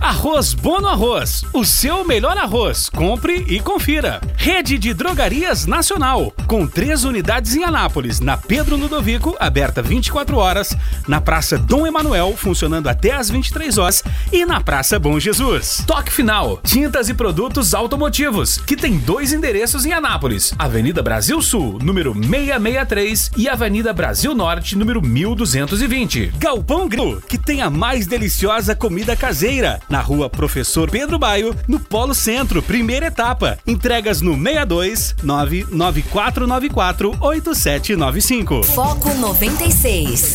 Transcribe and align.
Arroz 0.00 0.52
Bono 0.52 0.88
Arroz, 0.88 1.42
o 1.52 1.64
seu 1.64 2.04
melhor 2.04 2.36
arroz. 2.36 2.88
Compre 2.88 3.44
e 3.48 3.58
confira. 3.60 4.20
Rede 4.36 4.78
de 4.78 4.92
Drogarias 4.92 5.66
Nacional, 5.66 6.32
com 6.46 6.66
três 6.66 7.04
unidades 7.04 7.56
em 7.56 7.64
Anápolis, 7.64 8.20
na 8.20 8.36
Pedro 8.36 8.76
Ludovico, 8.76 9.34
aberta 9.40 9.82
24 9.82 10.36
horas, 10.36 10.76
na 11.08 11.20
Praça 11.20 11.58
Dom 11.58 11.86
Emanuel, 11.86 12.34
funcionando 12.36 12.88
até 12.88 13.12
às 13.12 13.30
23 13.30 13.78
horas 13.78 14.04
e 14.32 14.44
na 14.44 14.60
Praça 14.60 14.98
Bom 14.98 15.18
Jesus. 15.18 15.82
Toque 15.86 16.12
Final, 16.12 16.60
tintas 16.62 17.08
e 17.08 17.14
produtos 17.14 17.74
automotivos, 17.74 18.58
que 18.58 18.76
tem 18.76 18.98
dois 18.98 19.32
endereços 19.32 19.86
em 19.86 19.92
Anápolis: 19.92 20.54
Avenida 20.58 21.02
Brasil 21.02 21.40
Sul, 21.40 21.78
número 21.82 22.12
663 22.12 23.30
e 23.36 23.48
Avenida 23.48 23.92
Brasil 23.92 24.34
Norte, 24.34 24.76
número 24.76 25.00
1220. 25.00 26.32
Galpão 26.38 26.88
Grill, 26.88 27.22
que 27.26 27.38
tem 27.38 27.62
a 27.62 27.70
mais 27.70 28.06
deliciosa 28.06 28.74
comida 28.74 29.16
caseira, 29.16 29.80
na 29.88 30.00
Rua 30.00 30.28
Professor 30.28 30.90
Pedro 30.90 31.18
Baio, 31.18 31.54
no 31.66 31.78
Polo 31.78 32.14
Centro, 32.14 32.62
primeira 32.62 33.06
etapa. 33.06 33.58
Entregas 33.66 34.20
no 34.20 34.34
62 34.34 35.14
99494 35.22 37.16
8795. 37.20 38.62
Foco 38.62 39.14
96. 39.14 40.34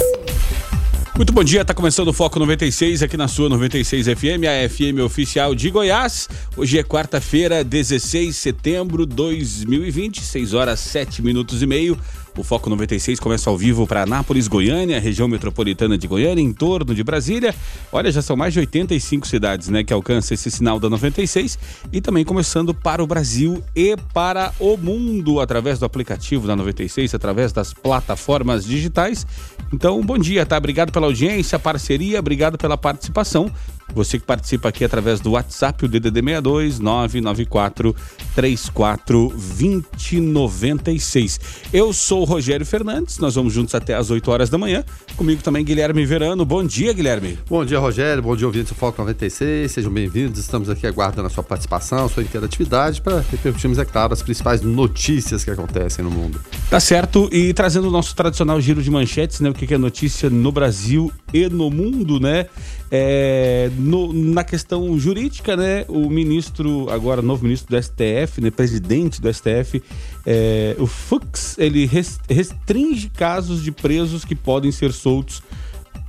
Muito 1.22 1.34
bom 1.34 1.44
dia, 1.44 1.64
tá 1.64 1.74
começando 1.74 2.08
o 2.08 2.14
Foco 2.14 2.40
96 2.40 3.04
aqui 3.04 3.16
na 3.16 3.28
sua 3.28 3.48
96 3.50 4.08
FM, 4.08 4.46
a 4.48 4.68
FM 4.68 5.02
oficial 5.06 5.54
de 5.54 5.70
Goiás. 5.70 6.28
Hoje 6.58 6.80
é 6.80 6.84
quarta-feira, 6.84 7.64
16 7.64 8.28
de 8.28 8.34
setembro 8.34 9.06
de 9.06 9.14
2020, 9.14 10.22
6 10.22 10.54
horas 10.54 10.80
7 10.80 11.22
minutos 11.22 11.62
e 11.62 11.68
meio. 11.68 11.96
O 12.38 12.44
Foco 12.44 12.70
96 12.70 13.20
começa 13.20 13.50
ao 13.50 13.58
vivo 13.58 13.86
para 13.86 14.04
Anápolis, 14.04 14.48
Goiânia, 14.48 15.00
região 15.00 15.28
metropolitana 15.28 15.98
de 15.98 16.08
Goiânia, 16.08 16.42
em 16.42 16.54
torno 16.54 16.96
de 16.96 17.04
Brasília. 17.04 17.54
Olha, 17.92 18.10
já 18.12 18.22
são 18.22 18.38
mais 18.38 18.54
de 18.54 18.60
85 18.60 19.28
cidades, 19.28 19.68
né, 19.68 19.84
que 19.84 19.92
alcançam 19.92 20.34
esse 20.34 20.50
sinal 20.50 20.80
da 20.80 20.90
96 20.90 21.60
e 21.92 22.00
também 22.00 22.24
começando 22.24 22.74
para 22.74 23.04
o 23.04 23.08
Brasil 23.08 23.62
e 23.76 23.98
para 24.14 24.54
o 24.60 24.78
mundo 24.78 25.42
através 25.42 25.78
do 25.78 25.86
aplicativo 25.86 26.48
da 26.48 26.56
96, 26.56 27.14
através 27.14 27.52
das 27.52 27.74
plataformas 27.74 28.66
digitais. 28.66 29.28
Então, 29.74 30.02
bom 30.02 30.18
dia, 30.18 30.46
tá? 30.46 30.58
Obrigado 30.58 30.92
pela 30.92 31.08
audiência, 31.08 31.60
parceria, 31.60 32.20
obrigado 32.20 32.58
pela 32.58 32.78
participação. 32.78 33.52
Você 33.94 34.18
que 34.18 34.26
participa 34.26 34.70
aqui 34.70 34.86
através 34.86 35.20
do 35.20 35.32
WhatsApp, 35.32 35.86
o 35.86 35.88
DDD 35.88 36.22
62 36.22 36.80
994 36.80 37.96
34 38.36 39.30
2096. 39.30 41.40
Eu 41.74 41.92
sou 41.92 42.22
o 42.22 42.24
Rogério 42.24 42.66
Fernandes, 42.66 43.18
nós 43.18 43.36
vamos 43.36 43.54
juntos 43.54 43.76
até 43.76 43.94
às 43.94 44.10
8 44.10 44.32
horas 44.32 44.50
da 44.50 44.58
manhã. 44.58 44.86
Comigo 45.18 45.44
também 45.44 45.66
Guilherme 45.66 46.06
Verano. 46.06 46.46
Bom 46.46 46.64
dia, 46.64 46.94
Guilherme. 46.94 47.38
Bom 47.50 47.66
dia, 47.66 47.80
Rogério. 47.80 48.24
Bom 48.24 48.36
dia, 48.36 48.48
ouvintes 48.48 48.70
do 48.70 48.76
Foco 48.76 49.02
96. 49.02 49.72
Sejam 49.72 49.92
bem-vindos. 49.92 50.40
Estamos 50.40 50.70
aqui 50.70 50.88
aguardando 50.88 51.28
a 51.28 51.30
sua 51.30 51.44
participação, 51.44 52.06
a 52.06 52.10
sua 52.10 52.24
interatividade 52.24 53.02
para 53.02 53.24
repercutirmos, 53.30 53.78
é 53.78 53.86
claro, 53.86 54.14
as 54.14 54.22
principais 54.22 54.62
notícias 54.62 55.44
que 55.44 55.52
acontecem 55.52 56.04
no 56.04 56.12
mundo. 56.12 56.40
Tá 56.70 56.80
certo. 56.80 57.30
E 57.32 57.54
trazendo 57.54 57.90
o 57.90 57.92
nosso 57.92 58.16
tradicional 58.16 58.60
giro 58.62 58.82
de 58.82 58.90
manchetes, 58.90 59.42
né? 59.42 59.50
O 59.50 59.54
que 59.54 59.74
é 59.74 59.78
notícia 59.78 60.30
no 60.30 60.52
Brasil 60.52 61.12
e 61.34 61.50
no 61.50 61.70
mundo, 61.70 62.20
né? 62.20 62.48
É, 62.94 63.72
no, 63.82 64.14
na 64.14 64.44
questão 64.44 64.98
jurídica, 64.98 65.58
né, 65.58 65.86
o 65.88 66.10
ministro, 66.10 66.90
agora 66.90 67.22
novo 67.22 67.44
ministro 67.44 67.76
do 67.76 67.82
STF, 67.82 68.40
né, 68.40 68.52
presidente 68.52 69.22
do 69.22 69.34
STF, 69.34 69.82
é, 70.26 70.76
o 70.78 70.86
Fux, 70.86 71.58
ele 71.58 71.90
restringe 72.30 73.10
casos 73.10 73.64
de 73.64 73.72
presos 73.72 74.24
que 74.24 74.36
podem 74.36 74.72
ser 74.72 74.94
soltos 74.94 75.42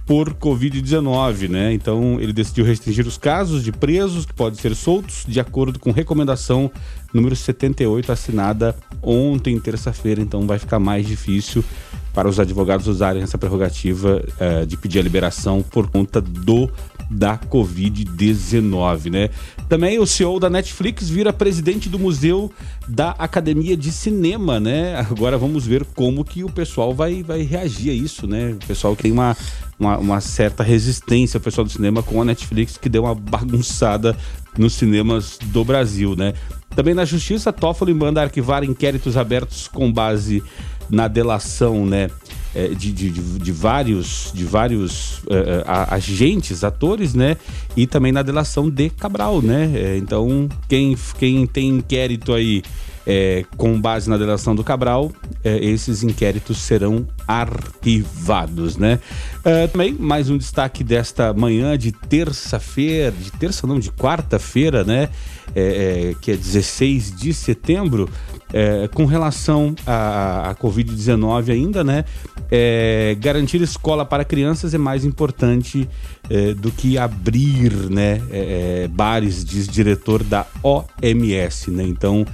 por 0.05 0.35
Covid-19, 0.35 1.49
né? 1.49 1.73
Então 1.73 2.21
ele 2.21 2.33
decidiu 2.33 2.65
restringir 2.65 3.07
os 3.07 3.17
casos 3.17 3.63
de 3.63 3.71
presos 3.71 4.27
que 4.27 4.35
podem 4.35 4.59
ser 4.59 4.75
soltos 4.75 5.25
de 5.27 5.39
acordo 5.39 5.79
com 5.79 5.93
recomendação 5.93 6.71
número 7.15 7.37
78 7.37 8.11
assinada 8.11 8.77
ontem, 9.01 9.59
terça-feira. 9.61 10.21
Então 10.21 10.47
vai 10.47 10.59
ficar 10.59 10.79
mais 10.79 11.07
difícil 11.07 11.65
para 12.13 12.29
os 12.29 12.39
advogados 12.39 12.87
usarem 12.89 13.23
essa 13.23 13.39
prerrogativa 13.39 14.23
uh, 14.23 14.67
de 14.67 14.77
pedir 14.77 14.99
a 14.99 15.03
liberação 15.03 15.63
por 15.63 15.89
conta 15.89 16.21
do 16.21 16.71
da 17.13 17.37
Covid-19, 17.37 19.11
né? 19.11 19.29
Também 19.69 19.99
o 19.99 20.07
CEO 20.07 20.41
da 20.41 20.49
Netflix 20.49 21.09
vira 21.09 21.33
presidente 21.33 21.89
do 21.89 21.99
Museu 21.99 22.51
da 22.89 23.11
Academia 23.11 23.77
de 23.77 23.93
Cinema, 23.93 24.59
né? 24.59 24.97
Agora 25.11 25.37
vamos 25.37 25.67
ver 25.67 25.85
como 25.95 26.25
que 26.25 26.43
o 26.43 26.51
pessoal 26.51 26.95
vai, 26.95 27.23
vai 27.23 27.43
reagir 27.43 27.91
a 27.91 27.95
isso, 27.95 28.27
né? 28.27 28.57
O 28.63 28.67
pessoal 28.67 28.97
tem 28.97 29.13
uma, 29.13 29.37
uma, 29.79 29.99
uma 29.99 30.21
certa 30.21 30.63
resistência, 30.63 31.39
o 31.39 31.41
pessoal 31.41 31.65
do 31.65 31.71
cinema, 31.71 32.03
com 32.03 32.21
a 32.21 32.25
Netflix, 32.25 32.79
que 32.79 32.89
deu 32.89 33.05
uma 33.05 33.15
bagunçada 33.15 34.17
nos 34.57 34.75
cinemas 34.75 35.39
do 35.39 35.65
Brasil, 35.65 36.17
né? 36.17 36.35
Também 36.75 36.95
na 36.95 37.05
Justiça, 37.05 37.53
Toffoli 37.53 37.93
manda 37.93 38.23
arquivar 38.23 38.65
inquéritos 38.65 39.17
abertos 39.17 39.69
com 39.69 39.93
base 39.93 40.43
na 40.89 41.09
delação, 41.09 41.85
né? 41.85 42.09
É, 42.55 42.69
de, 42.69 42.93
de, 42.93 43.11
de, 43.11 43.53
vários, 43.53 44.31
de 44.35 44.45
vários 44.45 45.21
uh, 45.21 45.65
agentes, 45.89 46.63
atores, 46.63 47.15
né? 47.15 47.39
E 47.75 47.87
também 47.87 48.13
na 48.13 48.23
delação 48.23 48.69
de 48.69 48.91
Cabral, 48.91 49.41
né? 49.41 49.97
Então, 49.97 50.49
quem, 50.69 50.95
quem 51.19 51.47
tem 51.47 51.71
inquérito 51.71 52.35
aí 52.35 52.63
é, 53.07 53.45
com 53.57 53.81
base 53.81 54.09
na 54.09 54.17
delação 54.17 54.55
do 54.55 54.63
Cabral, 54.63 55.13
é, 55.45 55.59
esses 55.65 56.03
inquéritos 56.03 56.59
serão 56.59 57.07
arquivados, 57.27 58.77
né? 58.77 59.01
É, 59.45 59.67
também 59.67 59.93
mais 59.93 60.31
um 60.31 60.39
destaque 60.39 60.85
desta 60.85 61.33
manhã 61.33 61.77
de 61.77 61.93
terça-feira, 61.93 63.11
de 63.11 63.31
terça 63.33 63.67
não, 63.67 63.79
de 63.79 63.91
quarta-feira, 63.91 64.85
né? 64.85 65.09
É, 65.55 66.13
é, 66.13 66.15
que 66.19 66.31
é 66.31 66.37
16 66.37 67.15
de 67.15 67.35
setembro, 67.35 68.09
é, 68.55 68.89
com 68.89 69.05
relação 69.05 69.75
à, 69.87 70.49
à 70.51 70.55
Covid-19 70.55 71.51
ainda, 71.51 71.85
né? 71.85 72.05
Garantir 73.19 73.63
escola 73.63 74.05
para 74.05 74.27
crianças 74.27 74.75
é 74.75 74.79
mais 74.79 75.07
importante 75.07 75.89
do 76.59 76.71
que 76.71 76.99
abrir, 76.99 77.73
né? 77.89 78.21
Bares, 78.91 79.43
diz 79.43 79.67
diretor 79.67 80.23
da 80.23 80.47
OMS, 80.63 81.71
né? 81.71 81.83
Então, 81.83 82.27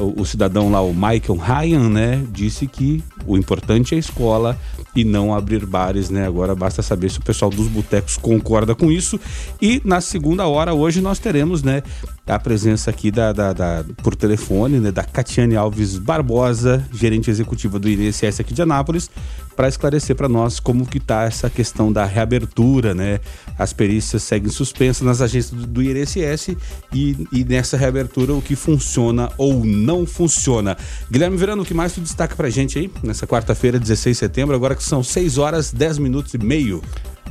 o, 0.00 0.22
o, 0.22 0.26
cidadão 0.26 0.70
lá, 0.70 0.80
o 0.80 0.92
Michael 0.92 1.36
Ryan, 1.36 1.88
né? 1.88 2.26
Disse 2.32 2.66
que 2.66 3.02
o 3.26 3.36
importante 3.36 3.94
é 3.94 3.96
a 3.96 4.00
escola 4.00 4.58
e 4.94 5.04
não 5.04 5.32
abrir 5.32 5.64
bares, 5.64 6.10
né? 6.10 6.26
Agora 6.26 6.54
basta 6.54 6.82
saber 6.82 7.10
se 7.10 7.18
o 7.18 7.22
pessoal 7.22 7.50
dos 7.50 7.68
botecos 7.68 8.16
concorda 8.16 8.74
com 8.74 8.90
isso. 8.90 9.20
E 9.62 9.80
na 9.84 10.00
segunda 10.00 10.46
hora, 10.46 10.74
hoje, 10.74 11.00
nós 11.00 11.18
teremos, 11.20 11.62
né? 11.62 11.82
A 12.26 12.38
presença 12.38 12.90
aqui 12.90 13.10
da, 13.10 13.32
da, 13.32 13.52
da 13.52 13.84
por 14.02 14.16
telefone, 14.16 14.80
né? 14.80 14.90
Da 14.90 15.04
Catiane 15.04 15.54
Alves 15.56 15.96
Barbosa, 15.96 16.84
gerente 16.92 17.30
executiva 17.30 17.78
do 17.78 17.88
INSS 17.88 18.40
aqui 18.40 18.52
de 18.52 18.62
Anápolis, 18.62 19.08
para 19.58 19.66
esclarecer 19.66 20.14
para 20.14 20.28
nós 20.28 20.60
como 20.60 20.86
que 20.86 20.98
está 20.98 21.24
essa 21.24 21.50
questão 21.50 21.92
da 21.92 22.04
reabertura, 22.04 22.94
né? 22.94 23.18
As 23.58 23.72
perícias 23.72 24.22
seguem 24.22 24.48
suspensas 24.48 25.02
nas 25.02 25.20
agências 25.20 25.50
do, 25.50 25.66
do 25.66 25.82
INSS 25.82 26.50
e, 26.92 27.26
e 27.32 27.44
nessa 27.44 27.76
reabertura 27.76 28.34
o 28.34 28.40
que 28.40 28.54
funciona 28.54 29.28
ou 29.36 29.64
não 29.64 30.06
funciona. 30.06 30.76
Guilherme 31.10 31.36
Verano, 31.36 31.62
o 31.62 31.64
que 31.64 31.74
mais 31.74 31.92
tu 31.92 32.00
destaca 32.00 32.36
para 32.36 32.48
gente 32.48 32.78
aí 32.78 32.88
nessa 33.02 33.26
quarta-feira, 33.26 33.80
16 33.80 34.14
de 34.14 34.20
setembro, 34.20 34.54
agora 34.54 34.76
que 34.76 34.84
são 34.84 35.02
6 35.02 35.38
horas 35.38 35.72
10 35.72 35.98
minutos 35.98 36.32
e 36.34 36.38
meio. 36.38 36.80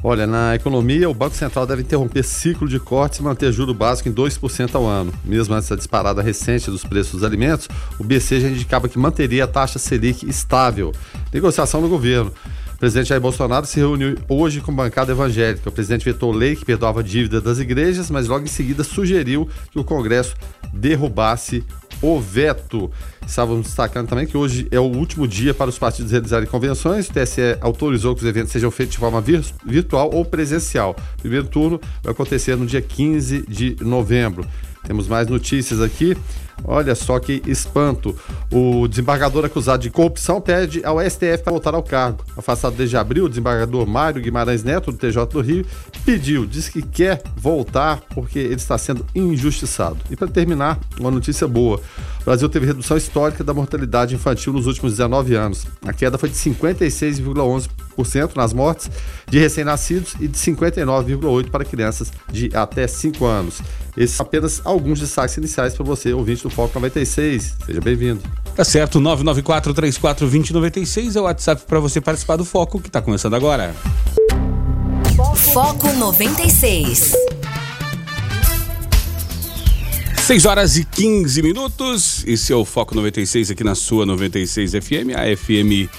Olha, 0.03 0.27
na 0.27 0.55
economia, 0.55 1.09
o 1.09 1.13
Banco 1.13 1.35
Central 1.35 1.65
deve 1.65 1.81
interromper 1.81 2.23
ciclo 2.23 2.67
de 2.67 2.79
cortes 2.79 3.19
e 3.19 3.23
manter 3.23 3.51
juro 3.51 3.73
básico 3.73 4.07
em 4.07 4.13
2% 4.13 4.75
ao 4.75 4.85
ano. 4.85 5.11
Mesmo 5.25 5.55
antes 5.55 5.69
da 5.69 5.75
disparada 5.75 6.21
recente 6.21 6.69
dos 6.69 6.83
preços 6.83 7.13
dos 7.13 7.23
alimentos, 7.23 7.67
o 7.99 8.03
BC 8.03 8.41
já 8.41 8.47
indicava 8.47 8.88
que 8.88 8.99
manteria 8.99 9.45
a 9.45 9.47
taxa 9.47 9.79
Selic 9.79 10.27
estável. 10.27 10.94
Negociação 11.33 11.81
no 11.81 11.89
governo. 11.89 12.31
O 12.75 12.79
presidente 12.79 13.09
Jair 13.09 13.19
Bolsonaro 13.19 13.65
se 13.65 13.79
reuniu 13.79 14.15
hoje 14.29 14.61
com 14.61 14.71
bancada 14.71 15.11
evangélica. 15.11 15.67
O 15.67 15.71
presidente 15.71 16.05
vetou 16.05 16.31
lei 16.31 16.55
que 16.55 16.63
perdoava 16.63 17.03
dívida 17.03 17.41
das 17.41 17.57
igrejas, 17.57 18.11
mas 18.11 18.27
logo 18.27 18.45
em 18.45 18.49
seguida 18.49 18.83
sugeriu 18.83 19.49
que 19.71 19.79
o 19.79 19.83
Congresso 19.83 20.35
derrubasse 20.71 21.63
o 22.01 22.19
veto. 22.19 22.91
Estávamos 23.25 23.65
destacando 23.65 24.07
também 24.07 24.25
que 24.25 24.38
hoje 24.38 24.67
é 24.71 24.79
o 24.79 24.83
último 24.83 25.27
dia 25.27 25.53
para 25.53 25.69
os 25.69 25.77
partidos 25.77 26.11
realizarem 26.11 26.47
convenções. 26.47 27.09
O 27.09 27.13
TSE 27.13 27.57
autorizou 27.61 28.15
que 28.15 28.21
os 28.21 28.27
eventos 28.27 28.51
sejam 28.51 28.71
feitos 28.71 28.94
de 28.94 28.99
forma 28.99 29.19
vir 29.19 29.44
virtual 29.65 30.09
ou 30.13 30.23
presencial. 30.23 30.95
O 31.17 31.21
primeiro 31.21 31.47
turno 31.47 31.79
vai 32.03 32.13
acontecer 32.13 32.55
no 32.55 32.65
dia 32.65 32.81
15 32.81 33.45
de 33.47 33.75
novembro. 33.81 34.45
Temos 34.85 35.07
mais 35.07 35.27
notícias 35.27 35.81
aqui. 35.81 36.15
Olha 36.63 36.95
só 36.95 37.19
que 37.19 37.42
espanto. 37.45 38.15
O 38.51 38.88
desembargador 38.88 39.45
acusado 39.45 39.83
de 39.83 39.89
corrupção 39.89 40.42
pede 40.42 40.83
ao 40.83 41.00
STF 41.00 41.44
para 41.44 41.51
voltar 41.51 41.74
ao 41.74 41.83
cargo. 41.83 42.24
Afastado 42.36 42.75
desde 42.75 42.98
abril, 42.98 43.25
o 43.25 43.30
desembargador 43.30 43.88
Mário 43.88 44.21
Guimarães 44.21 44.63
Neto, 44.63 44.92
do 44.92 44.98
TJ 44.98 45.25
do 45.27 45.42
Rio, 45.42 45.65
pediu, 46.06 46.45
diz 46.45 46.69
que 46.69 46.81
quer 46.81 47.21
voltar 47.36 48.01
porque 48.13 48.39
ele 48.39 48.56
está 48.56 48.77
sendo 48.77 49.06
injustiçado. 49.15 49.98
E 50.09 50.15
para 50.15 50.27
terminar, 50.27 50.80
uma 51.00 51.12
notícia 51.12 51.48
boa. 51.48 51.80
O 52.21 52.25
Brasil 52.25 52.50
teve 52.50 52.65
redução 52.65 52.98
histórica 52.98 53.44
da 53.44 53.54
mortalidade 53.54 54.15
infantil 54.15 54.51
nos 54.54 54.68
últimos 54.68 54.94
19 54.94 55.36
anos. 55.36 55.65
A 55.86 55.94
queda 55.94 56.18
foi 56.18 56.30
de 56.30 56.36
56,11% 56.36 57.86
nas 58.35 58.53
mortes 58.53 58.91
de 59.27 59.39
recém-nascidos 59.39 60.13
e 60.19 60.27
de 60.27 60.38
59,8% 60.38 61.49
para 61.49 61.65
crianças 61.65 62.11
de 62.31 62.51
até 62.53 62.88
5 62.88 63.25
anos. 63.25 63.59
Esses 63.95 64.15
são 64.15 64.25
apenas 64.25 64.61
alguns 64.63 64.99
destaques 64.99 65.35
iniciais 65.38 65.73
para 65.73 65.83
você, 65.83 66.13
ouvinte 66.13 66.44
do 66.44 66.49
Foco 66.49 66.73
96. 66.75 67.55
Seja 67.65 67.81
bem-vindo. 67.81 68.21
Tá 68.55 68.63
certo, 68.63 68.99
994-34-2096 68.99 71.15
é 71.15 71.19
o 71.19 71.23
WhatsApp 71.23 71.63
para 71.67 71.79
você 71.79 71.99
participar 72.01 72.35
do 72.35 72.45
Foco, 72.45 72.79
que 72.79 72.89
está 72.89 73.01
começando 73.01 73.35
agora. 73.35 73.75
Foco 75.53 75.91
96. 75.94 77.27
6 80.27 80.45
horas 80.45 80.75
e 80.75 80.83
15 80.83 81.41
minutos. 81.41 82.21
Esse 82.27 82.51
é 82.51 82.55
o 82.55 82.65
Foco 82.65 82.94
96 82.94 83.51
aqui 83.51 83.63
na 83.63 83.75
sua 83.75 84.05
96 84.05 84.73
FM, 84.73 85.15
a 85.15 85.38
FM 85.38 85.89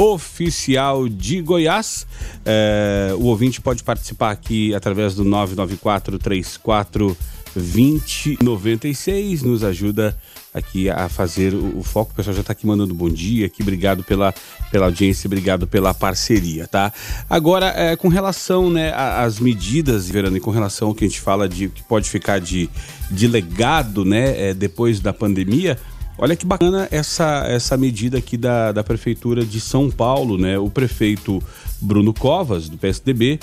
oficial 0.00 1.06
de 1.06 1.42
Goiás. 1.42 2.06
É, 2.42 3.12
o 3.18 3.24
ouvinte 3.24 3.60
pode 3.60 3.82
participar 3.82 4.30
aqui 4.30 4.74
através 4.74 5.14
do 5.14 5.24
994 5.24 6.18
34 6.18 7.14
2096, 7.54 9.42
nos 9.42 9.62
ajuda 9.62 10.16
aqui 10.54 10.88
a 10.88 11.08
fazer 11.08 11.52
o, 11.52 11.78
o 11.78 11.82
foco. 11.82 12.12
O 12.12 12.14
pessoal 12.14 12.34
já 12.34 12.40
está 12.40 12.52
aqui 12.52 12.66
mandando 12.66 12.94
bom 12.94 13.10
dia, 13.10 13.46
aqui 13.46 13.60
obrigado 13.60 14.02
pela, 14.02 14.32
pela 14.70 14.86
audiência, 14.86 15.28
obrigado 15.28 15.66
pela 15.66 15.92
parceria, 15.92 16.66
tá? 16.66 16.92
Agora, 17.28 17.66
é, 17.76 17.94
com 17.96 18.08
relação 18.08 18.70
né, 18.70 18.92
às 18.94 19.38
medidas, 19.38 20.08
Verano, 20.08 20.36
e 20.36 20.40
com 20.40 20.50
relação 20.50 20.88
ao 20.88 20.94
que 20.94 21.04
a 21.04 21.08
gente 21.08 21.20
fala 21.20 21.48
de 21.48 21.68
que 21.68 21.82
pode 21.82 22.08
ficar 22.08 22.40
de, 22.40 22.70
de 23.10 23.26
legado, 23.26 24.04
né, 24.04 24.50
é, 24.50 24.54
depois 24.54 25.00
da 25.00 25.12
pandemia, 25.12 25.76
Olha 26.22 26.36
que 26.36 26.44
bacana 26.44 26.86
essa, 26.90 27.46
essa 27.48 27.78
medida 27.78 28.18
aqui 28.18 28.36
da, 28.36 28.72
da 28.72 28.84
Prefeitura 28.84 29.42
de 29.42 29.58
São 29.58 29.90
Paulo, 29.90 30.36
né? 30.36 30.58
O 30.58 30.68
prefeito 30.68 31.42
Bruno 31.80 32.12
Covas, 32.12 32.68
do 32.68 32.76
PSDB, 32.76 33.40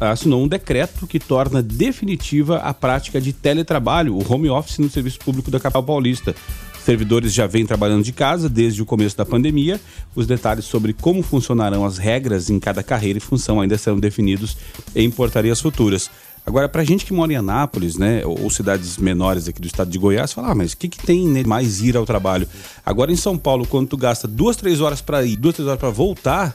assinou 0.00 0.42
um 0.42 0.48
decreto 0.48 1.06
que 1.06 1.20
torna 1.20 1.62
definitiva 1.62 2.60
a 2.60 2.72
prática 2.72 3.20
de 3.20 3.34
teletrabalho, 3.34 4.16
o 4.16 4.32
home 4.32 4.48
office 4.48 4.78
no 4.78 4.88
serviço 4.88 5.18
público 5.18 5.50
da 5.50 5.60
capital 5.60 5.82
paulista. 5.82 6.34
Servidores 6.82 7.30
já 7.30 7.46
vêm 7.46 7.66
trabalhando 7.66 8.02
de 8.02 8.12
casa 8.12 8.48
desde 8.48 8.80
o 8.80 8.86
começo 8.86 9.18
da 9.18 9.26
pandemia. 9.26 9.78
Os 10.14 10.26
detalhes 10.26 10.64
sobre 10.64 10.94
como 10.94 11.22
funcionarão 11.22 11.84
as 11.84 11.98
regras 11.98 12.48
em 12.48 12.58
cada 12.58 12.82
carreira 12.82 13.18
e 13.18 13.20
função 13.20 13.60
ainda 13.60 13.76
serão 13.76 14.00
definidos 14.00 14.56
em 14.96 15.10
portarias 15.10 15.60
futuras. 15.60 16.10
Agora, 16.46 16.68
pra 16.68 16.84
gente 16.84 17.06
que 17.06 17.12
mora 17.12 17.32
em 17.32 17.36
Anápolis, 17.36 17.96
né, 17.96 18.24
ou, 18.24 18.50
cidades 18.50 18.98
menores 18.98 19.48
aqui 19.48 19.60
do 19.60 19.66
estado 19.66 19.90
de 19.90 19.98
Goiás, 19.98 20.32
fala, 20.32 20.50
ah, 20.50 20.54
mas 20.54 20.72
o 20.72 20.76
que, 20.76 20.88
que 20.88 20.98
tem 20.98 21.26
né, 21.26 21.42
mais 21.44 21.80
ir 21.80 21.96
ao 21.96 22.04
trabalho? 22.04 22.46
Agora 22.84 23.10
em 23.10 23.16
São 23.16 23.38
Paulo, 23.38 23.66
quando 23.66 23.88
tu 23.88 23.96
gasta 23.96 24.28
duas, 24.28 24.54
três 24.56 24.80
horas 24.80 25.00
para 25.00 25.24
ir, 25.24 25.36
duas, 25.36 25.54
três 25.54 25.66
horas 25.66 25.80
para 25.80 25.88
voltar, 25.88 26.52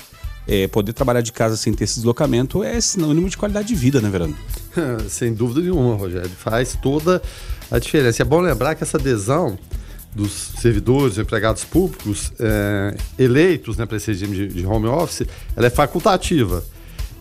é, 0.47 0.67
poder 0.67 0.93
trabalhar 0.93 1.21
de 1.21 1.31
casa 1.31 1.57
sem 1.57 1.73
ter 1.73 1.85
esse 1.85 1.95
deslocamento 1.95 2.63
é 2.63 2.79
sinônimo 2.79 3.29
de 3.29 3.37
qualidade 3.37 3.67
de 3.67 3.75
vida, 3.75 3.99
né, 3.99 4.09
Verano? 4.09 4.35
sem 5.09 5.33
dúvida 5.33 5.61
nenhuma, 5.61 5.95
Rogério. 5.95 6.29
Faz 6.29 6.77
toda 6.81 7.21
a 7.71 7.79
diferença. 7.79 8.21
É 8.21 8.25
bom 8.25 8.41
lembrar 8.41 8.75
que 8.75 8.83
essa 8.83 8.97
adesão 8.97 9.57
dos 10.15 10.31
servidores, 10.59 11.17
empregados 11.17 11.63
públicos 11.63 12.31
é, 12.39 12.95
eleitos 13.17 13.77
né, 13.77 13.85
para 13.85 13.97
esse 13.97 14.07
regime 14.07 14.35
de, 14.35 14.47
de 14.47 14.65
home 14.65 14.87
office, 14.87 15.27
ela 15.55 15.67
é 15.67 15.69
facultativa. 15.69 16.63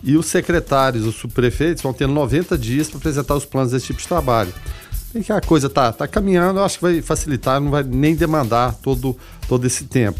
E 0.03 0.15
os 0.15 0.27
secretários, 0.27 1.05
os 1.05 1.15
subprefeitos 1.15 1.83
vão 1.83 1.93
ter 1.93 2.07
90 2.07 2.57
dias 2.57 2.89
para 2.89 2.97
apresentar 2.97 3.35
os 3.35 3.45
planos 3.45 3.71
desse 3.71 3.87
tipo 3.87 3.99
de 3.99 4.07
trabalho. 4.07 4.53
Tem 5.11 5.23
que 5.23 5.31
a 5.31 5.41
coisa 5.41 5.69
tá, 5.69 5.91
tá 5.91 6.07
caminhando, 6.07 6.59
eu 6.59 6.63
acho 6.63 6.77
que 6.77 6.83
vai 6.83 7.01
facilitar, 7.01 7.59
não 7.59 7.71
vai 7.71 7.83
nem 7.83 8.15
demandar 8.15 8.75
todo, 8.75 9.17
todo 9.47 9.65
esse 9.65 9.85
tempo. 9.85 10.19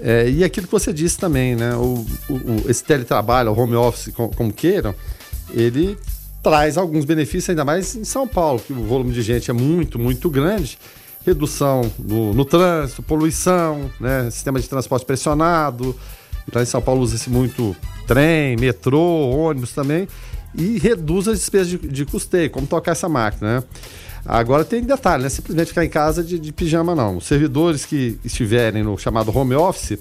É, 0.00 0.28
e 0.28 0.42
aquilo 0.42 0.66
que 0.66 0.72
você 0.72 0.92
disse 0.92 1.18
também, 1.18 1.54
né? 1.54 1.74
O, 1.76 2.04
o, 2.28 2.70
esse 2.70 2.82
teletrabalho, 2.82 3.52
o 3.52 3.58
home 3.58 3.76
office, 3.76 4.12
como, 4.14 4.34
como 4.34 4.52
queiram, 4.52 4.94
ele 5.50 5.96
traz 6.42 6.76
alguns 6.76 7.04
benefícios, 7.04 7.50
ainda 7.50 7.64
mais 7.64 7.94
em 7.94 8.04
São 8.04 8.26
Paulo, 8.26 8.60
que 8.60 8.72
o 8.72 8.84
volume 8.84 9.12
de 9.12 9.22
gente 9.22 9.50
é 9.50 9.54
muito, 9.54 9.98
muito 9.98 10.28
grande. 10.28 10.78
Redução 11.24 11.90
no, 11.98 12.34
no 12.34 12.44
trânsito, 12.44 13.02
poluição, 13.02 13.90
né? 13.98 14.30
sistema 14.30 14.60
de 14.60 14.68
transporte 14.68 15.06
pressionado, 15.06 15.96
então 16.48 16.62
em 16.62 16.66
São 16.66 16.80
Paulo 16.80 17.02
usa-se 17.02 17.30
muito 17.30 17.74
trem, 18.06 18.56
metrô, 18.56 19.00
ônibus 19.30 19.72
também, 19.72 20.06
e 20.54 20.78
reduz 20.78 21.26
as 21.28 21.38
despesas 21.38 21.68
de, 21.68 21.78
de 21.78 22.04
custeio, 22.04 22.50
como 22.50 22.66
tocar 22.66 22.92
essa 22.92 23.08
máquina, 23.08 23.56
né? 23.60 23.64
Agora 24.26 24.64
tem 24.64 24.82
detalhe, 24.82 25.22
né? 25.22 25.28
Simplesmente 25.28 25.68
ficar 25.68 25.84
em 25.84 25.88
casa 25.88 26.24
de, 26.24 26.38
de 26.38 26.52
pijama, 26.52 26.94
não. 26.94 27.18
Os 27.18 27.26
servidores 27.26 27.84
que 27.84 28.18
estiverem 28.24 28.82
no 28.82 28.96
chamado 28.96 29.36
home 29.36 29.54
office, 29.54 29.98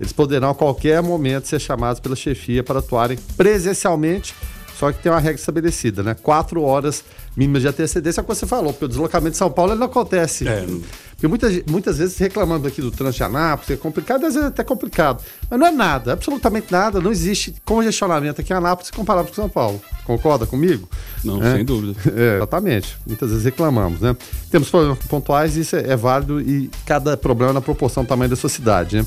eles 0.00 0.12
poderão 0.12 0.50
a 0.50 0.54
qualquer 0.54 1.00
momento 1.02 1.46
ser 1.46 1.60
chamados 1.60 2.00
pela 2.00 2.16
chefia 2.16 2.64
para 2.64 2.80
atuarem 2.80 3.18
presencialmente, 3.36 4.34
só 4.80 4.90
que 4.90 5.02
tem 5.02 5.12
uma 5.12 5.20
regra 5.20 5.38
estabelecida, 5.38 6.02
né? 6.02 6.16
Quatro 6.22 6.62
horas 6.62 7.04
mínimas 7.36 7.60
de 7.60 7.68
antecedência, 7.68 8.18
é 8.18 8.22
o 8.22 8.24
que 8.24 8.34
você 8.34 8.46
falou, 8.46 8.72
porque 8.72 8.86
o 8.86 8.88
deslocamento 8.88 9.32
de 9.32 9.36
São 9.36 9.50
Paulo 9.50 9.74
não 9.74 9.84
acontece. 9.84 10.48
É. 10.48 10.64
Porque 11.10 11.28
muitas, 11.28 11.62
muitas 11.66 11.98
vezes 11.98 12.16
reclamando 12.16 12.66
aqui 12.66 12.80
do 12.80 12.90
trânsito 12.90 13.18
de 13.18 13.24
Anápolis, 13.24 13.70
é 13.72 13.76
complicado, 13.76 14.24
às 14.24 14.32
vezes 14.32 14.46
é 14.46 14.46
até 14.48 14.64
complicado. 14.64 15.22
Mas 15.50 15.60
não 15.60 15.66
é 15.66 15.70
nada, 15.70 16.14
absolutamente 16.14 16.72
nada, 16.72 16.98
não 16.98 17.12
existe 17.12 17.54
congestionamento 17.62 18.40
aqui 18.40 18.54
em 18.54 18.56
Anápolis 18.56 18.90
comparado 18.90 19.28
com 19.28 19.34
São 19.34 19.50
Paulo. 19.50 19.82
Concorda 20.06 20.46
comigo? 20.46 20.88
Não, 21.22 21.44
é. 21.44 21.56
sem 21.56 21.64
dúvida. 21.64 22.00
É, 22.16 22.36
exatamente. 22.36 22.96
Muitas 23.06 23.28
vezes 23.28 23.44
reclamamos, 23.44 24.00
né? 24.00 24.16
Temos 24.50 24.70
problemas 24.70 24.98
pontuais, 25.00 25.56
isso 25.56 25.76
é, 25.76 25.90
é 25.90 25.96
válido 25.96 26.40
e 26.40 26.70
cada 26.86 27.18
problema 27.18 27.50
é 27.50 27.54
na 27.54 27.60
proporção 27.60 28.02
do 28.02 28.08
tamanho 28.08 28.30
da 28.30 28.36
sua 28.36 28.48
cidade, 28.48 28.96
né? 28.96 29.06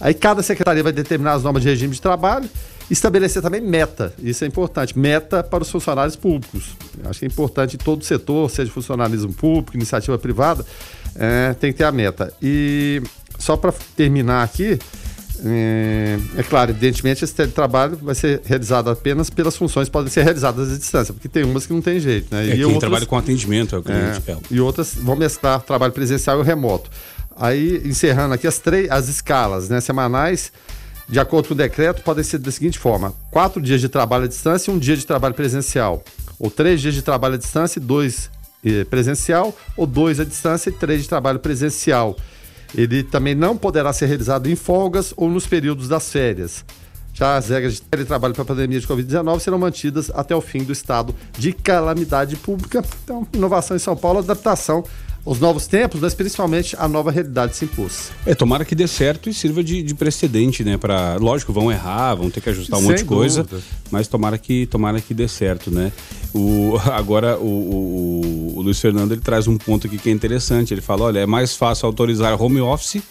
Aí 0.00 0.14
cada 0.14 0.42
secretaria 0.42 0.82
vai 0.82 0.92
determinar 0.92 1.34
as 1.34 1.44
normas 1.44 1.62
de 1.62 1.68
regime 1.68 1.94
de 1.94 2.02
trabalho 2.02 2.50
estabelecer 2.92 3.42
também 3.42 3.60
meta, 3.60 4.12
isso 4.22 4.44
é 4.44 4.46
importante, 4.46 4.98
meta 4.98 5.42
para 5.42 5.62
os 5.62 5.70
funcionários 5.70 6.14
públicos. 6.16 6.76
Acho 7.04 7.20
que 7.20 7.24
é 7.24 7.28
importante 7.28 7.76
em 7.76 7.78
todo 7.78 8.04
setor, 8.04 8.50
seja 8.50 8.70
funcionalismo 8.70 9.32
público, 9.32 9.76
iniciativa 9.76 10.18
privada, 10.18 10.64
é, 11.16 11.54
tem 11.54 11.72
que 11.72 11.78
ter 11.78 11.84
a 11.84 11.92
meta. 11.92 12.32
E 12.42 13.02
só 13.38 13.56
para 13.56 13.72
terminar 13.96 14.42
aqui, 14.42 14.78
é, 15.44 16.18
é, 16.36 16.42
claro, 16.42 16.70
evidentemente 16.70 17.24
esse 17.24 17.34
teletrabalho 17.34 17.96
vai 18.00 18.14
ser 18.14 18.40
realizado 18.44 18.88
apenas 18.90 19.28
pelas 19.28 19.56
funções 19.56 19.88
que 19.88 19.92
podem 19.92 20.10
ser 20.10 20.22
realizadas 20.22 20.72
à 20.72 20.76
distância, 20.76 21.12
porque 21.12 21.28
tem 21.28 21.42
umas 21.42 21.66
que 21.66 21.72
não 21.72 21.80
tem 21.80 21.98
jeito, 21.98 22.32
né? 22.32 22.44
É, 22.44 22.48
e 22.48 22.52
quem 22.52 22.64
outras, 22.64 22.80
trabalha 22.80 23.06
com 23.06 23.16
atendimento 23.16 23.74
é 23.74 23.78
o 23.78 23.82
cliente. 23.82 24.22
É, 24.28 24.36
e 24.50 24.60
outras 24.60 24.94
vão 24.94 25.16
mesclar 25.16 25.60
trabalho 25.62 25.92
presencial 25.92 26.40
e 26.40 26.44
remoto. 26.44 26.90
Aí, 27.36 27.82
encerrando 27.84 28.34
aqui 28.34 28.46
as 28.46 28.58
três, 28.58 28.90
as 28.90 29.08
escalas 29.08 29.68
né, 29.68 29.80
semanais, 29.80 30.52
de 31.08 31.18
acordo 31.18 31.48
com 31.48 31.54
o 31.54 31.56
decreto, 31.56 32.02
podem 32.02 32.24
ser 32.24 32.38
da 32.38 32.50
seguinte 32.50 32.78
forma: 32.78 33.12
quatro 33.30 33.60
dias 33.60 33.80
de 33.80 33.88
trabalho 33.88 34.24
à 34.24 34.28
distância 34.28 34.70
e 34.70 34.74
um 34.74 34.78
dia 34.78 34.96
de 34.96 35.06
trabalho 35.06 35.34
presencial. 35.34 36.02
Ou 36.38 36.50
três 36.50 36.80
dias 36.80 36.94
de 36.94 37.02
trabalho 37.02 37.34
à 37.34 37.38
distância 37.38 37.78
e 37.78 37.82
dois 37.82 38.30
eh, 38.64 38.84
presencial, 38.84 39.56
ou 39.76 39.86
dois 39.86 40.18
à 40.20 40.24
distância 40.24 40.70
e 40.70 40.72
três 40.72 41.02
de 41.02 41.08
trabalho 41.08 41.38
presencial. 41.38 42.16
Ele 42.74 43.02
também 43.02 43.34
não 43.34 43.56
poderá 43.56 43.92
ser 43.92 44.06
realizado 44.06 44.48
em 44.48 44.56
folgas 44.56 45.12
ou 45.16 45.28
nos 45.28 45.46
períodos 45.46 45.88
das 45.88 46.10
férias. 46.10 46.64
Já 47.14 47.36
as 47.36 47.50
regras 47.50 47.74
de 47.74 47.82
teletrabalho 47.82 48.32
para 48.32 48.42
a 48.42 48.46
pandemia 48.46 48.80
de 48.80 48.86
Covid-19 48.86 49.40
serão 49.40 49.58
mantidas 49.58 50.10
até 50.14 50.34
o 50.34 50.40
fim 50.40 50.64
do 50.64 50.72
estado 50.72 51.14
de 51.36 51.52
calamidade 51.52 52.36
pública. 52.36 52.82
Então, 53.04 53.26
inovação 53.34 53.76
em 53.76 53.80
São 53.80 53.94
Paulo, 53.94 54.20
adaptação 54.20 54.82
os 55.24 55.38
novos 55.38 55.66
tempos, 55.66 56.00
mas 56.00 56.14
principalmente 56.14 56.74
a 56.78 56.88
nova 56.88 57.10
realidade 57.10 57.56
se 57.56 57.64
impôs. 57.64 58.10
É, 58.26 58.34
tomara 58.34 58.64
que 58.64 58.74
dê 58.74 58.88
certo 58.88 59.30
e 59.30 59.34
sirva 59.34 59.62
de, 59.62 59.82
de 59.82 59.94
precedente, 59.94 60.64
né? 60.64 60.76
Para, 60.76 61.16
lógico, 61.16 61.52
vão 61.52 61.70
errar, 61.70 62.14
vão 62.16 62.28
ter 62.28 62.40
que 62.40 62.48
ajustar 62.48 62.78
um 62.78 62.82
Sem 62.82 62.90
monte 62.90 62.98
de 62.98 63.04
coisa, 63.04 63.46
mas 63.90 64.08
tomara 64.08 64.36
que, 64.36 64.66
tomara 64.66 65.00
que 65.00 65.14
dê 65.14 65.28
certo, 65.28 65.70
né? 65.70 65.92
O, 66.34 66.76
agora 66.92 67.38
o, 67.38 67.44
o, 67.44 68.52
o 68.56 68.62
Luiz 68.62 68.80
Fernando 68.80 69.12
ele 69.12 69.20
traz 69.20 69.46
um 69.46 69.56
ponto 69.56 69.86
aqui 69.86 69.96
que 69.96 70.08
é 70.08 70.12
interessante. 70.12 70.74
Ele 70.74 70.80
fala, 70.80 71.04
olha, 71.04 71.20
é 71.20 71.26
mais 71.26 71.54
fácil 71.54 71.86
autorizar 71.86 72.40
home 72.40 72.60
office 72.60 73.02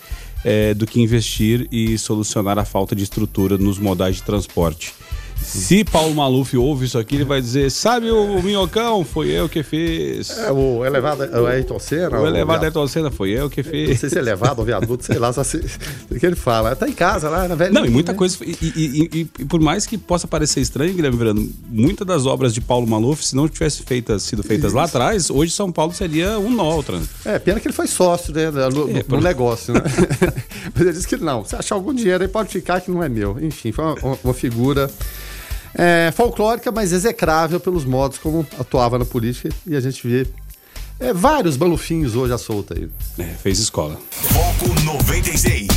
é, 0.43 0.73
do 0.73 0.85
que 0.85 1.01
investir 1.01 1.67
e 1.71 1.97
solucionar 1.97 2.59
a 2.59 2.65
falta 2.65 2.95
de 2.95 3.03
estrutura 3.03 3.57
nos 3.57 3.79
modais 3.79 4.17
de 4.17 4.23
transporte. 4.23 4.93
Se 5.43 5.83
Paulo 5.83 6.13
Maluf 6.15 6.55
ouve 6.55 6.85
isso 6.85 6.97
aqui, 6.97 7.15
ele 7.15 7.25
vai 7.25 7.41
dizer: 7.41 7.69
Sabe 7.71 8.09
o 8.09 8.41
minhocão? 8.41 9.03
Foi 9.03 9.29
eu 9.29 9.49
que 9.49 9.63
fiz. 9.63 10.29
É, 10.37 10.51
o 10.51 10.85
elevado, 10.85 11.23
o 11.23 11.45
Ayrton 11.45 11.79
Senna. 11.79 12.19
O 12.21 12.27
elevado 12.27 12.59
viado- 12.59 12.63
Ayrton 12.63 12.87
Senna 12.87 13.11
foi 13.11 13.31
eu 13.31 13.49
que 13.49 13.61
Não 13.61 13.69
fiz. 13.71 13.99
sei 13.99 14.09
se 14.09 14.15
é 14.17 14.19
elevado 14.19 14.59
ou 14.59 14.65
viaduto, 14.65 15.03
sei 15.05 15.17
lá, 15.19 15.33
só 15.33 15.43
se, 15.43 15.57
o 16.09 16.15
que 16.19 16.25
ele 16.25 16.35
fala. 16.35 16.75
Tá 16.75 16.87
em 16.87 16.93
casa 16.93 17.29
lá, 17.29 17.47
na 17.47 17.55
velha. 17.55 17.71
Não, 17.71 17.85
e 17.85 17.89
muita 17.89 18.13
coisa. 18.13 18.37
E, 18.45 18.55
e- 18.61 19.09
e- 19.13 19.27
e- 19.39 19.45
por 19.45 19.59
mais 19.59 19.85
que 19.85 19.97
possa 19.97 20.27
parecer 20.27 20.61
estranho, 20.61 20.93
Guilherme 20.93 21.17
Verano, 21.17 21.49
muitas 21.69 22.07
das 22.07 22.25
obras 22.25 22.53
de 22.53 22.61
Paulo 22.61 22.87
Maluf, 22.87 23.25
se 23.25 23.35
não 23.35 23.47
tivessem 23.49 23.85
feitas, 23.85 24.23
sido 24.23 24.43
feitas 24.43 24.71
lá 24.73 24.83
atrás, 24.83 25.29
hoje 25.29 25.51
São 25.51 25.71
Paulo 25.71 25.93
seria 25.93 26.39
um 26.39 26.49
nó 26.49 26.71
ao 26.71 26.83
trânsito. 26.83 27.13
É, 27.25 27.37
pena 27.39 27.59
que 27.59 27.67
ele 27.67 27.73
foi 27.75 27.87
sócio, 27.87 28.33
né, 28.33 28.49
no, 28.51 28.69
no- 28.69 28.89
É, 28.89 28.93
no 28.99 29.03
por- 29.03 29.21
negócio, 29.21 29.73
né? 29.73 29.81
Mas 30.73 30.81
ele 30.83 30.93
disse 30.93 31.07
que 31.07 31.17
não, 31.17 31.43
se 31.43 31.55
achar 31.55 31.75
algum 31.75 31.93
dinheiro 31.93 32.23
aí 32.23 32.29
pode 32.29 32.49
ficar 32.49 32.79
que 32.79 32.89
não 32.89 33.03
é 33.03 33.09
meu. 33.09 33.37
Enfim, 33.41 33.71
foi 33.71 33.83
uma, 33.83 34.17
uma 34.23 34.33
figura 34.33 34.89
é, 35.73 36.11
folclórica, 36.11 36.71
mas 36.71 36.91
execrável 36.91 37.59
pelos 37.59 37.85
modos 37.85 38.17
como 38.17 38.45
atuava 38.59 38.99
na 38.99 39.05
política 39.05 39.49
e 39.65 39.75
a 39.75 39.79
gente 39.79 40.05
vê 40.07 40.27
é, 40.99 41.13
vários 41.13 41.57
malufinhos 41.57 42.15
hoje 42.15 42.33
à 42.33 42.37
solta 42.37 42.75
aí. 42.77 42.89
É, 43.17 43.23
fez 43.23 43.59
escola. 43.59 43.97
Foco 44.11 44.73
96. 44.85 45.67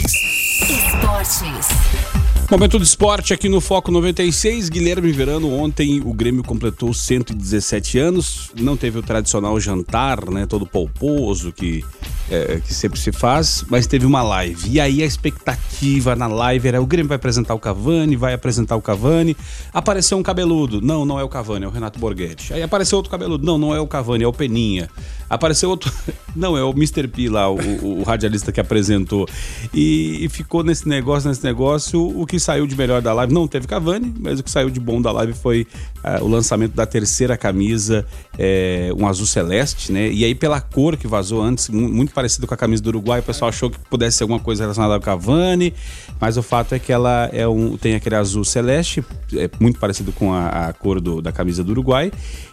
Esportes. 0.69 2.24
Momento 2.51 2.79
do 2.79 2.85
esporte 2.85 3.33
aqui 3.35 3.49
no 3.49 3.61
Foco 3.61 3.91
96. 3.91 4.69
Guilherme 4.69 5.11
Verano, 5.11 5.53
ontem 5.53 6.01
o 6.05 6.13
Grêmio 6.13 6.45
completou 6.45 6.95
117 6.95 7.99
anos. 7.99 8.51
Não 8.57 8.77
teve 8.77 8.99
o 8.99 9.03
tradicional 9.03 9.59
jantar, 9.59 10.25
né? 10.31 10.47
Todo 10.47 10.65
polposo 10.65 11.51
que, 11.51 11.85
é, 12.31 12.61
que 12.65 12.73
sempre 12.73 13.01
se 13.01 13.11
faz, 13.11 13.65
mas 13.69 13.89
teve 13.89 14.07
uma 14.07 14.23
live. 14.23 14.71
E 14.71 14.79
aí 14.79 15.03
a 15.03 15.07
expectativa 15.07 16.15
na 16.15 16.29
live 16.29 16.69
era: 16.69 16.81
o 16.81 16.87
Grêmio 16.87 17.09
vai 17.09 17.17
apresentar 17.17 17.55
o 17.55 17.59
Cavani, 17.59 18.15
vai 18.15 18.35
apresentar 18.35 18.77
o 18.77 18.83
Cavani. 18.83 19.37
Apareceu 19.73 20.17
um 20.17 20.23
cabeludo. 20.23 20.81
Não, 20.81 21.05
não 21.05 21.19
é 21.19 21.25
o 21.25 21.29
Cavani, 21.29 21.65
é 21.65 21.69
o 21.69 21.73
Renato 21.73 21.99
Borghetti. 21.99 22.53
Aí 22.55 22.63
apareceu 22.63 22.99
outro 22.99 23.11
cabeludo. 23.11 23.45
Não, 23.45 23.59
não 23.59 23.75
é 23.75 23.81
o 23.81 23.87
Cavani, 23.89 24.23
é 24.23 24.29
o 24.29 24.33
Peninha. 24.33 24.89
Apareceu 25.29 25.71
outro. 25.71 25.91
Não, 26.37 26.57
é 26.59 26.65
o 26.65 26.71
Mr. 26.71 27.07
P 27.07 27.29
lá, 27.29 27.49
o, 27.49 27.55
o- 27.57 28.01
o 28.01 28.03
radialista 28.03 28.51
que 28.51 28.59
apresentou. 28.61 29.25
E, 29.73 30.25
e 30.25 30.29
ficou 30.29 30.65
nesse 30.65 30.89
negócio, 30.89 31.29
nesse 31.29 31.45
negócio. 31.45 32.01
O 32.21 32.27
que 32.27 32.34
saiu 32.39 32.67
de 32.67 32.77
melhor 32.77 33.01
da 33.03 33.13
live 33.13 33.33
não 33.33 33.47
teve 33.49 33.67
Cavani, 33.67 34.13
mas 34.21 34.41
o 34.41 34.43
que 34.43 34.51
saiu 34.51 34.71
de 34.71 34.81
bom 34.81 35.01
da 35.01 35.11
live 35.13 35.33
foi 35.33 35.67
ah, 36.03 36.19
o 36.23 36.29
lançamento 36.29 36.75
da 36.75 36.87
terceira 36.87 37.37
camisa, 37.37 38.07
é, 38.39 38.91
um 38.97 39.07
azul 39.07 39.27
celeste, 39.27 39.91
né? 39.93 40.11
E 40.11 40.25
aí, 40.25 40.35
pela 40.35 40.61
cor 40.61 40.97
que 40.97 41.07
vazou 41.07 41.43
antes, 41.43 41.69
mu- 41.69 41.89
muito 41.89 42.13
parecido 42.13 42.47
com 42.47 42.55
a 42.55 42.57
camisa 42.57 42.83
do 42.83 42.89
Uruguai, 42.89 43.21
o 43.21 43.23
pessoal 43.23 43.49
achou 43.49 43.71
que 43.71 43.79
pudesse 43.91 44.19
ser 44.19 44.25
alguma 44.25 44.41
coisa 44.41 44.63
relacionada 44.65 44.95
ao 44.95 45.01
Cavani, 45.01 45.73
mas 46.21 46.37
o 46.37 46.43
fato 46.43 46.75
é 46.75 46.79
que 46.79 46.93
ela 46.93 47.29
é 47.33 47.47
um, 47.49 47.77
tem 47.77 47.95
aquele 47.95 48.15
azul 48.17 48.45
celeste, 48.45 49.05
é 49.35 49.49
muito 49.61 49.79
parecido 49.79 50.13
com 50.13 50.33
a, 50.33 50.69
a 50.69 50.73
cor 50.73 51.01
do- 51.01 51.21
da 51.23 51.33
camisa 51.33 51.63
do 51.65 51.71
Uruguai, 51.73 52.11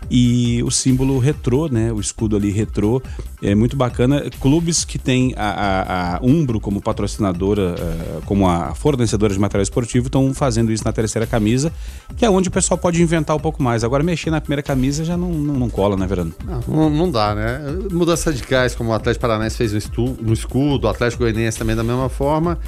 e 0.09 0.61
o 0.63 0.71
símbolo 0.71 1.17
retrô, 1.19 1.67
né? 1.67 1.91
O 1.91 2.00
escudo 2.00 2.35
ali 2.35 2.51
retrô, 2.51 3.01
é 3.41 3.55
muito 3.55 3.75
bacana. 3.75 4.23
Clubes 4.39 4.83
que 4.83 4.97
têm 5.00 5.33
a, 5.38 5.50
a, 5.50 6.15
a 6.17 6.19
Umbro 6.21 6.59
como 6.59 6.81
patrocinadora, 6.81 7.75
eh, 7.77 8.19
como 8.25 8.47
a 8.47 8.73
fornecedora 8.75 9.33
de 9.33 9.39
material 9.39 9.63
esportivo, 9.71 10.07
estão 10.07 10.33
fazendo 10.33 10.71
isso 10.71 10.83
na 10.83 10.91
terceira 10.91 11.25
camisa, 11.25 11.71
que 12.17 12.25
é 12.25 12.29
onde 12.29 12.49
o 12.49 12.51
pessoal 12.51 12.77
pode 12.77 13.01
inventar 13.01 13.35
um 13.35 13.39
pouco 13.39 13.63
mais. 13.63 13.83
Agora, 13.83 14.03
mexer 14.03 14.29
na 14.29 14.41
primeira 14.41 14.61
camisa 14.61 15.05
já 15.05 15.15
não, 15.15 15.29
não, 15.31 15.53
não 15.55 15.69
cola, 15.69 15.95
né, 15.95 16.05
Verano? 16.05 16.33
Não, 16.67 16.89
não 16.89 17.09
dá, 17.09 17.33
né? 17.33 17.59
Mudanças 17.91 18.25
radicais, 18.25 18.75
como 18.75 18.89
o 18.89 18.93
Atlético 18.93 19.21
Paranaense 19.21 19.55
fez 19.57 19.73
no, 19.73 20.33
escudo, 20.33 20.85
o 20.87 20.89
Atlético 20.89 21.23
Goianiense 21.23 21.57
também 21.57 21.75
da 21.75 21.83
mesma 21.83 22.09
forma, 22.09 22.59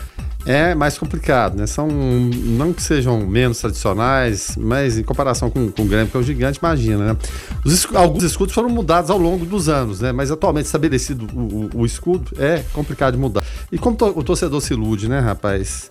é 0.46 0.76
mais 0.76 0.98
complicado, 0.98 1.56
né? 1.58 1.66
São, 1.68 1.88
não 1.88 2.74
que 2.74 2.82
sejam 2.82 3.26
menos 3.26 3.60
tradicionais, 3.60 4.56
mas 4.58 4.98
em 4.98 5.04
comparação 5.04 5.50
com, 5.50 5.72
com 5.72 5.84
o 5.84 5.86
Grêmio, 5.86 6.08
que 6.08 6.18
é 6.18 6.20
um 6.20 6.24
gigante, 6.24 6.60
imagina, 6.60 7.14
né? 7.14 7.18
Os 7.66 7.88
alguns 7.96 8.24
escudos 8.24 8.54
foram 8.54 8.70
mudados 8.70 9.10
ao 9.10 9.18
longo 9.18 9.46
dos 9.46 9.70
anos, 9.70 10.02
né? 10.02 10.12
Mas 10.12 10.32
atualmente 10.32 10.66
estabelecido 10.66 11.28
o, 11.34 11.40
o- 11.40 11.82
o 11.82 11.86
escudo 11.86 12.32
é 12.38 12.62
complicado 12.74 13.14
de 13.14 13.20
mudar. 13.20 13.44
E 13.72 13.78
como 13.78 13.96
to- 13.96 14.14
o 14.18 14.24
torcedor 14.24 14.60
se 14.62 14.74
ilude, 14.74 15.08
né, 15.10 15.20
rapaz? 15.20 15.88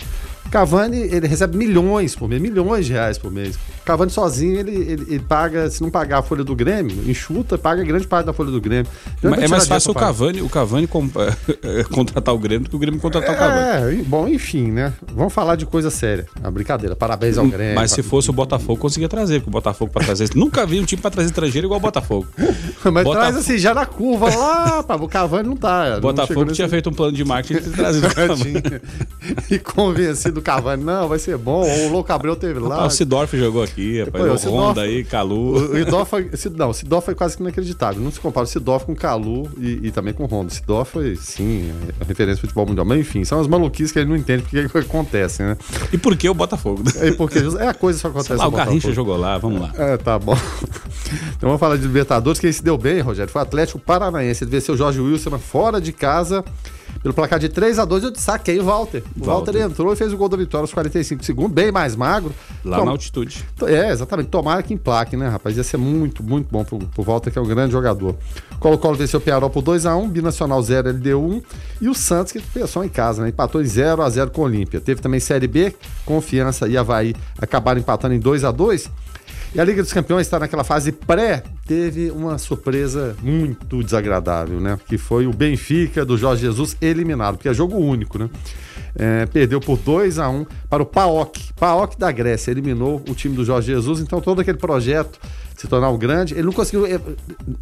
Cavani, 0.53 0.99
ele 0.99 1.27
recebe 1.27 1.57
milhões 1.57 2.15
por 2.15 2.29
mês, 2.29 2.43
milhões 2.43 2.85
de 2.85 2.93
reais 2.93 3.17
por 3.17 3.33
mês. 3.33 3.59
Cavani 3.85 4.11
sozinho, 4.11 4.59
ele, 4.59 4.71
ele, 4.71 5.07
ele 5.09 5.19
paga, 5.21 5.69
se 5.71 5.83
não 5.83 5.91
pagar 5.91 6.19
a 6.19 6.23
folha 6.23 6.45
do 6.45 6.55
Grêmio, 6.55 6.97
enxuta, 7.09 7.59
paga 7.59 7.83
grande 7.83 8.07
parte 8.07 8.27
da 8.27 8.33
folha 8.33 8.51
do 8.51 8.61
Grêmio. 8.61 8.91
Vai 9.23 9.45
É 9.45 9.49
mais 9.49 9.67
fácil 9.67 9.91
o. 9.91 9.95
Cavani, 9.95 10.43
o 10.43 10.49
Cavani 10.49 10.87
com- 10.87 11.09
contratar 11.93 12.35
o 12.35 12.39
Grêmio 12.39 12.65
do 12.65 12.71
que 12.71 12.77
o 12.77 12.79
Grêmio 12.79 13.01
contratar 13.01 13.35
o 13.35 13.39
Cavani. 13.39 14.01
É, 14.01 14.03
bom, 14.05 14.29
enfim, 14.29 14.71
né? 14.71 14.93
Vamos 15.15 15.33
falar 15.33 15.57
de 15.57 15.67
coisa 15.67 15.91
séria. 15.91 16.27
A 16.43 16.51
brincadeira. 16.51 16.95
Parabéns 16.97 17.39
ao 17.39 17.47
Grêmio. 17.47 17.75
Mas 17.75 17.93
se 17.93 18.03
fosse 18.03 18.31
o 18.31 18.33
Botafogo, 18.33 18.77
conseguia 18.79 19.09
trazer, 19.09 19.41
porque 19.41 19.51
o 19.51 19.53
Botafogo 19.53 19.91
pra 19.93 20.05
trazer. 20.05 20.31
Nunca 20.35 20.65
vi 20.67 20.81
um 20.81 20.85
time 20.85 21.01
pra 21.01 21.11
trazer 21.11 21.29
estrangeiro 21.29 21.67
igual 21.67 21.79
o 21.79 21.83
Botafogo. 21.83 22.27
Mas 22.93 23.09
traz 23.09 23.37
assim, 23.37 23.59
já 23.59 23.73
na 23.73 23.87
curva 23.87 24.35
lá, 24.35 24.83
pá, 24.83 24.97
o 24.97 25.09
Cavani 25.09 25.49
não 25.49 25.57
tá. 25.57 25.97
O 25.99 26.01
Botafogo 26.01 26.53
tinha 26.53 26.69
feito 26.69 26.91
um 26.91 26.93
plano 26.93 27.13
de 27.13 27.25
marketing 27.25 27.69
e 27.69 27.73
trazido 27.73 28.07
o 28.09 28.15
Cavani. 28.15 28.63
e 29.51 29.59
convencido 29.59 30.41
o 30.41 30.43
Cavani, 30.43 30.83
não, 30.83 31.09
vai 31.09 31.19
ser 31.19 31.37
bom. 31.37 31.65
O 31.65 31.93
Louco 31.93 32.13
Abreu 32.13 32.35
teve 32.37 32.59
lá. 32.59 32.83
Ah, 32.83 32.87
o 32.87 32.91
Sidorf 32.91 33.37
jogou 33.37 33.63
aqui, 33.63 33.72
rapaz. 34.05 34.45
Pô, 34.45 34.51
o 34.51 34.53
Honda 34.55 34.83
aí, 34.83 35.05
Calu. 35.05 35.57
O, 35.57 35.73
o 35.73 36.51
não, 36.57 36.71
o 36.71 37.01
foi 37.01 37.15
quase 37.15 37.37
que 37.37 37.43
inacreditável. 37.43 38.03
Não 38.03 38.11
se 38.11 38.21
compara 38.21 38.45
o 38.45 38.47
Sidorf 38.49 38.87
com 38.87 38.93
o 38.93 38.97
Calu 38.97 39.51
e, 39.59 39.81
e 39.85 39.91
também 39.91 40.13
com 40.13 40.25
o 40.25 40.27
Honda. 40.27 40.49
O 40.49 40.55
Sidorf 40.55 40.93
foi, 40.93 41.17
sim, 41.17 41.73
é 42.01 42.05
referência 42.05 42.37
do 42.37 42.41
futebol 42.43 42.67
mundial. 42.67 42.85
Mas 42.85 43.01
enfim, 43.01 43.25
são 43.25 43.41
as 43.41 43.47
maluquices 43.47 43.93
que 43.93 43.99
ele 43.99 44.09
não 44.09 44.17
entende 44.17 44.43
porque 44.43 44.67
que 44.69 44.79
acontece, 44.79 45.43
né? 45.43 45.57
E 45.93 45.99
por 45.99 46.17
que 46.17 46.29
o 46.29 46.35
Botafogo? 46.35 46.83
É 46.97 47.13
porque 47.13 47.39
é 47.39 47.69
a 47.69 47.75
coisa 47.75 47.99
que 47.99 48.03
só 48.03 48.09
acontece 48.09 48.29
Sei 48.29 48.37
lá, 48.37 48.49
o 48.49 48.51
Garrincha 48.51 48.93
jogou 48.93 49.17
lá, 49.17 49.39
vamos 49.39 49.61
lá. 49.61 49.73
É, 49.77 49.97
tá 49.97 50.19
bom. 50.19 50.37
Então 51.37 51.49
vamos 51.49 51.61
falar 51.61 51.77
de 51.77 51.83
Libertadores. 51.83 52.41
Quem 52.41 52.51
se 52.51 52.63
deu 52.63 52.79
bem, 52.79 53.01
Rogério, 53.01 53.31
foi 53.31 53.43
o 53.43 53.43
Atlético 53.43 53.79
Paranaense. 53.79 54.45
Ele 54.45 54.51
venceu 54.51 54.75
o 54.75 54.79
Jorge 54.79 54.99
Wilson 54.99 55.39
fora 55.39 55.79
de 55.79 55.93
casa 55.93 56.43
pelo 57.03 57.13
placar 57.13 57.39
de 57.39 57.49
3 57.49 57.79
a 57.79 57.85
2 57.85 58.05
Eu 58.05 58.13
saquei 58.15 58.59
o 58.61 58.65
Walter. 58.65 59.03
O 59.21 59.25
Walter, 59.25 59.53
Walter. 59.53 59.61
entrou 59.71 59.93
e 59.93 59.97
fez 59.97 60.13
o 60.13 60.17
gol 60.17 60.29
da 60.29 60.37
vitória 60.37 60.63
aos 60.63 60.73
45 60.73 61.25
segundos, 61.25 61.53
bem 61.53 61.73
mais 61.73 61.97
magro. 61.97 62.33
Lá 62.65 62.79
Tom- 62.79 62.85
na 62.85 62.91
altitude. 62.93 63.45
É, 63.67 63.91
exatamente. 63.91 64.29
Tomara 64.29 64.63
que 64.63 64.73
emplaque, 64.73 65.17
né, 65.17 65.29
rapaz? 65.29 65.57
Ia 65.57 65.65
ser 65.65 65.77
muito, 65.79 66.23
muito 66.23 66.47
bom 66.51 66.65
pro, 66.65 66.79
pro 66.79 67.03
Walter, 67.03 67.31
que 67.33 67.39
é 67.39 67.43
um 67.43 67.47
grande 67.47 67.73
jogador. 67.73 68.15
Colo-Colo 68.61 68.97
venceu 68.97 69.19
o 69.19 69.23
Pearol 69.23 69.51
por 69.51 69.63
2x1, 69.63 70.09
Binacional 70.09 70.63
0, 70.63 70.91
LDU 70.91 71.19
1. 71.19 71.43
E 71.81 71.89
o 71.89 71.95
Santos, 71.95 72.33
que 72.33 72.41
pensou 72.41 72.85
em 72.85 72.89
casa, 72.89 73.23
né? 73.23 73.31
Empatou 73.31 73.61
em 73.61 73.65
0x0 73.65 74.31
com 74.31 74.43
o 74.43 74.45
Olímpia. 74.45 74.81
Teve 74.81 75.01
também 75.01 75.19
Série 75.19 75.49
B, 75.49 75.75
Confiança 76.07 76.69
e 76.69 76.77
Havaí 76.77 77.15
acabaram 77.39 77.81
empatando 77.81 78.15
em 78.15 78.21
2x2. 78.21 78.89
E 79.55 79.61
a 79.61 79.65
Liga 79.65 79.83
dos 79.83 79.93
Campeões 79.93 80.27
está 80.27 80.39
naquela 80.39 80.65
fase 80.65 80.91
pré, 80.93 81.43
teve 81.67 82.11
uma 82.11 82.39
surpresa 82.39 83.15
muito 83.23 83.83
desagradável, 83.83 84.59
né? 84.59 84.79
Que 84.87 84.97
foi 84.97 85.27
o 85.27 85.33
Benfica 85.33 86.07
do 86.07 86.17
Jorge 86.17 86.43
Jesus 86.43 86.75
eliminado, 86.81 87.37
porque 87.37 87.51
é 87.51 87.55
jogo 87.55 87.77
único, 87.77 88.19
né? 88.19 88.31
É, 88.95 89.27
perdeu 89.27 89.61
por 89.61 89.79
2 89.79 90.19
a 90.19 90.29
1 90.29 90.47
para 90.71 90.83
o 90.83 90.87
PAOK. 90.87 91.53
PAOK 91.55 91.99
da 91.99 92.11
Grécia 92.11 92.51
eliminou 92.51 93.03
o 93.07 93.15
time 93.15 93.37
do 93.37 93.45
Jorge 93.45 93.73
Jesus, 93.73 94.01
então 94.01 94.23
todo 94.23 94.41
aquele 94.41 94.57
projeto 94.59 95.19
se 95.63 95.69
tornar 95.69 95.91
um 95.91 95.99
grande, 95.99 96.35
ele 96.35 96.43
não 96.43 96.53
conseguiu, 96.53 96.87
eh, 96.87 97.01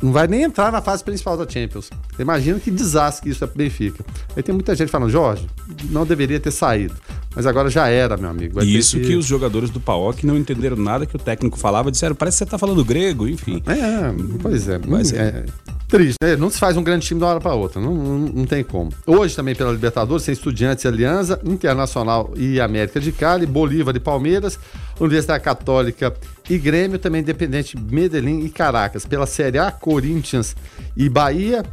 não 0.02 0.12
vai 0.12 0.26
nem 0.26 0.42
entrar 0.42 0.72
na 0.72 0.80
fase 0.80 1.04
principal 1.04 1.36
da 1.36 1.46
Champions. 1.48 1.90
Imagina 2.18 2.58
que 2.58 2.70
desastre 2.70 3.28
isso 3.28 3.44
é 3.44 3.46
pro 3.46 3.58
Benfica. 3.58 4.04
Aí 4.34 4.42
tem 4.42 4.54
muita 4.54 4.74
gente 4.74 4.90
falando, 4.90 5.10
Jorge, 5.10 5.46
não 5.90 6.06
deveria 6.06 6.40
ter 6.40 6.50
saído, 6.50 6.94
mas 7.34 7.46
agora 7.46 7.70
já 7.70 7.88
era, 7.88 8.16
meu 8.16 8.28
amigo. 8.28 8.58
Ter 8.60 8.66
isso 8.66 8.98
que 8.98 9.14
os 9.14 9.24
jogadores 9.24 9.70
do 9.70 9.80
PAOK 9.80 10.26
não 10.26 10.36
entenderam 10.36 10.76
nada 10.76 11.06
que 11.06 11.14
o 11.14 11.18
técnico 11.18 11.58
falava, 11.58 11.90
disseram, 11.90 12.14
parece 12.14 12.38
que 12.38 12.44
você 12.44 12.50
tá 12.50 12.58
falando 12.58 12.84
grego, 12.84 13.28
enfim. 13.28 13.62
É, 13.66 14.38
pois 14.42 14.68
é. 14.68 14.78
Mas 14.78 14.88
Mas 14.88 15.12
é- 15.12 15.16
é, 15.18 15.44
triste, 15.88 16.16
né? 16.22 16.36
Não 16.36 16.50
se 16.50 16.58
faz 16.58 16.76
um 16.76 16.82
grande 16.82 17.06
time 17.06 17.18
de 17.18 17.24
uma 17.24 17.30
hora 17.30 17.40
para 17.40 17.54
outra. 17.54 17.80
Não, 17.80 17.94
não, 17.94 18.18
não 18.18 18.44
tem 18.46 18.62
como. 18.64 18.90
Hoje 19.06 19.34
também 19.36 19.54
pela 19.54 19.70
Libertadores 19.72 20.24
tem 20.24 20.32
Estudiantes 20.32 20.84
Aliança, 20.86 21.40
Internacional 21.44 22.32
e 22.36 22.60
América 22.60 23.00
de 23.00 23.12
Cali, 23.12 23.46
Bolívar 23.46 23.94
e 23.94 24.00
Palmeiras, 24.00 24.58
Universidade 24.98 25.42
Católica 25.42 26.12
e 26.48 26.58
Grêmio, 26.58 26.98
também 26.98 27.20
Independente 27.20 27.76
Medellín 27.78 28.40
e 28.44 28.50
Caracas. 28.50 29.06
Pela 29.06 29.26
Série 29.26 29.58
A, 29.58 29.70
Corinthians 29.70 30.56
e 30.96 31.08
Bahia. 31.08 31.64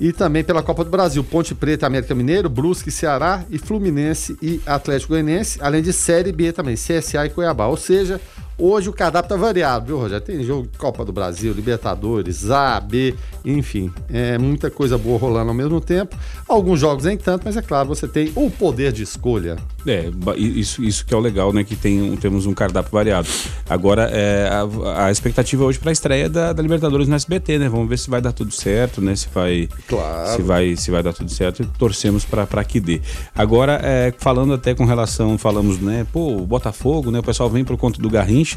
E 0.00 0.12
também 0.12 0.44
pela 0.44 0.62
Copa 0.62 0.84
do 0.84 0.90
Brasil, 0.90 1.24
Ponte 1.24 1.54
Preta, 1.54 1.86
América 1.86 2.14
Mineiro, 2.14 2.48
Brusque, 2.48 2.90
Ceará 2.90 3.44
e 3.50 3.58
Fluminense 3.58 4.38
e 4.40 4.60
Atlético 4.64 5.12
Goianiense, 5.12 5.58
além 5.60 5.82
de 5.82 5.92
Série 5.92 6.30
B 6.30 6.52
também, 6.52 6.76
CSA 6.76 7.26
e 7.26 7.30
Cuiabá. 7.30 7.66
Ou 7.66 7.76
seja, 7.76 8.20
hoje 8.58 8.88
o 8.88 8.92
cardápio 8.92 9.28
tá 9.28 9.36
variado, 9.36 9.86
viu, 9.86 9.98
Rogério? 9.98 10.24
Tem 10.24 10.42
jogo 10.42 10.68
de 10.70 10.76
Copa 10.78 11.04
do 11.04 11.12
Brasil, 11.12 11.52
Libertadores, 11.52 12.50
A, 12.50 12.80
B, 12.80 13.14
enfim, 13.44 13.90
é 14.12 14.36
muita 14.38 14.70
coisa 14.70 14.98
boa 14.98 15.18
rolando 15.18 15.48
ao 15.50 15.54
mesmo 15.54 15.80
tempo. 15.80 16.16
Alguns 16.48 16.80
jogos 16.80 17.04
nem 17.04 17.16
tanto, 17.16 17.42
mas 17.44 17.56
é 17.56 17.62
claro, 17.62 17.88
você 17.88 18.08
tem 18.08 18.32
o 18.34 18.50
poder 18.50 18.92
de 18.92 19.02
escolha. 19.02 19.56
É, 19.86 20.10
isso, 20.36 20.82
isso 20.82 21.04
que 21.06 21.14
é 21.14 21.16
o 21.16 21.20
legal, 21.20 21.52
né? 21.52 21.64
Que 21.64 21.76
tem, 21.76 22.14
temos 22.16 22.44
um 22.46 22.52
cardápio 22.52 22.90
variado. 22.92 23.28
Agora, 23.68 24.10
é, 24.12 24.48
a, 24.50 25.06
a 25.06 25.10
expectativa 25.10 25.64
hoje 25.64 25.78
para 25.78 25.90
a 25.90 25.92
estreia 25.92 26.28
da, 26.28 26.52
da 26.52 26.62
Libertadores 26.62 27.08
no 27.08 27.14
SBT, 27.14 27.58
né? 27.58 27.68
Vamos 27.68 27.88
ver 27.88 27.98
se 27.98 28.10
vai 28.10 28.20
dar 28.20 28.32
tudo 28.32 28.52
certo, 28.52 29.00
né? 29.00 29.14
Se 29.16 29.28
vai, 29.32 29.68
Claro. 29.86 30.36
se 30.36 30.42
vai, 30.42 30.76
se 30.76 30.90
vai 30.90 31.02
dar 31.02 31.12
tudo 31.12 31.30
certo 31.30 31.62
e 31.62 31.66
torcemos 31.78 32.24
para 32.24 32.64
que 32.64 32.80
dê. 32.80 33.00
Agora, 33.34 33.80
é, 33.82 34.12
falando 34.18 34.52
até 34.52 34.74
com 34.74 34.84
relação, 34.84 35.38
falamos, 35.38 35.78
né? 35.78 36.06
Pô, 36.12 36.36
o 36.36 36.46
Botafogo, 36.46 37.10
né? 37.10 37.20
O 37.20 37.22
pessoal 37.22 37.48
vem 37.48 37.64
por 37.64 37.76
conta 37.76 38.00
do 38.00 38.10
Garrincha. 38.10 38.47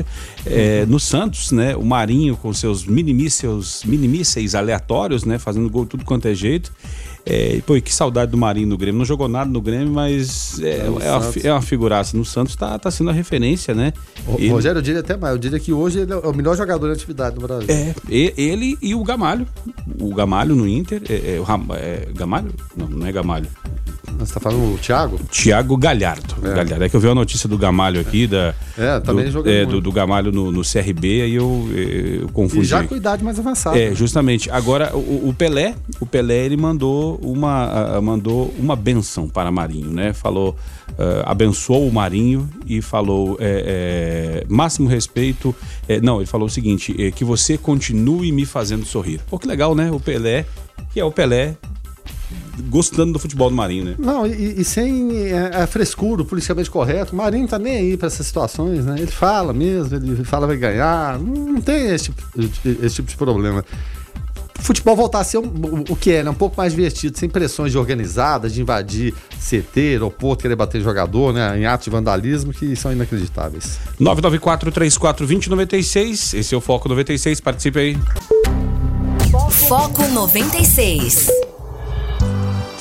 É, 0.45 0.85
no 0.85 0.99
Santos, 0.99 1.51
né? 1.51 1.75
O 1.75 1.83
Marinho 1.83 2.37
com 2.37 2.53
seus 2.53 2.85
minimísseis, 2.85 3.83
minimísseis 3.85 4.55
aleatórios, 4.55 5.23
né? 5.23 5.37
Fazendo 5.37 5.69
gol 5.69 5.85
tudo 5.85 6.05
quanto 6.05 6.27
é 6.27 6.33
jeito. 6.33 6.71
É, 7.25 7.55
e, 7.55 7.61
pô, 7.61 7.79
que 7.79 7.93
saudade 7.93 8.31
do 8.31 8.37
Marinho 8.37 8.67
no 8.67 8.77
Grêmio. 8.77 8.97
Não 8.97 9.05
jogou 9.05 9.27
nada 9.27 9.49
no 9.49 9.61
Grêmio, 9.61 9.91
mas 9.91 10.59
é, 10.61 10.85
é, 10.85 10.89
uma, 10.89 11.01
é 11.43 11.51
uma 11.51 11.61
figuraça. 11.61 12.17
No 12.17 12.25
Santos 12.25 12.55
tá, 12.55 12.77
tá 12.79 12.89
sendo 12.89 13.09
a 13.09 13.13
referência, 13.13 13.73
né? 13.73 13.93
O, 14.27 14.35
ele, 14.35 14.49
Rogério, 14.49 14.79
eu 14.79 14.81
diria 14.81 15.01
até 15.01 15.15
mais. 15.15 15.33
Eu 15.33 15.39
diria 15.39 15.59
que 15.59 15.71
hoje 15.71 15.99
ele 15.99 16.11
é 16.11 16.15
o 16.15 16.33
melhor 16.33 16.55
jogador 16.57 16.87
de 16.87 16.93
atividade 16.93 17.35
no 17.35 17.41
Brasil. 17.41 17.67
É, 17.69 17.93
ele 18.09 18.77
e 18.81 18.95
o 18.95 19.03
Gamalho. 19.03 19.47
O 19.99 20.13
Gamalho 20.13 20.55
no 20.55 20.67
Inter. 20.67 21.01
É, 21.09 21.35
é, 21.35 21.39
o, 21.39 21.45
é, 21.75 22.07
Gamalho? 22.13 22.53
Não, 22.75 22.87
não 22.87 23.05
é 23.05 23.11
Gamalho. 23.11 23.47
Você 24.17 24.33
tá 24.33 24.39
falando 24.39 24.75
o 24.75 24.77
Thiago? 24.77 25.19
Thiago 25.31 25.77
Galhardo. 25.77 26.35
É. 26.43 26.53
Galhardo. 26.53 26.83
É 26.83 26.89
que 26.89 26.95
eu 26.95 26.99
vi 26.99 27.07
a 27.07 27.15
notícia 27.15 27.49
do 27.49 27.57
Gamalho 27.57 27.99
aqui, 27.99 28.27
da, 28.27 28.53
é, 28.77 28.99
também 28.99 29.29
do, 29.29 29.49
é, 29.49 29.65
do, 29.65 29.81
do, 29.81 29.91
Gamalho 29.91 30.31
no, 30.31 30.51
no, 30.51 30.61
CRB, 30.61 31.21
aí 31.21 31.35
eu, 31.35 31.67
eu 31.73 32.29
confundi. 32.29 32.61
E 32.61 32.65
já 32.65 32.83
com 32.83 32.95
idade 32.95 33.23
mais 33.23 33.39
avançada. 33.39 33.79
É, 33.79 33.95
justamente. 33.95 34.49
Agora, 34.51 34.95
o, 34.95 35.29
o, 35.29 35.33
Pelé, 35.33 35.75
o 35.99 36.05
Pelé, 36.05 36.45
ele 36.45 36.57
mandou 36.57 37.10
uma, 37.21 37.97
uh, 37.97 38.01
mandou 38.01 38.53
uma 38.57 38.75
benção 38.75 39.27
para 39.27 39.51
Marinho, 39.51 39.91
né? 39.91 40.13
Falou, 40.13 40.55
uh, 40.91 41.23
abençoou 41.25 41.87
o 41.87 41.93
Marinho 41.93 42.49
e 42.65 42.81
falou 42.81 43.37
é, 43.39 44.43
é, 44.43 44.45
máximo 44.47 44.87
respeito. 44.87 45.55
É, 45.87 45.99
não, 45.99 46.17
ele 46.17 46.25
falou 46.25 46.47
o 46.47 46.49
seguinte, 46.49 46.93
que 47.15 47.23
você 47.23 47.57
continue 47.57 48.31
me 48.31 48.45
fazendo 48.45 48.85
sorrir. 48.85 49.21
Pô, 49.29 49.37
que 49.39 49.47
legal, 49.47 49.75
né? 49.75 49.91
O 49.91 49.99
Pelé, 49.99 50.45
que 50.93 50.99
é 50.99 51.05
o 51.05 51.11
Pelé, 51.11 51.57
gostando 52.69 53.13
do 53.13 53.19
futebol 53.19 53.49
do 53.49 53.55
Marinho, 53.55 53.85
né? 53.85 53.95
Não, 53.97 54.25
e, 54.25 54.61
e 54.61 54.63
sem 54.63 55.15
é, 55.17 55.51
é 55.53 55.67
frescura, 55.67 56.23
politicamente 56.23 56.69
correto. 56.69 57.13
O 57.13 57.15
Marinho 57.15 57.47
tá 57.47 57.57
nem 57.57 57.77
aí 57.77 57.97
para 57.97 58.07
essas 58.07 58.25
situações, 58.25 58.85
né? 58.85 58.95
Ele 58.97 59.11
fala 59.11 59.53
mesmo, 59.53 59.95
ele 59.95 60.23
fala 60.23 60.47
vai 60.47 60.57
ganhar. 60.57 61.19
Não 61.19 61.61
tem 61.61 61.89
esse 61.89 62.05
tipo, 62.05 62.21
esse 62.83 62.95
tipo 62.95 63.09
de 63.09 63.17
problema. 63.17 63.65
O 64.61 64.63
futebol 64.63 64.95
voltar 64.95 65.19
a 65.21 65.23
ser 65.23 65.39
um, 65.39 65.47
o, 65.47 65.83
o 65.89 65.95
que 65.95 66.11
é, 66.11 66.21
né? 66.23 66.29
Um 66.29 66.35
pouco 66.35 66.55
mais 66.55 66.73
divertido, 66.73 67.17
sem 67.17 67.27
pressões 67.27 67.71
de 67.71 67.79
organizadas, 67.79 68.53
de 68.53 68.61
invadir 68.61 69.11
CT, 69.39 69.79
aeroporto, 69.79 70.43
querer 70.43 70.55
bater 70.55 70.79
jogador, 70.81 71.33
né? 71.33 71.59
Em 71.59 71.65
atos 71.65 71.85
de 71.85 71.89
vandalismo 71.89 72.53
que 72.53 72.75
são 72.75 72.93
inacreditáveis. 72.93 73.79
994-34-2096, 73.99 76.37
esse 76.37 76.53
é 76.53 76.57
o 76.57 76.61
Foco 76.61 76.87
96, 76.87 77.41
participe 77.41 77.79
aí. 77.79 77.97
Foco 79.67 80.07
96. 80.07 81.27